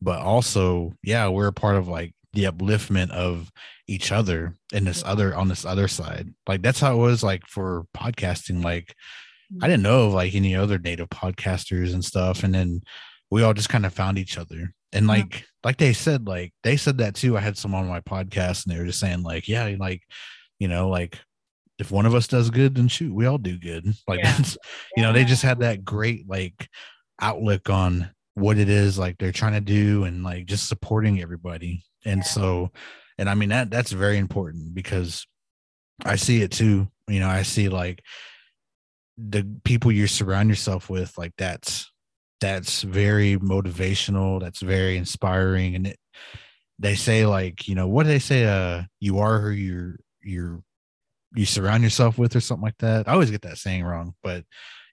But 0.00 0.20
also, 0.20 0.92
yeah, 1.02 1.28
we're 1.28 1.48
a 1.48 1.52
part 1.52 1.76
of 1.76 1.88
like 1.88 2.14
the 2.32 2.44
upliftment 2.44 3.10
of 3.10 3.50
each 3.86 4.12
other 4.12 4.54
in 4.72 4.84
this 4.84 5.00
mm-hmm. 5.00 5.10
other 5.10 5.34
on 5.34 5.48
this 5.48 5.64
other 5.64 5.88
side. 5.88 6.32
Like 6.46 6.62
that's 6.62 6.80
how 6.80 6.94
it 6.94 6.98
was 6.98 7.22
like 7.22 7.46
for 7.46 7.84
podcasting. 7.96 8.62
Like 8.62 8.94
I 9.50 9.54
mm-hmm. 9.54 9.70
didn't 9.70 9.82
know 9.82 10.06
of 10.06 10.12
like 10.12 10.34
any 10.34 10.54
other 10.54 10.78
native 10.78 11.08
podcasters 11.08 11.94
and 11.94 12.04
stuff. 12.04 12.44
And 12.44 12.54
then 12.54 12.82
we 13.30 13.42
all 13.42 13.54
just 13.54 13.68
kind 13.70 13.86
of 13.86 13.94
found 13.94 14.18
each 14.18 14.38
other. 14.38 14.72
And 14.92 15.06
Yeah. 15.06 15.12
like, 15.12 15.44
like 15.64 15.78
they 15.78 15.92
said, 15.92 16.26
like 16.26 16.52
they 16.62 16.76
said 16.76 16.98
that 16.98 17.14
too. 17.14 17.36
I 17.36 17.40
had 17.40 17.58
someone 17.58 17.82
on 17.82 17.88
my 17.88 18.00
podcast 18.00 18.64
and 18.66 18.74
they 18.74 18.78
were 18.78 18.86
just 18.86 19.00
saying, 19.00 19.22
like, 19.22 19.48
yeah, 19.48 19.74
like, 19.78 20.02
you 20.58 20.68
know, 20.68 20.88
like 20.88 21.18
if 21.78 21.90
one 21.90 22.06
of 22.06 22.14
us 22.14 22.26
does 22.26 22.50
good, 22.50 22.74
then 22.74 22.88
shoot, 22.88 23.14
we 23.14 23.26
all 23.26 23.38
do 23.38 23.58
good. 23.58 23.86
Like 24.06 24.20
Yeah. 24.20 24.32
that's, 24.36 24.58
you 24.96 25.02
know, 25.02 25.12
they 25.12 25.24
just 25.24 25.42
had 25.42 25.60
that 25.60 25.84
great 25.84 26.28
like 26.28 26.68
outlook 27.20 27.70
on 27.70 28.10
what 28.38 28.58
it 28.58 28.68
is 28.68 28.98
like 28.98 29.18
they're 29.18 29.32
trying 29.32 29.52
to 29.52 29.60
do 29.60 30.04
and 30.04 30.22
like 30.22 30.46
just 30.46 30.68
supporting 30.68 31.20
everybody. 31.20 31.84
And 32.04 32.24
so, 32.24 32.70
and 33.18 33.28
I 33.28 33.34
mean 33.34 33.48
that 33.50 33.70
that's 33.70 33.92
very 33.92 34.18
important 34.18 34.74
because 34.74 35.26
I 36.04 36.16
see 36.16 36.42
it 36.42 36.52
too. 36.52 36.88
You 37.08 37.20
know, 37.20 37.28
I 37.28 37.42
see 37.42 37.68
like 37.68 38.02
the 39.16 39.46
people 39.64 39.90
you 39.90 40.06
surround 40.06 40.48
yourself 40.48 40.88
with, 40.88 41.16
like 41.18 41.32
that's 41.36 41.90
that's 42.40 42.82
very 42.82 43.36
motivational, 43.36 44.40
that's 44.40 44.60
very 44.60 44.96
inspiring. 44.96 45.74
And 45.74 45.86
it 45.88 45.98
they 46.78 46.94
say 46.94 47.26
like, 47.26 47.66
you 47.66 47.74
know, 47.74 47.88
what 47.88 48.04
do 48.04 48.08
they 48.08 48.20
say? 48.20 48.44
Uh 48.44 48.84
you 49.00 49.18
are 49.18 49.40
who 49.40 49.50
you're 49.50 49.96
you're 50.22 50.62
you 51.34 51.44
surround 51.44 51.82
yourself 51.82 52.18
with 52.18 52.34
or 52.36 52.40
something 52.40 52.64
like 52.64 52.78
that. 52.78 53.08
I 53.08 53.12
always 53.12 53.30
get 53.30 53.42
that 53.42 53.58
saying 53.58 53.84
wrong, 53.84 54.14
but 54.22 54.44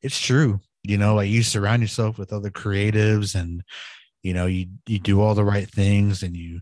it's 0.01 0.19
true. 0.19 0.59
You 0.87 0.97
know, 0.97 1.15
like 1.15 1.29
you 1.29 1.43
surround 1.43 1.81
yourself 1.81 2.17
with 2.17 2.33
other 2.33 2.49
creatives 2.51 3.35
and 3.35 3.63
you 4.23 4.33
know, 4.33 4.45
you 4.47 4.67
you 4.87 4.99
do 4.99 5.21
all 5.21 5.35
the 5.35 5.43
right 5.43 5.69
things 5.69 6.23
and 6.23 6.35
you 6.35 6.61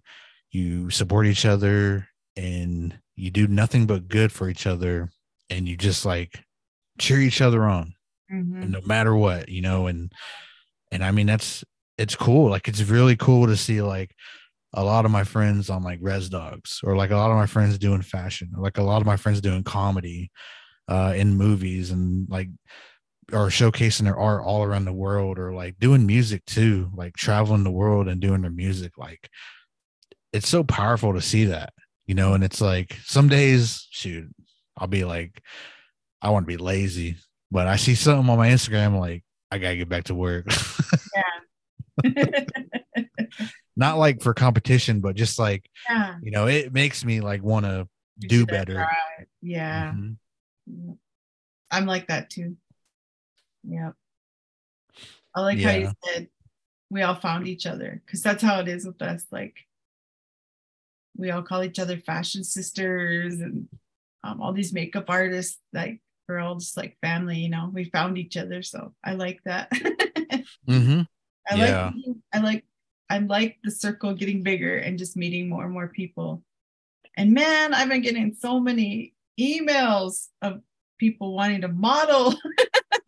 you 0.51 0.89
support 0.89 1.25
each 1.27 1.45
other 1.45 2.07
and 2.35 2.97
you 3.15 3.31
do 3.31 3.47
nothing 3.47 3.85
but 3.85 4.07
good 4.07 4.31
for 4.31 4.49
each 4.49 4.67
other 4.67 5.09
and 5.49 5.67
you 5.67 5.77
just 5.77 6.05
like 6.05 6.43
cheer 6.99 7.19
each 7.19 7.41
other 7.41 7.63
on 7.63 7.93
Mhm. 8.31 8.69
no 8.69 8.81
matter 8.81 9.15
what 9.15 9.49
you 9.49 9.61
know 9.61 9.87
and 9.87 10.11
and 10.91 11.03
i 11.03 11.11
mean 11.11 11.27
that's 11.27 11.63
it's 11.97 12.15
cool 12.15 12.49
like 12.49 12.67
it's 12.67 12.81
really 12.83 13.15
cool 13.15 13.45
to 13.47 13.55
see 13.57 13.81
like 13.81 14.11
a 14.73 14.83
lot 14.83 15.05
of 15.05 15.11
my 15.11 15.23
friends 15.23 15.69
on 15.69 15.83
like 15.83 15.99
res 16.01 16.29
dogs 16.29 16.79
or 16.83 16.95
like 16.95 17.11
a 17.11 17.15
lot 17.15 17.29
of 17.29 17.37
my 17.37 17.45
friends 17.45 17.77
doing 17.77 18.01
fashion 18.01 18.51
or 18.57 18.63
like 18.63 18.77
a 18.79 18.83
lot 18.83 19.01
of 19.01 19.05
my 19.05 19.17
friends 19.17 19.41
doing 19.41 19.63
comedy 19.63 20.31
uh 20.87 21.13
in 21.15 21.35
movies 21.35 21.91
and 21.91 22.27
like 22.29 22.49
or 23.33 23.47
showcasing 23.47 24.03
their 24.03 24.17
art 24.17 24.43
all 24.43 24.63
around 24.63 24.85
the 24.85 24.93
world 24.93 25.39
or 25.39 25.53
like 25.53 25.79
doing 25.79 26.05
music 26.05 26.45
too 26.45 26.89
like 26.95 27.15
traveling 27.15 27.63
the 27.63 27.71
world 27.71 28.07
and 28.07 28.21
doing 28.21 28.41
their 28.41 28.51
music 28.51 28.97
like 28.97 29.29
it's 30.31 30.47
so 30.47 30.63
powerful 30.63 31.13
to 31.13 31.21
see 31.21 31.45
that 31.45 31.73
you 32.05 32.15
know 32.15 32.33
and 32.33 32.43
it's 32.43 32.61
like 32.61 32.97
some 33.03 33.27
days 33.27 33.87
shoot 33.91 34.27
i'll 34.77 34.87
be 34.87 35.03
like 35.03 35.41
i 36.21 36.29
want 36.29 36.43
to 36.45 36.47
be 36.47 36.57
lazy 36.57 37.15
but 37.51 37.67
i 37.67 37.75
see 37.75 37.95
something 37.95 38.29
on 38.29 38.37
my 38.37 38.49
instagram 38.49 38.99
like 38.99 39.23
i 39.51 39.57
gotta 39.57 39.77
get 39.77 39.89
back 39.89 40.05
to 40.05 40.15
work 40.15 40.45
yeah. 42.03 42.43
not 43.75 43.97
like 43.97 44.21
for 44.21 44.33
competition 44.33 44.99
but 45.01 45.15
just 45.15 45.39
like 45.39 45.67
yeah. 45.89 46.15
you 46.21 46.31
know 46.31 46.47
it 46.47 46.73
makes 46.73 47.03
me 47.03 47.21
like 47.21 47.43
want 47.43 47.65
to 47.65 47.87
do 48.19 48.45
better. 48.45 48.87
Yeah. 49.41 49.93
Mhm. 49.93 50.97
I'm 51.71 51.85
like 51.85 52.07
that 52.07 52.29
too. 52.29 52.57
Yep. 53.67 53.93
I 55.35 55.41
like 55.41 55.59
how 55.59 55.71
you 55.71 55.91
said 56.05 56.27
we 56.89 57.01
all 57.01 57.15
found 57.15 57.47
each 57.47 57.65
other 57.65 58.01
because 58.05 58.21
that's 58.21 58.43
how 58.43 58.59
it 58.59 58.67
is 58.67 58.85
with 58.85 59.01
us. 59.01 59.25
Like 59.31 59.55
we 61.17 61.31
all 61.31 61.41
call 61.41 61.63
each 61.63 61.79
other 61.79 61.97
fashion 61.97 62.43
sisters 62.43 63.39
and 63.39 63.67
um, 64.23 64.41
all 64.41 64.53
these 64.53 64.73
makeup 64.73 65.05
artists. 65.09 65.59
Like 65.73 66.01
we're 66.27 66.39
all 66.39 66.55
just 66.55 66.77
like 66.77 66.97
family, 67.01 67.37
you 67.37 67.49
know. 67.49 67.69
We 67.73 67.85
found 67.85 68.17
each 68.17 68.37
other, 68.37 68.61
so 68.61 68.93
I 69.03 69.13
like 69.13 69.39
that. 69.45 69.71
Mhm. 70.67 71.07
I 71.49 71.55
Yeah. 71.55 71.91
like 71.91 72.15
I 72.33 72.39
like 72.39 72.65
I 73.09 73.17
like 73.19 73.57
the 73.63 73.71
circle 73.71 74.13
getting 74.13 74.43
bigger 74.43 74.77
and 74.77 74.97
just 74.97 75.17
meeting 75.17 75.49
more 75.49 75.65
and 75.65 75.73
more 75.73 75.87
people. 75.87 76.43
And 77.17 77.33
man, 77.33 77.73
I've 77.73 77.89
been 77.89 78.01
getting 78.01 78.33
so 78.33 78.59
many 78.59 79.13
emails 79.39 80.27
of 80.41 80.61
people 80.97 81.33
wanting 81.33 81.61
to 81.61 81.67
model. 81.67 82.35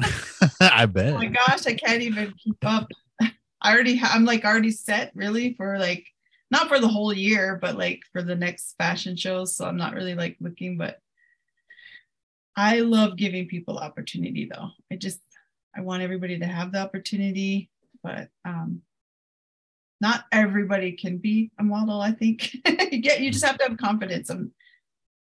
i 0.62 0.86
bet 0.86 1.14
Oh 1.14 1.18
my 1.18 1.28
gosh, 1.28 1.66
I 1.66 1.74
can't 1.74 2.02
even 2.02 2.34
keep 2.38 2.58
up. 2.66 2.90
I 3.22 3.74
already 3.74 3.96
ha- 3.96 4.12
I'm 4.14 4.26
like 4.26 4.46
already 4.46 4.72
set 4.72 5.12
really 5.16 5.54
for 5.56 5.80
like 5.80 6.06
not 6.52 6.68
for 6.68 6.80
the 6.80 6.88
whole 6.88 7.14
year, 7.14 7.58
but 7.62 7.78
like 7.78 8.02
for 8.12 8.22
the 8.22 8.36
next 8.36 8.76
fashion 8.78 9.16
shows. 9.16 9.56
So 9.56 9.66
I'm 9.66 9.78
not 9.78 9.94
really 9.94 10.16
like 10.16 10.38
looking, 10.40 10.78
but 10.78 11.00
I 12.56 12.82
love 12.82 13.18
giving 13.18 13.48
people 13.48 13.78
opportunity 13.78 14.50
though. 14.54 14.70
I 14.92 14.96
just 14.96 15.20
I 15.76 15.82
want 15.82 16.04
everybody 16.04 16.40
to 16.40 16.46
have 16.46 16.72
the 16.72 16.80
opportunity, 16.80 17.70
but 18.04 18.30
um 18.46 18.82
not 20.02 20.26
everybody 20.32 20.92
can 20.92 21.18
be 21.18 21.52
a 21.58 21.64
model, 21.64 22.02
I 22.02 22.12
think. 22.12 22.54
you 22.92 23.00
get 23.00 23.22
you 23.22 23.32
just 23.32 23.46
have 23.46 23.58
to 23.58 23.66
have 23.66 23.78
confidence. 23.78 24.30
Um 24.30 24.52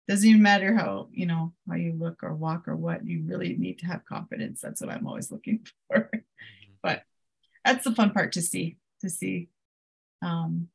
doesn't 0.09 0.27
even 0.27 0.41
matter 0.41 0.75
how 0.75 1.07
you 1.11 1.27
know 1.27 1.53
how 1.69 1.75
you 1.75 1.93
look 1.93 2.23
or 2.23 2.33
walk 2.33 2.67
or 2.67 2.75
what 2.75 3.05
you 3.05 3.21
really 3.27 3.55
need 3.55 3.77
to 3.77 3.85
have 3.85 4.03
confidence. 4.05 4.59
That's 4.59 4.81
what 4.81 4.89
i'm 4.89 5.07
always 5.07 5.31
looking 5.31 5.65
for. 5.87 6.09
But 6.81 7.03
that's 7.63 7.83
the 7.83 7.93
fun 7.93 8.11
part 8.11 8.31
to 8.33 8.41
see 8.41 8.77
to 9.01 9.09
see. 9.09 9.49
Um 10.23 10.67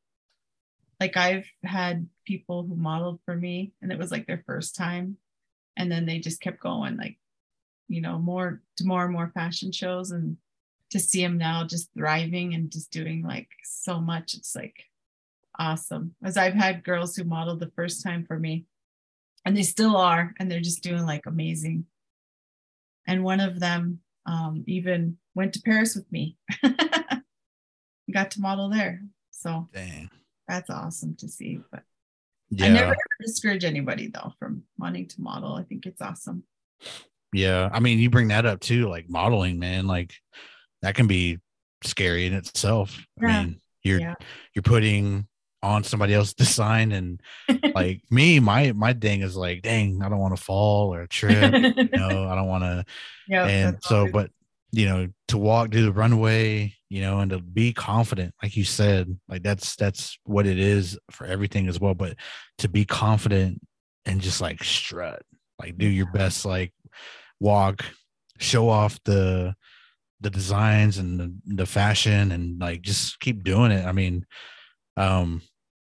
like 1.00 1.16
i've 1.16 1.46
had 1.64 2.08
people 2.24 2.62
who 2.62 2.76
modeled 2.76 3.18
for 3.24 3.34
me 3.34 3.72
and 3.82 3.90
it 3.90 3.98
was 3.98 4.12
like 4.12 4.26
their 4.26 4.44
first 4.46 4.76
time 4.76 5.16
and 5.76 5.90
then 5.90 6.06
they 6.06 6.20
just 6.20 6.40
kept 6.40 6.60
going 6.60 6.96
like 6.96 7.18
you 7.88 8.00
know 8.00 8.16
more 8.16 8.62
to 8.76 8.86
more 8.86 9.04
and 9.04 9.12
more 9.12 9.32
fashion 9.34 9.72
shows 9.72 10.12
and 10.12 10.36
to 10.90 11.00
see 11.00 11.20
them 11.20 11.36
now 11.36 11.64
just 11.64 11.90
thriving 11.98 12.54
and 12.54 12.70
just 12.70 12.92
doing 12.92 13.24
like 13.24 13.48
so 13.64 14.00
much 14.00 14.34
it's 14.34 14.54
like 14.54 14.84
awesome. 15.58 16.14
As 16.22 16.36
i've 16.36 16.54
had 16.54 16.84
girls 16.84 17.16
who 17.16 17.24
modeled 17.24 17.58
the 17.58 17.72
first 17.74 18.04
time 18.04 18.24
for 18.24 18.38
me 18.38 18.64
and 19.44 19.56
they 19.56 19.62
still 19.62 19.96
are 19.96 20.34
and 20.38 20.50
they're 20.50 20.60
just 20.60 20.82
doing 20.82 21.04
like 21.06 21.26
amazing 21.26 21.84
and 23.06 23.22
one 23.24 23.40
of 23.40 23.60
them 23.60 24.00
um, 24.26 24.64
even 24.66 25.16
went 25.34 25.52
to 25.54 25.60
paris 25.62 25.94
with 25.94 26.10
me 26.12 26.36
got 28.12 28.30
to 28.30 28.40
model 28.40 28.68
there 28.68 29.02
so 29.30 29.68
Dang. 29.72 30.08
that's 30.46 30.70
awesome 30.70 31.16
to 31.16 31.28
see 31.28 31.58
but 31.70 31.82
Yeah. 32.50 32.66
i 32.66 32.68
never 32.68 32.86
ever 32.92 32.96
discourage 33.20 33.64
anybody 33.64 34.08
though 34.08 34.32
from 34.38 34.62
wanting 34.78 35.08
to 35.08 35.20
model 35.20 35.54
i 35.54 35.62
think 35.64 35.86
it's 35.86 36.00
awesome 36.02 36.44
Yeah. 37.32 37.68
I 37.72 37.80
mean, 37.80 37.98
you 37.98 38.10
bring 38.10 38.28
that 38.28 38.46
up 38.46 38.60
too, 38.60 38.88
like 38.88 39.08
modeling, 39.10 39.58
man. 39.58 39.88
Like 39.88 40.12
that 40.82 40.94
can 40.94 41.08
be 41.08 41.40
scary 41.82 42.26
in 42.26 42.32
itself. 42.32 42.96
Yeah. 43.20 43.26
I 43.26 43.44
mean, 43.44 43.60
you're 43.82 43.98
Yeah. 44.00 44.14
you're 44.54 44.62
putting 44.62 45.26
on 45.64 45.84
somebody 45.84 46.14
else's 46.14 46.34
design 46.44 46.92
and 46.92 47.20
like 47.74 48.02
me, 48.10 48.40
my 48.40 48.72
my 48.72 48.92
thing 48.92 49.22
is 49.22 49.36
like, 49.36 49.62
dang, 49.62 50.02
I 50.02 50.08
don't 50.08 50.18
want 50.18 50.36
to 50.36 50.42
fall 50.42 50.94
or 50.94 51.06
trip. 51.06 51.52
you 51.52 51.88
know, 51.92 52.28
I 52.30 52.34
don't 52.34 52.48
want 52.48 52.64
to 52.64 52.84
yeah 53.26 53.46
and 53.46 53.78
so 53.82 54.08
but 54.12 54.30
you 54.74 54.86
know, 54.86 55.08
to 55.28 55.38
walk 55.38 55.70
do 55.70 55.84
the 55.84 55.92
runway, 55.92 56.74
you 56.88 57.00
know, 57.00 57.20
and 57.20 57.30
to 57.30 57.38
be 57.38 57.72
confident, 57.72 58.34
like 58.42 58.56
you 58.56 58.64
said, 58.64 59.16
like 59.28 59.44
that's 59.44 59.76
that's 59.76 60.18
what 60.24 60.46
it 60.46 60.58
is 60.58 60.98
for 61.12 61.26
everything 61.26 61.68
as 61.68 61.78
well. 61.78 61.94
But 61.94 62.16
to 62.58 62.68
be 62.68 62.84
confident 62.84 63.60
and 64.04 64.20
just 64.20 64.40
like 64.40 64.64
strut, 64.64 65.22
like 65.60 65.78
do 65.78 65.86
your 65.86 66.10
best, 66.10 66.44
like 66.44 66.72
walk, 67.38 67.84
show 68.38 68.68
off 68.68 68.98
the 69.04 69.54
the 70.20 70.30
designs 70.30 70.98
and 70.98 71.20
the, 71.20 71.34
the 71.46 71.66
fashion 71.66 72.32
and 72.32 72.60
like 72.60 72.82
just 72.82 73.20
keep 73.20 73.44
doing 73.44 73.70
it. 73.70 73.86
I 73.86 73.92
mean, 73.92 74.26
um, 74.96 75.42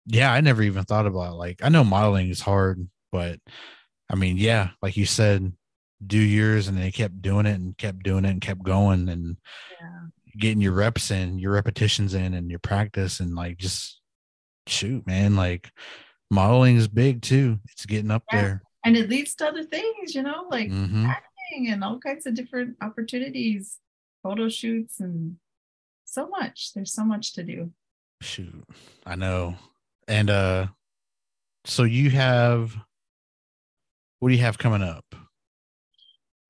yeah, 0.05 0.31
I 0.31 0.41
never 0.41 0.61
even 0.63 0.83
thought 0.83 1.05
about 1.07 1.35
like 1.35 1.61
I 1.63 1.69
know 1.69 1.83
modeling 1.83 2.29
is 2.29 2.41
hard, 2.41 2.87
but 3.11 3.39
I 4.09 4.15
mean, 4.15 4.37
yeah, 4.37 4.69
like 4.81 4.97
you 4.97 5.05
said, 5.05 5.51
do 6.05 6.19
yours 6.19 6.67
and 6.67 6.77
they 6.77 6.91
kept 6.91 7.21
doing 7.21 7.45
it 7.45 7.55
and 7.55 7.77
kept 7.77 8.03
doing 8.03 8.25
it 8.25 8.29
and 8.29 8.41
kept 8.41 8.63
going 8.63 9.09
and 9.09 9.37
yeah. 9.71 10.07
getting 10.37 10.61
your 10.61 10.73
reps 10.73 11.09
in, 11.11 11.39
your 11.39 11.51
repetitions 11.53 12.13
in 12.13 12.33
and 12.33 12.49
your 12.49 12.59
practice 12.59 13.19
and 13.19 13.33
like 13.35 13.57
just 13.57 13.99
shoot, 14.67 15.05
man, 15.07 15.35
like 15.35 15.71
modeling 16.29 16.75
is 16.77 16.87
big 16.87 17.21
too. 17.21 17.59
It's 17.71 17.85
getting 17.85 18.11
up 18.11 18.23
Yeah. 18.31 18.41
there. 18.41 18.61
and 18.83 18.95
it 18.97 19.09
leads 19.09 19.33
to 19.35 19.47
other 19.47 19.63
things 19.63 20.13
you 20.13 20.21
know 20.21 20.45
like 20.51 20.69
hmm 20.69 21.05
acting 21.05 21.69
and 21.69 21.83
all 21.83 21.97
kinds 21.99 22.25
of 22.27 22.33
different 22.35 22.75
opportunities 22.81 23.79
photo 24.23 24.49
shoots 24.49 24.99
and 24.99 25.37
so 26.05 26.27
much 26.27 26.73
there's 26.73 26.91
so 26.93 27.03
much 27.05 27.33
to 27.33 27.43
do 27.43 27.71
Shoot, 28.21 28.63
I 29.05 29.15
know. 29.15 29.55
And 30.07 30.29
uh, 30.29 30.67
so 31.65 31.83
you 31.83 32.09
have 32.11 32.75
what 34.19 34.29
do 34.29 34.35
you 34.35 34.41
have 34.41 34.57
coming 34.57 34.81
up? 34.81 35.05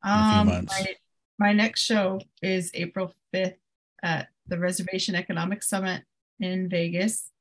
Um, 0.03 0.47
my, 0.47 0.95
my 1.39 1.51
next 1.51 1.83
show 1.83 2.21
is 2.41 2.71
April 2.73 3.11
5th 3.33 3.55
at 4.03 4.27
the 4.47 4.59
Reservation 4.59 5.15
Economic 5.15 5.63
Summit 5.63 6.03
in 6.39 6.69
Vegas. 6.69 7.31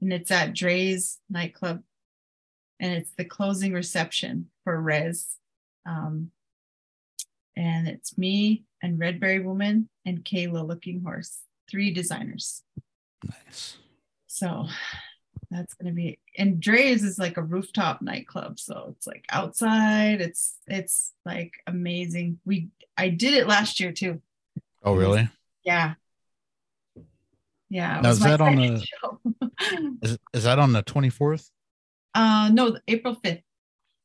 And 0.00 0.12
it's 0.12 0.30
at 0.30 0.52
Drai's 0.52 1.18
nightclub. 1.30 1.82
And 2.80 2.92
it's 2.92 3.12
the 3.16 3.24
closing 3.24 3.72
reception 3.72 4.50
for 4.64 4.80
Res. 4.80 5.36
Um, 5.86 6.30
and 7.56 7.86
it's 7.86 8.18
me 8.18 8.64
and 8.82 8.98
Redberry 8.98 9.42
Woman 9.44 9.88
and 10.04 10.24
Kayla 10.24 10.66
Looking 10.66 11.02
Horse, 11.02 11.38
three 11.70 11.92
designers. 11.92 12.62
Nice. 13.24 13.76
So 14.26 14.66
that's 15.50 15.74
gonna 15.74 15.92
be 15.92 16.18
and 16.38 16.60
Drai's 16.62 17.02
is 17.02 17.18
like 17.18 17.36
a 17.36 17.42
rooftop 17.42 18.02
nightclub. 18.02 18.58
So 18.60 18.94
it's 18.96 19.06
like 19.06 19.24
outside. 19.30 20.20
It's 20.20 20.56
it's 20.66 21.12
like 21.24 21.54
amazing. 21.66 22.38
We 22.44 22.68
I 22.96 23.08
did 23.08 23.34
it 23.34 23.46
last 23.48 23.80
year 23.80 23.92
too. 23.92 24.22
Oh, 24.82 24.94
really? 24.94 25.28
Yeah. 25.64 25.94
Yeah. 27.68 28.00
Now, 28.00 28.08
was 28.10 28.18
is 28.18 28.24
that 28.24 28.40
on 28.40 28.56
the- 28.56 28.86
Is 30.02 30.18
is 30.32 30.44
that 30.44 30.58
on 30.58 30.72
the 30.72 30.82
twenty 30.82 31.10
fourth? 31.10 31.50
uh 32.14 32.50
no, 32.52 32.76
April 32.88 33.14
5th. 33.14 33.42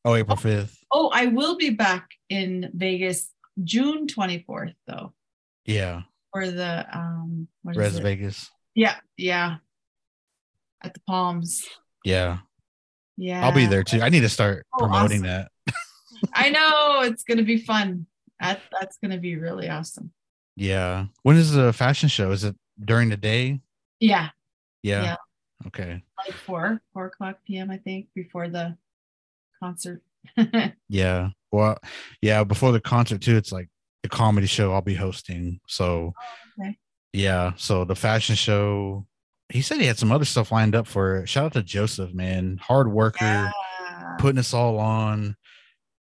Oh, 0.03 0.13
April 0.13 0.37
fifth. 0.37 0.77
Oh, 0.91 1.09
I 1.11 1.25
will 1.27 1.57
be 1.57 1.71
back 1.71 2.09
in 2.29 2.69
Vegas 2.75 3.31
June 3.63 4.05
24th 4.05 4.75
though. 4.85 5.13
Yeah, 5.65 6.03
For 6.31 6.51
the 6.51 6.85
um 6.95 7.47
what 7.63 7.71
is 7.75 7.77
Res 7.79 7.95
it? 7.97 8.03
Vegas. 8.03 8.51
Yeah, 8.75 8.97
yeah. 9.17 9.57
At 10.83 10.93
the 10.93 10.99
Palms. 11.07 11.63
Yeah, 12.03 12.39
Yeah. 13.17 13.43
I'll 13.45 13.53
be 13.53 13.65
there 13.65 13.83
too. 13.83 14.01
I 14.01 14.09
need 14.09 14.21
to 14.21 14.29
start 14.29 14.65
Oh, 14.73 14.79
promoting 14.79 15.25
awesome. 15.25 15.47
that. 15.67 15.75
I 16.33 16.49
know 16.51 17.01
it's 17.03 17.23
gonna 17.23 17.43
be 17.43 17.57
fun. 17.57 18.05
That 18.39 18.61
that's 18.79 18.97
gonna 19.01 19.17
be 19.17 19.35
really 19.37 19.69
awesome. 19.69 20.11
Yeah. 20.55 21.05
When 21.23 21.35
is 21.37 21.51
the 21.53 21.73
fashion 21.73 22.09
show? 22.09 22.31
Is 22.31 22.43
it 22.43 22.55
during 22.83 23.09
the 23.09 23.17
day? 23.17 23.61
Yeah, 23.99 24.29
Yeah. 24.83 25.03
Yeah. 25.03 25.15
Okay. 25.67 26.03
like 26.17 26.33
four, 26.35 26.81
four 26.93 27.07
o'clock 27.07 27.37
PM, 27.47 27.71
I 27.71 27.77
think, 27.77 28.07
before 28.13 28.49
the 28.49 28.77
concert. 29.61 30.01
Yeah. 30.89 31.29
Well, 31.51 31.77
yeah. 32.21 32.43
Before 32.43 32.71
the 32.71 32.81
concert 32.81 33.21
too, 33.21 33.37
it's 33.37 33.51
like 33.51 33.69
the 34.03 34.09
comedy 34.09 34.47
show 34.47 34.71
I'll 34.73 34.81
be 34.81 34.93
hosting. 34.95 35.59
So, 35.67 36.13
oh, 36.15 36.61
okay. 36.63 36.77
yeah. 37.13 37.53
So 37.57 37.85
the 37.85 37.95
fashion 37.95 38.35
show 38.35 39.07
he 39.49 39.61
said 39.61 39.79
he 39.79 39.85
had 39.87 39.97
some 39.97 40.11
other 40.11 40.25
stuff 40.25 40.51
lined 40.51 40.75
up 40.75 40.87
for 40.87 41.17
it. 41.17 41.29
Shout 41.29 41.45
out 41.45 41.53
to 41.53 41.63
Joseph, 41.63 42.13
man. 42.13 42.57
Hard 42.61 42.91
worker, 42.91 43.23
Yeah. 43.25 43.51
putting 44.19 44.39
us 44.39 44.53
all 44.53 44.77
on. 44.79 45.35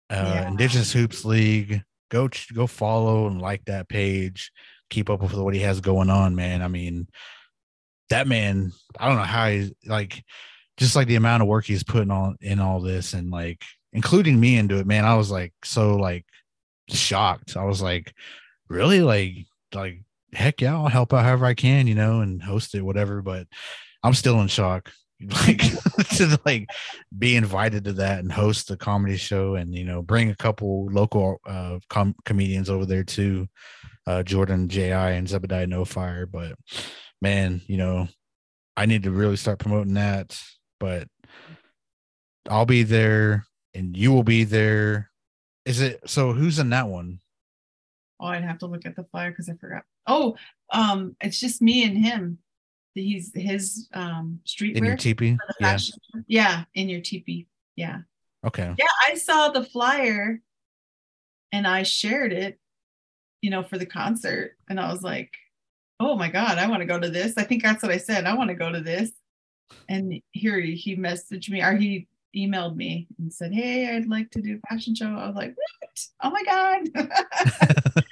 Uh 0.10 0.32
Yeah. 0.36 0.48
Indigenous 0.48 0.92
Hoops 0.92 1.26
League. 1.26 1.84
Go 2.10 2.30
go 2.54 2.68
follow 2.68 3.28
and 3.28 3.42
like 3.42 3.66
that 3.66 3.90
page. 3.90 4.52
Keep 4.90 5.10
up 5.10 5.22
with 5.22 5.34
what 5.34 5.54
he 5.54 5.60
has 5.62 5.82
going 5.82 6.10
on, 6.10 6.36
man. 6.36 6.62
I 6.62 6.68
mean, 6.70 7.08
that 8.10 8.28
man, 8.28 8.72
I 8.98 9.08
don't 9.08 9.18
know 9.18 9.24
how 9.24 9.50
he's 9.50 9.72
like 9.86 10.24
just 10.78 10.96
like 10.96 11.08
the 11.08 11.16
amount 11.16 11.42
of 11.44 11.50
work 11.50 11.66
he's 11.66 11.84
putting 11.84 12.12
on 12.12 12.38
in 12.40 12.60
all 12.60 12.80
this 12.80 13.14
and 13.14 13.30
like 13.30 13.62
including 13.94 14.40
me 14.40 14.56
into 14.58 14.78
it, 14.80 14.88
man. 14.88 15.04
I 15.06 15.16
was 15.16 15.30
like 15.30 15.54
so 15.64 15.96
like 15.98 16.26
shocked. 16.90 17.58
I 17.58 17.66
was 17.66 17.82
like, 17.82 18.14
really? 18.70 19.02
Like, 19.02 19.34
like 19.74 20.02
heck 20.34 20.62
yeah, 20.62 20.76
I'll 20.76 20.88
help 20.88 21.14
out 21.14 21.24
however 21.24 21.46
I 21.46 21.54
can, 21.54 21.88
you 21.88 21.96
know, 21.96 22.22
and 22.22 22.42
host 22.42 22.76
it, 22.76 22.82
whatever. 22.82 23.22
But 23.22 23.48
I'm 24.04 24.14
still 24.14 24.40
in 24.42 24.48
shock. 24.48 24.92
Like 25.20 25.64
to 26.18 26.40
like 26.46 26.70
be 27.18 27.36
invited 27.36 27.86
to 27.86 27.94
that 27.94 28.20
and 28.20 28.32
host 28.32 28.70
a 28.70 28.78
comedy 28.78 29.18
show 29.18 29.56
and 29.56 29.74
you 29.74 29.84
know 29.84 30.04
bring 30.04 30.30
a 30.30 30.36
couple 30.36 30.86
local 30.92 31.42
uh 31.44 31.80
com- 31.90 32.14
comedians 32.24 32.70
over 32.70 32.86
there 32.86 33.04
too, 33.04 33.48
uh 34.06 34.22
Jordan 34.22 34.70
Ji 34.70 34.92
and 34.92 35.28
Zebediah 35.28 35.68
No 35.68 35.86
Fire. 35.86 36.28
But 36.28 36.54
man, 37.20 37.62
you 37.66 37.78
know, 37.78 38.08
I 38.76 38.86
need 38.86 39.04
to 39.04 39.12
really 39.12 39.38
start 39.38 39.58
promoting 39.58 39.96
that. 39.96 40.40
But 40.80 41.08
I'll 42.48 42.68
be 42.68 42.84
there 42.84 43.48
and 43.74 43.98
you 43.98 44.12
will 44.12 44.24
be 44.24 44.44
there. 44.44 45.10
Is 45.66 45.82
it 45.82 46.10
so? 46.10 46.32
Who's 46.34 46.60
in 46.60 46.70
that 46.70 46.88
one? 46.88 47.20
Oh, 48.20 48.28
I'd 48.28 48.44
have 48.44 48.60
to 48.60 48.68
look 48.68 48.86
at 48.86 48.96
the 48.96 49.04
flyer 49.06 49.32
because 49.32 49.50
I 49.50 49.54
forgot. 49.56 49.84
Oh, 50.08 50.36
um, 50.72 51.16
it's 51.22 51.40
just 51.40 51.62
me 51.62 51.84
and 51.84 51.98
him. 51.98 52.40
He's 52.94 53.32
his 53.36 53.88
um 53.94 54.40
street 54.44 54.76
In 54.76 54.84
your 54.84 54.96
teepee? 54.96 55.38
Yeah. 55.60 55.78
Yeah, 56.28 56.64
in 56.74 56.90
your 56.90 57.02
teepee. 57.02 57.48
Yeah. 57.76 58.00
Okay. 58.46 58.74
Yeah, 58.78 58.86
I 59.04 59.16
saw 59.16 59.50
the 59.50 59.64
flyer 59.64 60.42
and 61.52 61.68
I 61.68 61.84
shared 61.84 62.34
it, 62.34 62.60
you 63.42 63.50
know, 63.50 63.64
for 63.64 63.78
the 63.78 63.86
concert. 63.86 64.58
And 64.68 64.80
I 64.80 64.92
was 64.92 65.04
like, 65.04 65.32
oh 66.00 66.16
my 66.16 66.30
God, 66.30 66.58
I 66.58 66.68
want 66.68 66.82
to 66.82 66.86
go 66.86 67.00
to 67.00 67.10
this. 67.10 67.34
I 67.38 67.44
think 67.44 67.64
that's 67.64 67.84
what 67.84 67.92
I 67.92 67.98
said. 67.98 68.26
I 68.26 68.36
want 68.36 68.50
to 68.50 68.56
go 68.56 68.72
to 68.72 68.82
this. 68.82 69.12
And 69.90 70.22
here 70.32 70.60
he, 70.60 70.76
he 70.76 70.96
messaged 70.96 71.50
me 71.50 71.62
or 71.62 71.76
he 71.76 72.08
emailed 72.38 72.76
me 72.76 73.08
and 73.20 73.34
said, 73.34 73.52
Hey, 73.54 73.96
I'd 73.96 74.08
like 74.08 74.30
to 74.32 74.42
do 74.42 74.60
a 74.64 74.68
fashion 74.68 74.94
show. 74.96 75.08
I 75.08 75.28
was 75.28 75.36
like, 75.36 75.56
What? 75.56 76.08
Oh 76.24 76.30
my 76.30 76.44
God. 76.44 76.88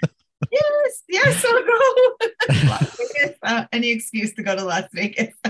yes, 0.52 1.04
yes, 1.08 1.46
I'll 1.46 1.64
go. 1.64 1.80
Las 2.70 2.98
Vegas. 2.98 3.38
Uh, 3.44 3.66
any 3.72 3.90
excuse 3.92 4.34
to 4.34 4.44
go 4.44 4.56
to 4.56 4.64
Las 4.64 4.86
Vegas. 4.94 5.34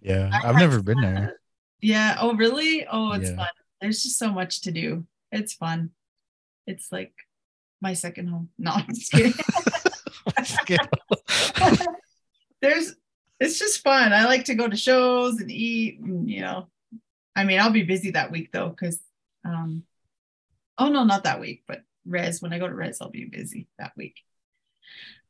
Yeah. 0.00 0.30
I've 0.44 0.56
never 0.56 0.82
been 0.82 1.00
there. 1.00 1.38
Yeah. 1.80 2.16
Oh, 2.20 2.34
really? 2.34 2.84
Oh, 2.90 3.12
it's 3.12 3.30
Yeah. 3.30 3.36
fun. 3.36 3.46
There's 3.80 4.02
just 4.02 4.18
so 4.18 4.32
much 4.32 4.62
to 4.62 4.72
do. 4.72 5.06
It's 5.30 5.54
fun. 5.54 5.90
It's 6.66 6.90
like 6.90 7.12
my 7.80 7.92
second 7.94 8.26
home. 8.28 8.48
No, 8.58 8.72
I'm 8.72 8.86
just 8.88 9.12
kidding. 9.12 9.34
There's, 12.60 12.96
it's 13.40 13.58
just 13.58 13.82
fun. 13.82 14.12
I 14.12 14.24
like 14.24 14.44
to 14.46 14.54
go 14.54 14.68
to 14.68 14.76
shows 14.76 15.40
and 15.40 15.50
eat, 15.50 16.00
and 16.00 16.28
you 16.28 16.40
know, 16.40 16.68
I 17.36 17.44
mean, 17.44 17.60
I'll 17.60 17.70
be 17.70 17.84
busy 17.84 18.10
that 18.12 18.30
week 18.32 18.50
though, 18.52 18.68
because, 18.68 19.00
um, 19.44 19.84
oh 20.76 20.88
no, 20.88 21.04
not 21.04 21.24
that 21.24 21.40
week, 21.40 21.62
but 21.66 21.82
Res. 22.06 22.42
When 22.42 22.52
I 22.52 22.58
go 22.58 22.68
to 22.68 22.74
Res, 22.74 23.00
I'll 23.00 23.10
be 23.10 23.24
busy 23.24 23.68
that 23.78 23.92
week. 23.96 24.16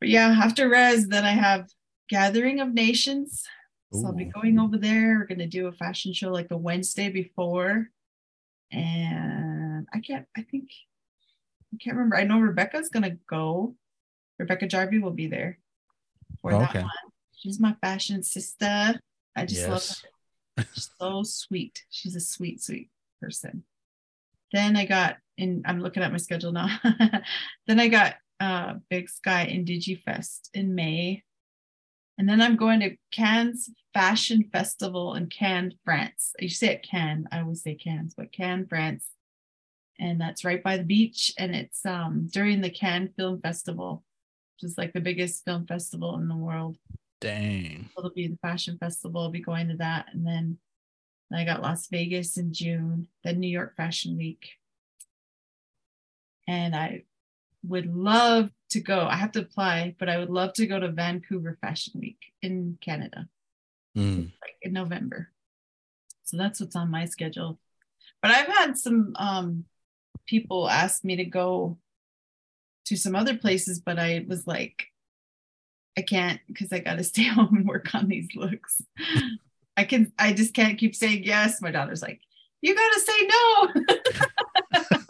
But 0.00 0.08
yeah, 0.08 0.28
after 0.42 0.68
Res, 0.68 1.08
then 1.08 1.24
I 1.24 1.32
have 1.32 1.68
Gathering 2.08 2.60
of 2.60 2.72
Nations. 2.72 3.44
So 3.92 4.06
I'll 4.06 4.12
be 4.12 4.26
going 4.26 4.58
over 4.58 4.76
there. 4.76 5.18
We're 5.18 5.26
gonna 5.26 5.46
do 5.46 5.66
a 5.66 5.72
fashion 5.72 6.12
show 6.12 6.30
like 6.30 6.48
the 6.48 6.56
Wednesday 6.58 7.08
before. 7.08 7.88
And 8.70 9.86
I 9.92 10.00
can't, 10.00 10.26
I 10.36 10.42
think 10.42 10.68
I 11.72 11.78
can't 11.82 11.96
remember. 11.96 12.16
I 12.16 12.24
know 12.24 12.38
Rebecca's 12.38 12.90
gonna 12.90 13.16
go. 13.28 13.74
Rebecca 14.38 14.66
Jarvie 14.66 14.98
will 14.98 15.10
be 15.12 15.26
there 15.26 15.58
for 16.42 16.52
Oh, 16.52 16.60
that 16.60 16.70
okay. 16.70 16.80
one. 16.80 16.90
She's 17.38 17.60
my 17.60 17.74
fashion 17.80 18.22
sister. 18.22 19.00
I 19.36 19.46
just 19.46 19.68
love 19.68 19.88
her. 20.56 20.64
She's 20.74 20.90
so 20.98 21.22
sweet. 21.22 21.84
She's 21.88 22.16
a 22.16 22.20
sweet, 22.20 22.60
sweet 22.60 22.90
person. 23.22 23.62
Then 24.52 24.76
I 24.76 24.86
got 24.86 25.18
in, 25.36 25.62
I'm 25.64 25.80
looking 25.80 26.02
at 26.02 26.10
my 26.10 26.18
schedule 26.18 26.52
now. 26.52 26.68
then 27.66 27.78
I 27.78 27.88
got 27.88 28.16
uh 28.40 28.74
Big 28.90 29.08
Sky 29.08 29.48
Indigifest 29.50 30.48
in 30.52 30.74
May. 30.74 31.22
And 32.18 32.28
then 32.28 32.40
I'm 32.40 32.56
going 32.56 32.80
to 32.80 32.96
Cannes 33.12 33.70
Fashion 33.94 34.48
Festival 34.52 35.14
in 35.14 35.28
Cannes, 35.28 35.74
France. 35.84 36.32
You 36.40 36.48
say 36.48 36.68
it 36.68 36.82
Cannes, 36.82 37.28
I 37.30 37.40
always 37.40 37.62
say 37.62 37.76
Cannes, 37.76 38.14
but 38.16 38.32
Cannes, 38.32 38.66
France. 38.68 39.06
And 40.00 40.20
that's 40.20 40.44
right 40.44 40.62
by 40.62 40.76
the 40.76 40.82
beach. 40.82 41.32
And 41.38 41.54
it's 41.54 41.86
um 41.86 42.28
during 42.32 42.62
the 42.62 42.70
Cannes 42.70 43.10
Film 43.16 43.40
Festival, 43.40 44.02
which 44.56 44.68
is 44.68 44.76
like 44.76 44.92
the 44.92 45.00
biggest 45.00 45.44
film 45.44 45.66
festival 45.66 46.16
in 46.16 46.26
the 46.26 46.34
world. 46.34 46.78
Dang. 47.20 47.90
It'll 47.96 48.10
be 48.10 48.28
the 48.28 48.38
fashion 48.38 48.78
festival. 48.78 49.22
I'll 49.22 49.30
be 49.30 49.40
going 49.40 49.68
to 49.68 49.76
that. 49.78 50.06
And 50.12 50.26
then 50.26 50.58
I 51.32 51.44
got 51.44 51.62
Las 51.62 51.88
Vegas 51.88 52.36
in 52.38 52.52
June, 52.52 53.08
then 53.24 53.40
New 53.40 53.48
York 53.48 53.76
Fashion 53.76 54.16
Week. 54.16 54.50
And 56.46 56.74
I 56.74 57.04
would 57.64 57.86
love 57.86 58.50
to 58.70 58.80
go. 58.80 59.06
I 59.06 59.16
have 59.16 59.32
to 59.32 59.40
apply, 59.40 59.96
but 59.98 60.08
I 60.08 60.18
would 60.18 60.30
love 60.30 60.52
to 60.54 60.66
go 60.66 60.78
to 60.78 60.90
Vancouver 60.90 61.58
Fashion 61.60 62.00
Week 62.00 62.18
in 62.42 62.78
Canada, 62.80 63.28
Mm. 63.96 64.32
like 64.40 64.56
in 64.62 64.72
November. 64.72 65.30
So 66.24 66.36
that's 66.36 66.60
what's 66.60 66.76
on 66.76 66.90
my 66.90 67.06
schedule. 67.06 67.58
But 68.22 68.30
I've 68.30 68.46
had 68.46 68.78
some 68.78 69.14
um 69.16 69.64
people 70.26 70.68
ask 70.68 71.04
me 71.04 71.16
to 71.16 71.24
go 71.24 71.78
to 72.84 72.96
some 72.96 73.16
other 73.16 73.36
places, 73.36 73.80
but 73.80 73.98
I 73.98 74.24
was 74.28 74.46
like, 74.46 74.86
I 75.98 76.02
can't 76.02 76.40
because 76.46 76.72
I 76.72 76.78
gotta 76.78 77.02
stay 77.12 77.24
home 77.24 77.56
and 77.56 77.66
work 77.66 77.92
on 77.92 78.06
these 78.06 78.28
looks. 78.36 78.80
I 79.76 79.82
can 79.82 80.12
I 80.16 80.32
just 80.32 80.54
can't 80.54 80.78
keep 80.78 80.94
saying 80.94 81.24
yes. 81.24 81.60
My 81.60 81.72
daughter's 81.72 82.02
like, 82.02 82.20
you 82.62 82.74
gotta 82.74 83.00
say 83.00 83.26
no. 83.26 83.68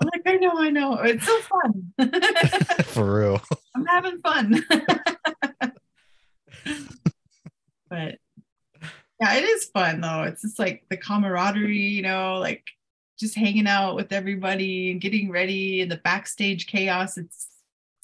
I'm 0.00 0.10
like, 0.12 0.22
I 0.26 0.36
know, 0.36 0.52
I 0.54 0.70
know. 0.70 0.94
It's 0.96 1.26
so 1.26 1.40
fun. 1.40 1.92
For 2.84 3.20
real. 3.20 3.42
I'm 3.74 3.86
having 3.86 4.18
fun. 4.18 4.62
but 7.88 8.18
yeah, 9.20 9.34
it 9.34 9.44
is 9.44 9.64
fun 9.64 10.02
though. 10.02 10.24
It's 10.24 10.42
just 10.42 10.58
like 10.58 10.84
the 10.90 10.98
camaraderie, 10.98 11.78
you 11.78 12.02
know, 12.02 12.38
like 12.38 12.64
just 13.18 13.34
hanging 13.34 13.66
out 13.66 13.96
with 13.96 14.12
everybody 14.12 14.90
and 14.90 15.00
getting 15.00 15.30
ready 15.30 15.80
and 15.80 15.90
the 15.90 15.96
backstage 15.96 16.66
chaos. 16.66 17.16
It's 17.16 17.48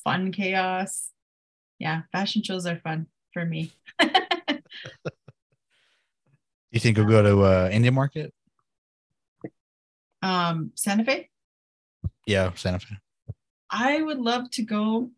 fun 0.03 0.33
chaos. 0.33 1.11
Yeah, 1.85 2.01
fashion 2.13 2.43
shows 2.43 2.65
are 2.65 2.79
fun 2.79 3.07
for 3.35 3.45
me. 3.45 3.71
You 6.73 6.81
think 6.81 6.97
we'll 6.97 7.07
go 7.07 7.23
to 7.23 7.43
uh 7.45 7.69
Indian 7.71 7.95
Market? 7.95 8.35
Um, 10.23 10.73
Santa 10.75 11.05
Fe. 11.05 11.29
Yeah, 12.27 12.53
Santa 12.55 12.81
Fe. 12.81 12.97
I 13.71 14.03
would 14.03 14.19
love 14.19 14.51
to 14.53 14.63
go. 14.63 15.11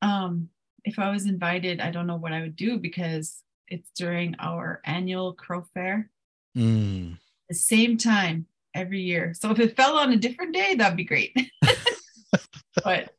Um, 0.00 0.48
if 0.84 0.98
I 0.98 1.10
was 1.10 1.26
invited, 1.26 1.80
I 1.82 1.90
don't 1.90 2.06
know 2.06 2.16
what 2.16 2.32
I 2.32 2.40
would 2.40 2.56
do 2.56 2.78
because 2.78 3.42
it's 3.68 3.90
during 3.94 4.34
our 4.38 4.80
annual 4.86 5.34
Crow 5.34 5.66
Fair, 5.74 6.08
Mm. 6.56 7.18
the 7.50 7.54
same 7.54 7.98
time 7.98 8.46
every 8.74 9.02
year. 9.02 9.34
So 9.34 9.50
if 9.50 9.58
it 9.58 9.76
fell 9.76 9.98
on 9.98 10.10
a 10.12 10.16
different 10.16 10.54
day, 10.54 10.74
that'd 10.74 10.96
be 10.96 11.04
great. 11.04 11.36
but 12.82 13.14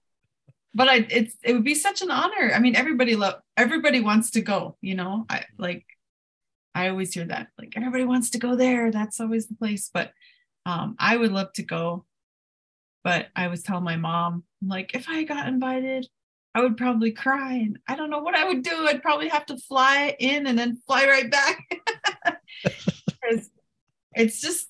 but 0.74 0.88
I 0.88 1.06
it's 1.10 1.36
it 1.44 1.54
would 1.54 1.64
be 1.64 1.76
such 1.76 2.02
an 2.02 2.12
honor. 2.12 2.52
I 2.54 2.60
mean, 2.60 2.76
everybody 2.76 3.16
love 3.16 3.36
everybody 3.58 4.00
wants 4.02 4.32
to 4.32 4.42
go, 4.42 4.78
you 4.82 4.96
know. 4.96 5.26
I 5.30 5.46
like 5.58 5.86
I 6.76 6.90
always 6.90 7.14
hear 7.14 7.26
that. 7.26 7.50
Like 7.58 7.74
everybody 7.76 8.06
wants 8.06 8.32
to 8.32 8.40
go 8.40 8.56
there. 8.56 8.92
That's 8.92 9.20
always 9.20 9.48
the 9.48 9.56
place. 9.56 9.90
But 9.94 10.12
um 10.66 10.96
I 11.00 11.18
would 11.18 11.32
love 11.32 11.54
to 11.54 11.64
go. 11.64 12.06
But 13.04 13.28
I 13.36 13.48
was 13.48 13.64
telling 13.64 13.84
my 13.84 13.98
mom, 13.98 14.46
like, 14.66 14.96
if 14.96 15.10
I 15.10 15.24
got 15.24 15.48
invited, 15.48 16.08
I 16.56 16.62
would 16.62 16.78
probably 16.78 17.12
cry 17.12 17.56
and 17.56 17.78
I 17.88 17.96
don't 17.96 18.10
know 18.10 18.22
what 18.22 18.36
I 18.36 18.48
would 18.48 18.64
do. 18.64 18.88
I'd 18.88 19.02
probably 19.02 19.28
have 19.28 19.46
to 19.48 19.58
fly 19.58 20.16
in 20.20 20.48
and 20.48 20.58
then 20.58 20.82
fly 20.88 21.06
right 21.06 21.30
back. 21.30 21.84
It's 24.16 24.42
just 24.42 24.68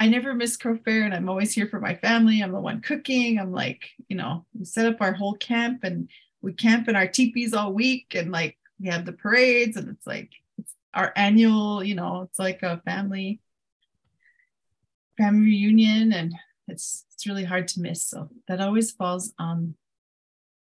I 0.00 0.08
never 0.08 0.34
miss 0.34 0.56
Crow 0.56 0.78
Fair 0.78 1.02
and 1.04 1.12
I'm 1.12 1.28
always 1.28 1.52
here 1.52 1.68
for 1.68 1.78
my 1.78 1.94
family. 1.94 2.40
I'm 2.40 2.52
the 2.52 2.60
one 2.60 2.80
cooking. 2.80 3.38
I'm 3.38 3.52
like, 3.52 3.90
you 4.08 4.16
know, 4.16 4.46
we 4.58 4.64
set 4.64 4.86
up 4.86 5.02
our 5.02 5.12
whole 5.12 5.34
camp 5.34 5.84
and 5.84 6.08
we 6.40 6.54
camp 6.54 6.88
in 6.88 6.96
our 6.96 7.06
teepees 7.06 7.52
all 7.52 7.74
week 7.74 8.14
and 8.14 8.32
like 8.32 8.56
we 8.80 8.88
have 8.88 9.04
the 9.04 9.12
parades 9.12 9.76
and 9.76 9.90
it's 9.90 10.06
like 10.06 10.30
it's 10.56 10.72
our 10.94 11.12
annual, 11.16 11.84
you 11.84 11.94
know, 11.94 12.22
it's 12.22 12.38
like 12.38 12.62
a 12.62 12.80
family 12.86 13.40
family 15.18 15.44
reunion 15.44 16.14
and 16.14 16.34
it's 16.66 17.04
it's 17.12 17.26
really 17.26 17.44
hard 17.44 17.68
to 17.68 17.82
miss. 17.82 18.02
So 18.02 18.30
that 18.48 18.62
always 18.62 18.90
falls 18.90 19.34
on 19.38 19.74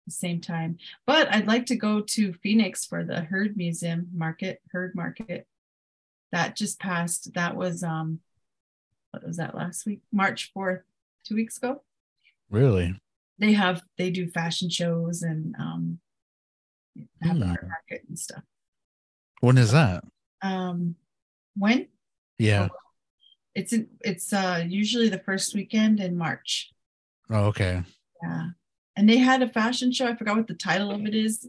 the 0.07 0.12
same 0.12 0.41
time. 0.41 0.79
But 1.05 1.35
I'd 1.35 1.49
like 1.49 1.66
to 1.66 1.77
go 1.77 2.01
to 2.01 2.33
Phoenix 2.33 2.85
for 2.85 3.03
the 3.03 3.22
Heard 3.22 3.57
Museum 3.57 4.07
Market, 4.14 4.61
Heard 4.70 4.95
Market. 4.95 5.49
That 6.31 6.55
just 6.55 6.79
passed. 6.79 7.35
That 7.35 7.57
was 7.57 7.83
um 7.83 8.20
what 9.17 9.27
was 9.27 9.39
that 9.39 9.55
last 9.55 9.87
week? 9.87 10.01
March 10.12 10.53
4th, 10.55 10.83
two 11.25 11.35
weeks 11.35 11.57
ago. 11.57 11.83
Really? 12.51 13.01
They 13.39 13.55
have 13.55 13.83
they 13.97 14.11
do 14.11 14.29
fashion 14.31 14.69
shows 14.71 15.23
and 15.23 15.55
um 15.59 15.99
have 17.23 17.37
Hmm. 17.39 17.43
art 17.43 17.67
market 17.67 18.05
and 18.09 18.19
stuff. 18.19 18.43
When 19.41 19.57
is 19.59 19.73
that? 19.73 20.05
Um 20.43 20.97
when? 21.57 21.89
Yeah. 22.39 22.69
It's 23.55 23.73
in 23.73 23.89
it's 24.03 24.33
uh 24.33 24.62
usually 24.67 25.09
the 25.09 25.19
first 25.19 25.55
weekend 25.55 25.99
in 26.01 26.17
March. 26.17 26.71
Oh, 27.31 27.47
okay. 27.47 27.83
Yeah. 28.23 28.49
And 28.97 29.09
they 29.09 29.19
had 29.19 29.43
a 29.43 29.49
fashion 29.49 29.93
show. 29.93 30.07
I 30.07 30.14
forgot 30.17 30.37
what 30.37 30.47
the 30.47 30.55
title 30.55 30.91
of 30.91 31.05
it 31.07 31.14
is. 31.14 31.49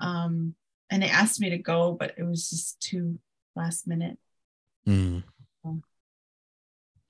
Um, 0.00 0.54
and 0.90 1.02
they 1.02 1.08
asked 1.10 1.40
me 1.40 1.50
to 1.50 1.58
go, 1.58 1.92
but 1.92 2.14
it 2.16 2.22
was 2.24 2.48
just 2.48 2.80
too 2.80 3.18
last 3.54 3.86
minute. 3.86 4.16
Mm. 4.86 5.22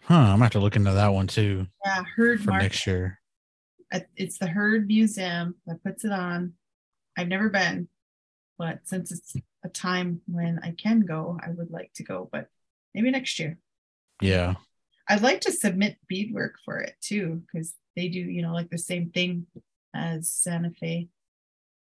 Huh. 0.04 0.14
I'm 0.14 0.26
gonna 0.32 0.44
have 0.44 0.52
to 0.52 0.60
look 0.60 0.76
into 0.76 0.92
that 0.92 1.08
one 1.12 1.26
too 1.26 1.66
Yeah, 1.84 2.02
Heard 2.16 2.40
for 2.42 2.50
Market. 2.50 2.64
next 2.64 2.86
year. 2.86 3.20
It's 4.16 4.38
the 4.38 4.46
Heard 4.46 4.86
Museum 4.86 5.56
that 5.66 5.82
puts 5.82 6.04
it 6.04 6.12
on. 6.12 6.54
I've 7.18 7.28
never 7.28 7.48
been, 7.48 7.88
but 8.56 8.80
since 8.84 9.10
it's 9.10 9.34
a 9.64 9.68
time 9.68 10.20
when 10.26 10.60
I 10.62 10.72
can 10.72 11.00
go, 11.00 11.38
I 11.44 11.50
would 11.50 11.70
like 11.70 11.92
to 11.94 12.04
go, 12.04 12.28
but 12.30 12.46
maybe 12.94 13.10
next 13.10 13.38
year. 13.38 13.58
Yeah. 14.22 14.54
I'd 15.08 15.22
like 15.22 15.40
to 15.42 15.52
submit 15.52 15.98
beadwork 16.08 16.54
for 16.64 16.78
it 16.78 16.94
too, 17.00 17.42
because 17.52 17.74
they 17.96 18.08
do, 18.08 18.20
you 18.20 18.42
know, 18.42 18.54
like 18.54 18.70
the 18.70 18.78
same 18.78 19.10
thing 19.10 19.46
as 19.94 20.30
Santa 20.32 20.70
Fe. 20.70 21.08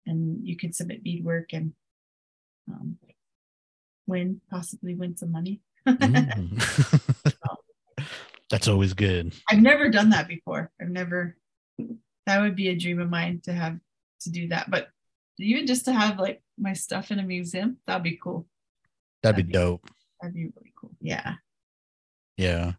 And 0.06 0.48
you 0.48 0.56
can 0.56 0.72
submit 0.72 1.04
beadwork 1.04 1.52
and 1.52 1.74
um, 2.72 2.98
win, 4.08 4.40
possibly 4.50 4.96
win 4.96 5.18
some 5.18 5.32
money. 5.32 5.62
Mm. 5.88 7.34
That's 8.50 8.68
always 8.68 8.94
good. 8.94 9.34
I've 9.50 9.62
never 9.62 9.90
done 9.90 10.12
that 10.12 10.28
before. 10.28 10.72
I've 10.82 10.90
never, 10.90 11.36
that 12.26 12.42
would 12.42 12.56
be 12.56 12.70
a 12.70 12.76
dream 12.78 13.00
of 13.02 13.10
mine 13.10 13.42
to 13.44 13.54
have 13.54 13.78
to 14.22 14.30
do 14.32 14.48
that. 14.50 14.70
But 14.72 14.88
even 15.40 15.68
just 15.68 15.86
to 15.86 15.94
have 15.94 16.18
like 16.20 16.42
my 16.58 16.74
stuff 16.74 17.12
in 17.12 17.20
a 17.20 17.24
museum, 17.24 17.78
that'd 17.86 18.04
be 18.04 18.18
cool. 18.22 18.48
That'd 19.22 19.36
be 19.36 19.42
That'd 19.44 19.48
be- 19.48 19.54
dope. 19.54 19.90
That'd 20.22 20.34
be 20.34 20.46
really 20.46 20.74
cool. 20.80 20.92
Yeah. 21.02 21.34
Yeah. 22.38 22.74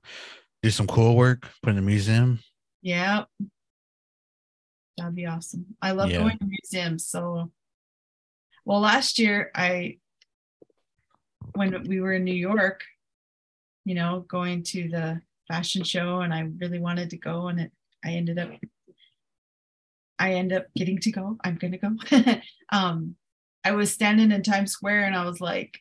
Do 0.62 0.70
some 0.70 0.86
cool 0.88 1.14
work, 1.14 1.46
put 1.62 1.70
in 1.70 1.78
a 1.78 1.82
museum. 1.82 2.40
Yeah. 2.82 3.24
That'd 4.96 5.14
be 5.14 5.26
awesome. 5.26 5.66
I 5.80 5.92
love 5.92 6.10
Yeah. 6.10 6.18
going 6.18 6.38
to 6.38 6.46
museums. 6.46 7.06
So, 7.06 7.52
well, 8.64 8.80
last 8.80 9.18
year 9.20 9.50
I, 9.54 9.98
when 11.54 11.84
we 11.86 12.00
were 12.00 12.14
in 12.14 12.24
New 12.24 12.34
York, 12.34 12.82
you 13.84 13.94
know, 13.94 14.24
going 14.28 14.64
to 14.64 14.88
the 14.88 15.20
fashion 15.48 15.82
show, 15.84 16.20
and 16.20 16.32
I 16.32 16.48
really 16.58 16.78
wanted 16.78 17.10
to 17.10 17.16
go, 17.18 17.48
and 17.48 17.60
it, 17.60 17.72
I 18.04 18.12
ended 18.12 18.38
up, 18.38 18.50
I 20.18 20.34
end 20.34 20.52
up 20.52 20.66
getting 20.76 20.98
to 21.00 21.10
go. 21.12 21.36
I'm 21.44 21.56
gonna 21.56 21.78
go. 21.78 21.96
um, 22.72 23.16
I 23.64 23.72
was 23.72 23.92
standing 23.92 24.32
in 24.32 24.42
Times 24.42 24.72
Square, 24.72 25.04
and 25.04 25.16
I 25.16 25.24
was 25.24 25.40
like, 25.40 25.80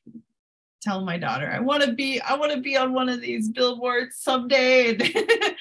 telling 0.82 1.06
my 1.06 1.18
daughter, 1.18 1.50
I 1.52 1.60
want 1.60 1.84
to 1.84 1.94
be, 1.94 2.22
I 2.22 2.36
want 2.36 2.52
to 2.54 2.62
be 2.62 2.78
on 2.78 2.94
one 2.94 3.10
of 3.10 3.20
these 3.22 3.50
billboards 3.50 4.18
someday. 4.18 4.92
And 4.96 5.04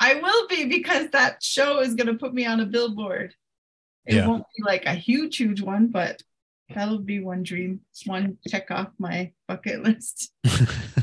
I 0.00 0.14
will 0.14 0.48
be 0.48 0.64
because 0.66 1.08
that 1.10 1.42
show 1.42 1.80
is 1.80 1.94
going 1.94 2.06
to 2.08 2.14
put 2.14 2.34
me 2.34 2.46
on 2.46 2.60
a 2.60 2.66
billboard. 2.66 3.34
It 4.06 4.16
Yeah. 4.16 4.26
won't 4.26 4.44
be 4.56 4.64
like 4.64 4.84
a 4.86 4.94
huge, 4.94 5.36
huge 5.36 5.60
one, 5.60 5.88
but 5.88 6.22
that'll 6.74 6.98
be 6.98 7.20
one 7.20 7.42
dream, 7.42 7.80
It's 7.90 8.06
one 8.06 8.38
check 8.48 8.70
off 8.70 8.88
my 8.98 9.32
bucket 9.46 9.82
list. 9.82 10.32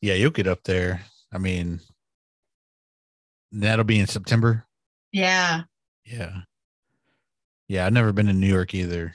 yeah, 0.00 0.14
you'll 0.14 0.30
get 0.30 0.46
up 0.46 0.62
there. 0.64 1.02
I 1.32 1.38
mean, 1.38 1.80
that'll 3.52 3.84
be 3.84 3.98
in 3.98 4.06
September. 4.06 4.64
yeah. 5.12 5.62
Yeah. 6.04 6.40
Yeah, 7.68 7.86
I've 7.86 7.92
never 7.92 8.12
been 8.12 8.26
to 8.26 8.32
New 8.32 8.48
York 8.48 8.74
either. 8.74 9.14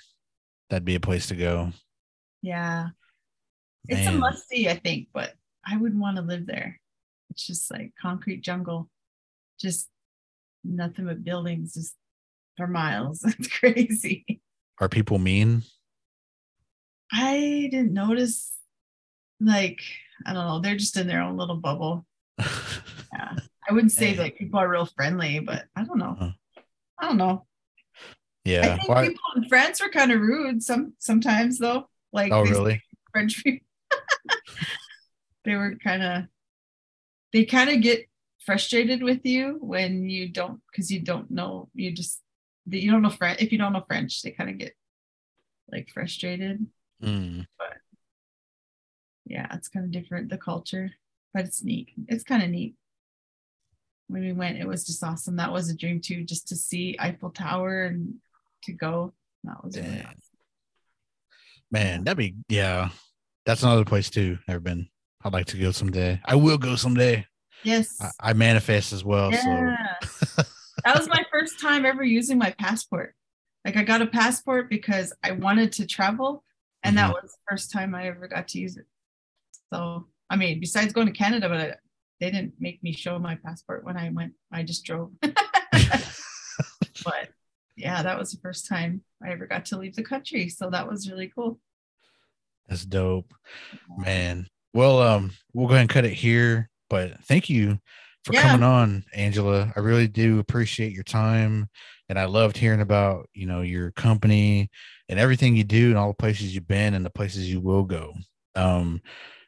That'd 0.70 0.86
be 0.86 0.96
a 0.96 1.00
place 1.02 1.28
to 1.28 1.36
go. 1.36 1.72
Yeah. 2.42 2.90
It's 3.90 4.08
a 4.08 4.14
must 4.14 4.48
see, 4.48 4.70
I 4.70 4.76
think, 4.76 5.10
but 5.14 5.34
I 5.68 5.76
wouldn't 5.76 6.00
want 6.00 6.16
to 6.16 6.22
live 6.24 6.48
there. 6.48 6.80
It's 7.32 7.46
just 7.46 7.70
like 7.70 7.92
concrete 8.02 8.42
jungle, 8.42 8.90
just 9.60 9.90
nothing 10.64 11.06
but 11.06 11.24
buildings 11.24 11.74
just 11.74 11.96
for 12.56 12.68
miles. 12.68 13.24
It's 13.38 13.50
crazy. 13.50 14.42
Are 14.80 14.88
people 14.88 15.20
mean? 15.20 15.64
I 17.12 17.68
didn't 17.72 17.94
notice, 17.94 18.54
like, 19.42 19.82
I 20.26 20.34
don't 20.34 20.46
know, 20.48 20.60
they're 20.60 20.76
just 20.78 20.98
in 20.98 21.08
their 21.08 21.22
own 21.22 21.38
little 21.38 21.58
bubble. 21.58 22.06
Yeah. 23.14 23.32
I 23.70 23.74
wouldn't 23.74 23.94
say 23.94 24.14
Yeah. 24.14 24.22
like 24.24 24.38
people 24.38 24.60
are 24.60 24.68
real 24.68 24.86
friendly, 24.86 25.40
but 25.40 25.64
I 25.74 25.86
don't 25.86 25.98
know. 26.00 26.18
Uh-huh. 26.20 26.62
I 27.00 27.08
don't 27.08 27.16
know. 27.18 27.46
Yeah. 28.44 28.74
I 28.74 28.78
think 28.78 28.90
Why- 28.90 29.08
people 29.08 29.24
in 29.38 29.48
France 29.48 29.80
are 29.80 29.90
kind 29.90 30.12
of 30.12 30.20
rude 30.20 30.62
some 30.62 30.94
sometimes 31.00 31.58
though. 31.58 31.88
Like 32.12 32.34
Oh, 32.34 32.44
really? 32.44 32.84
French 33.14 33.42
people. 33.42 33.66
they 35.46 35.56
were 35.56 35.76
kind 35.82 36.04
of 36.04 36.24
they 37.32 37.46
kind 37.46 37.70
of 37.70 37.82
get 37.82 38.06
frustrated 38.46 39.02
with 39.02 39.22
you 39.26 39.58
when 39.62 40.10
you 40.10 40.28
don't 40.30 40.60
because 40.72 40.92
you 40.92 41.00
don't 41.00 41.32
know 41.32 41.70
you 41.74 41.92
just 41.92 42.22
that 42.68 42.82
you 42.84 42.92
don't 42.92 43.02
know 43.02 43.10
French 43.10 43.42
if 43.42 43.52
you 43.52 43.58
don't 43.58 43.74
know 43.74 43.84
French 43.88 44.22
they 44.24 44.32
kind 44.32 44.50
of 44.50 44.58
get 44.58 44.74
like 45.72 45.90
frustrated. 45.94 46.66
Mm. 47.02 47.46
Yeah, 49.26 49.48
it's 49.54 49.68
kind 49.70 49.86
of 49.86 49.92
different 49.92 50.30
the 50.30 50.38
culture, 50.38 50.92
but 51.34 51.46
it's 51.46 51.64
neat. 51.64 51.90
It's 52.08 52.24
kind 52.24 52.44
of 52.44 52.50
neat. 52.50 52.76
When 54.08 54.22
we 54.22 54.34
went, 54.34 54.58
it 54.60 54.68
was 54.68 54.86
just 54.86 55.04
awesome. 55.04 55.36
That 55.38 55.52
was 55.52 55.70
a 55.70 55.76
dream 55.76 56.00
too, 56.00 56.24
just 56.24 56.48
to 56.50 56.56
see 56.56 56.96
Eiffel 57.00 57.32
Tower 57.32 57.86
and 57.86 58.16
to 58.64 58.72
go. 58.72 59.14
That 59.44 59.64
was 59.64 59.76
really 59.78 60.02
awesome. 60.02 60.20
Man, 61.72 62.04
that'd 62.04 62.18
be 62.18 62.36
yeah. 62.50 62.90
That's 63.46 63.64
another 63.64 63.86
place 63.86 64.10
too. 64.10 64.38
Never 64.48 64.60
been. 64.60 64.88
I'd 65.24 65.34
like 65.34 65.48
to 65.48 65.58
go 65.58 65.72
someday. 65.72 66.20
I 66.26 66.36
will 66.36 66.58
go 66.58 66.76
someday. 66.76 67.26
Yes. 67.64 67.98
I, 68.00 68.30
I 68.30 68.34
manifest 68.34 68.94
as 68.94 69.04
well. 69.04 69.32
yeah. 69.32 69.42
So 69.42 70.46
that 70.84 70.98
was 70.98 71.08
my 71.08 71.24
first 71.32 71.60
time 71.60 71.86
ever 71.86 72.04
using 72.04 72.38
my 72.38 72.52
passport. 72.52 73.16
Like 73.66 73.76
I 73.78 73.84
got 73.84 74.04
a 74.04 74.08
passport 74.08 74.70
because 74.70 75.14
I 75.24 75.32
wanted 75.32 75.72
to 75.74 75.88
travel, 75.88 76.44
and 76.84 76.96
that 77.00 77.10
Mhm. 77.10 77.22
was 77.24 77.32
the 77.32 77.38
first 77.50 77.72
time 77.72 77.96
I 77.96 78.08
ever 78.08 78.28
got 78.28 78.48
to 78.50 78.60
use 78.60 78.78
it. 78.78 78.86
So 79.74 80.08
I 80.30 80.36
mean, 80.36 80.60
besides 80.60 80.94
going 80.94 81.08
to 81.08 81.14
Canada, 81.14 81.50
but 81.50 81.60
I, 81.60 81.76
they 82.20 82.32
didn't 82.32 82.54
make 82.60 82.82
me 82.82 82.94
show 82.94 83.20
my 83.20 83.36
passport 83.36 83.84
when 83.86 83.98
I 83.98 84.10
went. 84.10 84.34
I 84.52 84.64
just 84.64 84.86
drove. 84.86 85.12
but 85.22 85.34
yeah, 87.76 88.02
that 88.04 88.18
was 88.18 88.32
the 88.32 88.40
first 88.42 88.68
time 88.68 89.02
I 89.24 89.32
ever 89.32 89.46
got 89.46 89.66
to 89.66 89.78
leave 89.78 89.96
the 89.96 90.04
country. 90.04 90.50
So 90.50 90.70
that 90.70 90.90
was 90.90 91.10
really 91.10 91.32
cool. 91.34 91.60
that's 92.68 92.86
dope. 92.86 93.34
Man. 93.98 94.48
Well, 94.74 95.02
um, 95.02 95.32
we'll 95.54 95.68
go 95.68 95.74
ahead 95.74 95.82
and 95.82 95.90
cut 95.90 96.06
it 96.06 96.14
here. 96.14 96.70
But 96.90 97.24
thank 97.26 97.50
you 97.50 97.80
for 98.24 98.34
Yeah. 98.34 98.42
coming 98.44 98.64
on, 98.64 99.06
Angela. 99.14 99.72
I 99.76 99.80
really 99.80 100.08
do 100.08 100.40
appreciate 100.40 100.94
your 100.94 101.04
time. 101.04 101.70
And 102.10 102.20
I 102.20 102.26
loved 102.26 102.58
hearing 102.58 102.82
about, 102.82 103.30
you 103.34 103.46
know, 103.46 103.62
your 103.62 103.92
company 103.92 104.70
and 105.10 105.20
everything 105.20 105.56
you 105.56 105.64
do 105.64 105.90
and 105.90 105.98
all 105.98 106.10
the 106.10 106.14
places 106.14 106.54
you've 106.54 106.68
been 106.68 106.94
and 106.94 107.06
the 107.06 107.10
places 107.10 107.50
you 107.52 107.60
will 107.60 107.84
go. 107.84 108.14
Um, 108.56 109.02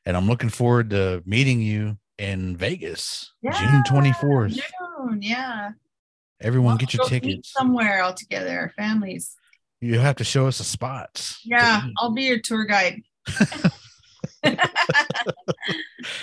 and 0.08 0.16
I'm 0.16 0.26
looking 0.26 0.47
forward 0.47 0.91
to 0.91 1.22
meeting 1.26 1.60
you 1.62 1.97
in 2.18 2.55
Vegas, 2.55 3.34
June 3.43 3.84
24th. 3.84 4.53
June, 4.53 5.22
yeah. 5.22 5.72
Everyone 6.39 6.72
We'll 6.72 6.78
get 6.78 6.93
your 6.93 7.05
tickets. 7.05 7.51
somewhere 7.51 8.01
all 8.01 8.14
together, 8.14 8.58
our 8.58 8.70
families. 8.78 9.36
You 9.82 9.99
have 9.99 10.16
to 10.16 10.24
show 10.24 10.47
us 10.47 10.60
the 10.60 10.64
spots. 10.64 11.41
Yeah. 11.43 11.82
I'll 11.97 12.14
be 12.14 12.24
your 12.24 12.39
tour 12.39 12.66
guide. 12.66 13.01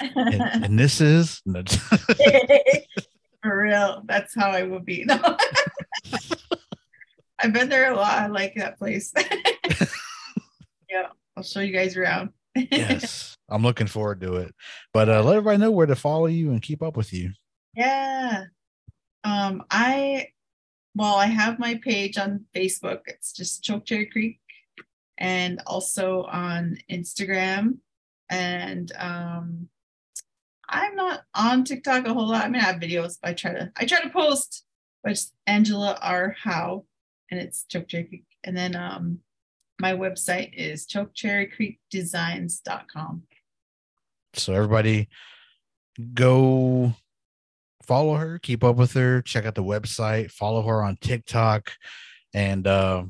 And, 0.01 0.41
and 0.64 0.78
this 0.78 1.01
is 1.01 1.43
For 3.43 3.62
real, 3.62 4.03
that's 4.07 4.35
how 4.35 4.51
I 4.51 4.62
will 4.62 4.80
be. 4.80 5.05
No. 5.09 5.37
I've 7.39 7.53
been 7.53 7.68
there 7.68 7.93
a 7.93 7.97
lot. 7.97 8.16
I 8.16 8.28
like 8.28 8.55
that 8.55 8.78
place. 8.78 9.12
yeah, 10.89 11.09
I'll 11.37 11.43
show 11.43 11.61
you 11.61 11.72
guys 11.72 11.97
around. 11.97 12.30
Yes. 12.55 13.37
I'm 13.49 13.63
looking 13.63 13.87
forward 13.87 14.21
to 14.23 14.37
it. 14.37 14.55
But 14.93 15.09
uh, 15.09 15.23
let 15.23 15.37
everybody 15.37 15.59
know 15.59 15.71
where 15.71 15.87
to 15.87 15.97
follow 15.97 16.27
you 16.27 16.51
and 16.51 16.63
keep 16.63 16.83
up 16.83 16.97
with 16.97 17.13
you. 17.13 17.33
Yeah. 17.77 18.45
Um, 19.25 19.63
I 19.71 20.29
well, 20.95 21.17
I 21.17 21.27
have 21.27 21.59
my 21.59 21.81
page 21.83 22.19
on 22.19 22.45
Facebook. 22.55 23.01
It's 23.07 23.33
just 23.33 23.65
Choke 23.65 23.85
Cherry 23.85 24.07
Creek, 24.07 24.39
and 25.19 25.61
also 25.67 26.23
on 26.25 26.79
Instagram. 26.91 27.79
And 28.31 28.93
um, 28.99 29.69
I'm 30.69 30.95
not 30.95 31.23
on 31.35 31.65
TikTok 31.65 32.07
a 32.07 32.15
whole 32.15 32.29
lot. 32.29 32.45
I 32.45 32.49
mean, 32.49 32.63
I 32.63 32.67
have 32.67 32.81
videos. 32.81 33.19
But 33.21 33.31
I 33.31 33.35
try 33.35 33.53
to 33.55 33.73
I 33.77 33.85
try 33.87 34.01
to 34.01 34.11
post 34.11 34.65
but 35.05 35.13
it's 35.13 35.33
Angela 35.47 35.99
R. 36.01 36.35
Howe, 36.43 36.87
and 37.31 37.39
it's 37.39 37.67
Chokecherry 37.71 38.09
Creek. 38.09 38.25
And 38.43 38.57
then 38.57 38.75
um, 38.75 39.21
my 39.81 39.93
website 39.93 40.53
is 40.55 40.87
chokecherrycreekdesigns.com. 40.87 43.22
So 44.35 44.53
everybody 44.53 45.09
go 46.12 46.93
follow 47.83 48.14
her, 48.14 48.39
keep 48.39 48.62
up 48.64 48.77
with 48.77 48.93
her, 48.95 49.20
check 49.22 49.47
out 49.47 49.55
the 49.55 49.62
website, 49.62 50.31
follow 50.31 50.62
her 50.62 50.83
on 50.83 50.97
TikTok. 51.01 51.72
And 52.33 52.66
uh, 52.66 53.05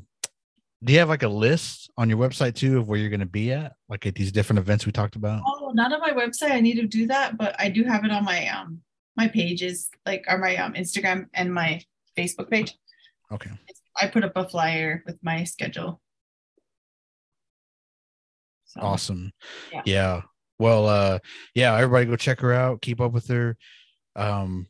do 0.83 0.93
you 0.93 0.99
have 0.99 1.09
like 1.09 1.23
a 1.23 1.27
list 1.27 1.89
on 1.97 2.09
your 2.09 2.19
website 2.19 2.55
too 2.55 2.77
of 2.77 2.87
where 2.87 2.99
you're 2.99 3.09
going 3.09 3.19
to 3.21 3.25
be 3.25 3.51
at, 3.51 3.73
like 3.89 4.05
at 4.05 4.15
these 4.15 4.31
different 4.31 4.59
events 4.59 4.85
we 4.85 4.91
talked 4.91 5.15
about? 5.15 5.41
Oh, 5.47 5.71
not 5.73 5.93
on 5.93 5.99
my 5.99 6.11
website. 6.11 6.51
I 6.51 6.61
need 6.61 6.75
to 6.75 6.87
do 6.87 7.07
that, 7.07 7.37
but 7.37 7.55
I 7.59 7.69
do 7.69 7.83
have 7.83 8.05
it 8.05 8.11
on 8.11 8.23
my 8.23 8.47
um 8.49 8.81
my 9.17 9.29
pages, 9.29 9.89
like 10.05 10.25
or 10.27 10.37
my 10.37 10.57
um 10.57 10.73
Instagram 10.73 11.27
and 11.33 11.53
my 11.53 11.81
Facebook 12.17 12.49
page. 12.49 12.73
Okay. 13.31 13.51
I 13.99 14.07
put 14.07 14.23
up 14.23 14.33
a 14.35 14.47
flyer 14.47 15.03
with 15.05 15.17
my 15.23 15.43
schedule. 15.45 16.01
So, 18.75 18.81
Awesome. 18.81 19.31
Yeah. 19.71 19.81
Yeah. 19.85 20.21
Well, 20.57 20.87
uh, 20.87 21.19
yeah, 21.53 21.75
everybody 21.75 22.05
go 22.05 22.15
check 22.15 22.39
her 22.41 22.53
out, 22.53 22.81
keep 22.81 23.01
up 23.01 23.11
with 23.11 23.27
her. 23.27 23.57
Um, 24.15 24.67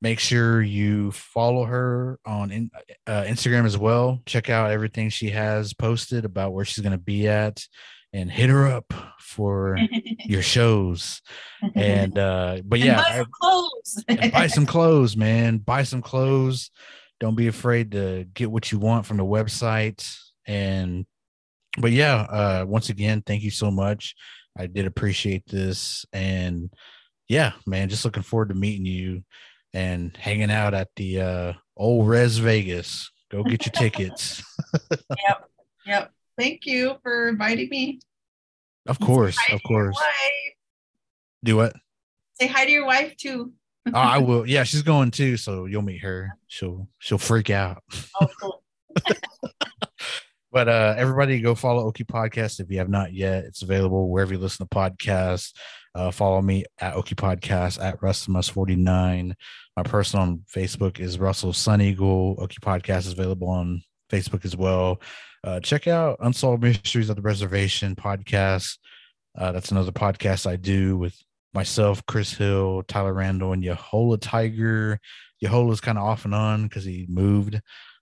make 0.00 0.18
sure 0.18 0.62
you 0.62 1.10
follow 1.12 1.64
her 1.64 2.18
on 2.24 2.50
in, 2.50 2.70
uh, 3.06 3.22
Instagram 3.22 3.64
as 3.64 3.78
well. 3.78 4.20
Check 4.26 4.50
out 4.50 4.70
everything 4.70 5.08
she 5.08 5.30
has 5.30 5.74
posted 5.74 6.24
about 6.24 6.52
where 6.52 6.64
she's 6.64 6.82
going 6.82 6.92
to 6.92 6.98
be 6.98 7.28
at 7.28 7.64
and 8.12 8.30
hit 8.30 8.50
her 8.50 8.66
up 8.66 8.92
for 9.20 9.78
your 10.24 10.42
shows. 10.42 11.20
And, 11.74 12.18
uh, 12.18 12.58
but 12.64 12.80
yeah, 12.80 12.96
buy 12.96 13.16
some 13.16 13.30
clothes. 13.40 14.04
buy 14.32 14.46
some 14.46 14.66
clothes, 14.66 15.16
man. 15.16 15.58
Buy 15.58 15.82
some 15.82 16.02
clothes. 16.02 16.70
Don't 17.20 17.36
be 17.36 17.48
afraid 17.48 17.92
to 17.92 18.26
get 18.32 18.50
what 18.50 18.70
you 18.72 18.78
want 18.78 19.06
from 19.06 19.16
the 19.16 19.24
website. 19.24 20.16
And 20.46 21.06
but 21.80 21.92
yeah, 21.92 22.20
uh 22.22 22.64
once 22.66 22.88
again, 22.90 23.22
thank 23.24 23.42
you 23.42 23.50
so 23.50 23.70
much. 23.70 24.14
I 24.56 24.66
did 24.66 24.86
appreciate 24.86 25.44
this. 25.46 26.04
And 26.12 26.72
yeah, 27.28 27.52
man, 27.66 27.88
just 27.88 28.04
looking 28.04 28.22
forward 28.22 28.48
to 28.48 28.54
meeting 28.54 28.86
you 28.86 29.24
and 29.72 30.16
hanging 30.16 30.50
out 30.50 30.74
at 30.74 30.88
the 30.96 31.20
uh 31.20 31.52
old 31.76 32.08
Res 32.08 32.38
Vegas. 32.38 33.10
Go 33.30 33.42
get 33.44 33.66
your 33.66 33.72
tickets. 33.72 34.42
yep. 34.90 35.48
Yep. 35.86 36.12
Thank 36.38 36.66
you 36.66 36.96
for 37.02 37.28
inviting 37.28 37.68
me. 37.68 38.00
Of 38.86 38.98
course, 38.98 39.36
of 39.52 39.62
course. 39.64 39.98
Do 41.44 41.56
what? 41.56 41.74
Say 42.40 42.46
hi 42.46 42.64
to 42.64 42.70
your 42.70 42.86
wife 42.86 43.16
too. 43.16 43.52
Oh, 43.86 43.98
I 43.98 44.18
will. 44.18 44.46
Yeah, 44.46 44.64
she's 44.64 44.82
going 44.82 45.10
too, 45.10 45.36
so 45.36 45.66
you'll 45.66 45.82
meet 45.82 46.02
her. 46.02 46.30
She'll 46.46 46.88
she'll 46.98 47.18
freak 47.18 47.50
out. 47.50 47.82
Oh, 48.20 48.28
cool. 48.40 48.62
But 50.50 50.68
uh 50.68 50.94
everybody 50.96 51.40
go 51.40 51.54
follow 51.54 51.90
Okie 51.90 52.06
Podcast 52.06 52.60
if 52.60 52.70
you 52.70 52.78
have 52.78 52.88
not 52.88 53.12
yet. 53.12 53.44
It's 53.44 53.62
available 53.62 54.08
wherever 54.08 54.32
you 54.32 54.38
listen 54.38 54.66
to 54.66 54.74
podcasts. 54.74 55.52
Uh 55.94 56.10
follow 56.10 56.40
me 56.40 56.64
at 56.80 56.94
Okie 56.94 57.14
Podcast 57.14 57.82
at 57.82 58.00
russthemuss49. 58.00 59.34
My 59.76 59.82
personal 59.82 60.26
on 60.26 60.44
Facebook 60.52 61.00
is 61.00 61.18
Russell 61.18 61.52
Sun 61.52 61.82
Eagle. 61.82 62.36
Okie 62.36 62.60
Podcast 62.60 63.00
is 63.00 63.12
available 63.12 63.48
on 63.48 63.82
Facebook 64.10 64.44
as 64.44 64.56
well. 64.56 65.02
Uh 65.44 65.60
check 65.60 65.86
out 65.86 66.18
Unsolved 66.20 66.62
Mysteries 66.62 67.10
of 67.10 67.16
the 67.16 67.22
Reservation 67.22 67.94
podcast. 67.94 68.78
Uh 69.36 69.52
that's 69.52 69.70
another 69.70 69.92
podcast 69.92 70.46
I 70.46 70.56
do 70.56 70.96
with 70.96 71.14
myself, 71.52 72.04
Chris 72.06 72.32
Hill, 72.32 72.84
Tyler 72.88 73.12
Randall, 73.12 73.52
and 73.52 73.62
Yahola 73.62 74.18
Tiger. 74.20 74.98
Yahola's 75.44 75.80
kind 75.80 75.98
of 75.98 76.04
off 76.04 76.24
and 76.24 76.34
on 76.34 76.64
because 76.64 76.84
he 76.84 77.06
moved. 77.08 77.60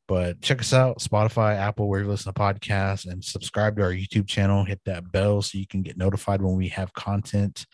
But 0.09 0.41
check 0.41 0.61
us 0.61 0.73
out, 0.73 1.01
Spotify, 1.01 1.57
Apple, 1.57 1.89
where 1.89 2.01
you 2.01 2.09
listen 2.09 2.33
to 2.33 2.39
podcasts, 2.39 3.11
and 3.11 3.25
subscribe 3.25 3.77
to 3.77 3.83
our 3.83 3.93
YouTube 3.93 4.29
channel. 4.29 4.65
Hit 4.65 4.81
that 4.87 5.11
bell 5.11 5.43
so 5.43 5.59
you 5.59 5.67
can 5.67 5.83
get 5.83 5.97
notified 5.97 6.41
when 6.43 6.57
we 6.57 6.69
have 6.69 6.93
content. 6.95 7.67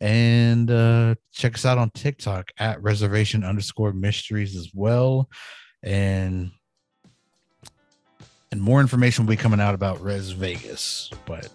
And 0.00 0.70
uh, 0.70 1.14
check 1.32 1.54
us 1.54 1.64
out 1.66 1.78
on 1.78 1.90
TikTok 1.90 2.52
at 2.58 2.82
reservation 2.82 3.44
underscore 3.44 3.92
mysteries 3.92 4.56
as 4.56 4.70
well. 4.74 5.28
And 5.82 6.50
and 8.52 8.60
more 8.60 8.80
information 8.80 9.24
will 9.24 9.30
be 9.30 9.36
coming 9.36 9.60
out 9.60 9.74
about 9.74 10.02
Res 10.02 10.30
Vegas. 10.30 11.10
But 11.24 11.48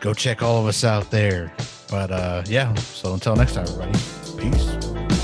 go 0.00 0.14
check 0.14 0.42
all 0.42 0.60
of 0.60 0.66
us 0.66 0.84
out 0.84 1.10
there. 1.10 1.52
But 1.90 2.10
uh 2.10 2.42
yeah, 2.46 2.74
so 2.74 3.14
until 3.14 3.36
next 3.36 3.54
time, 3.54 3.66
everybody. 3.68 3.92
Peace. 4.38 5.15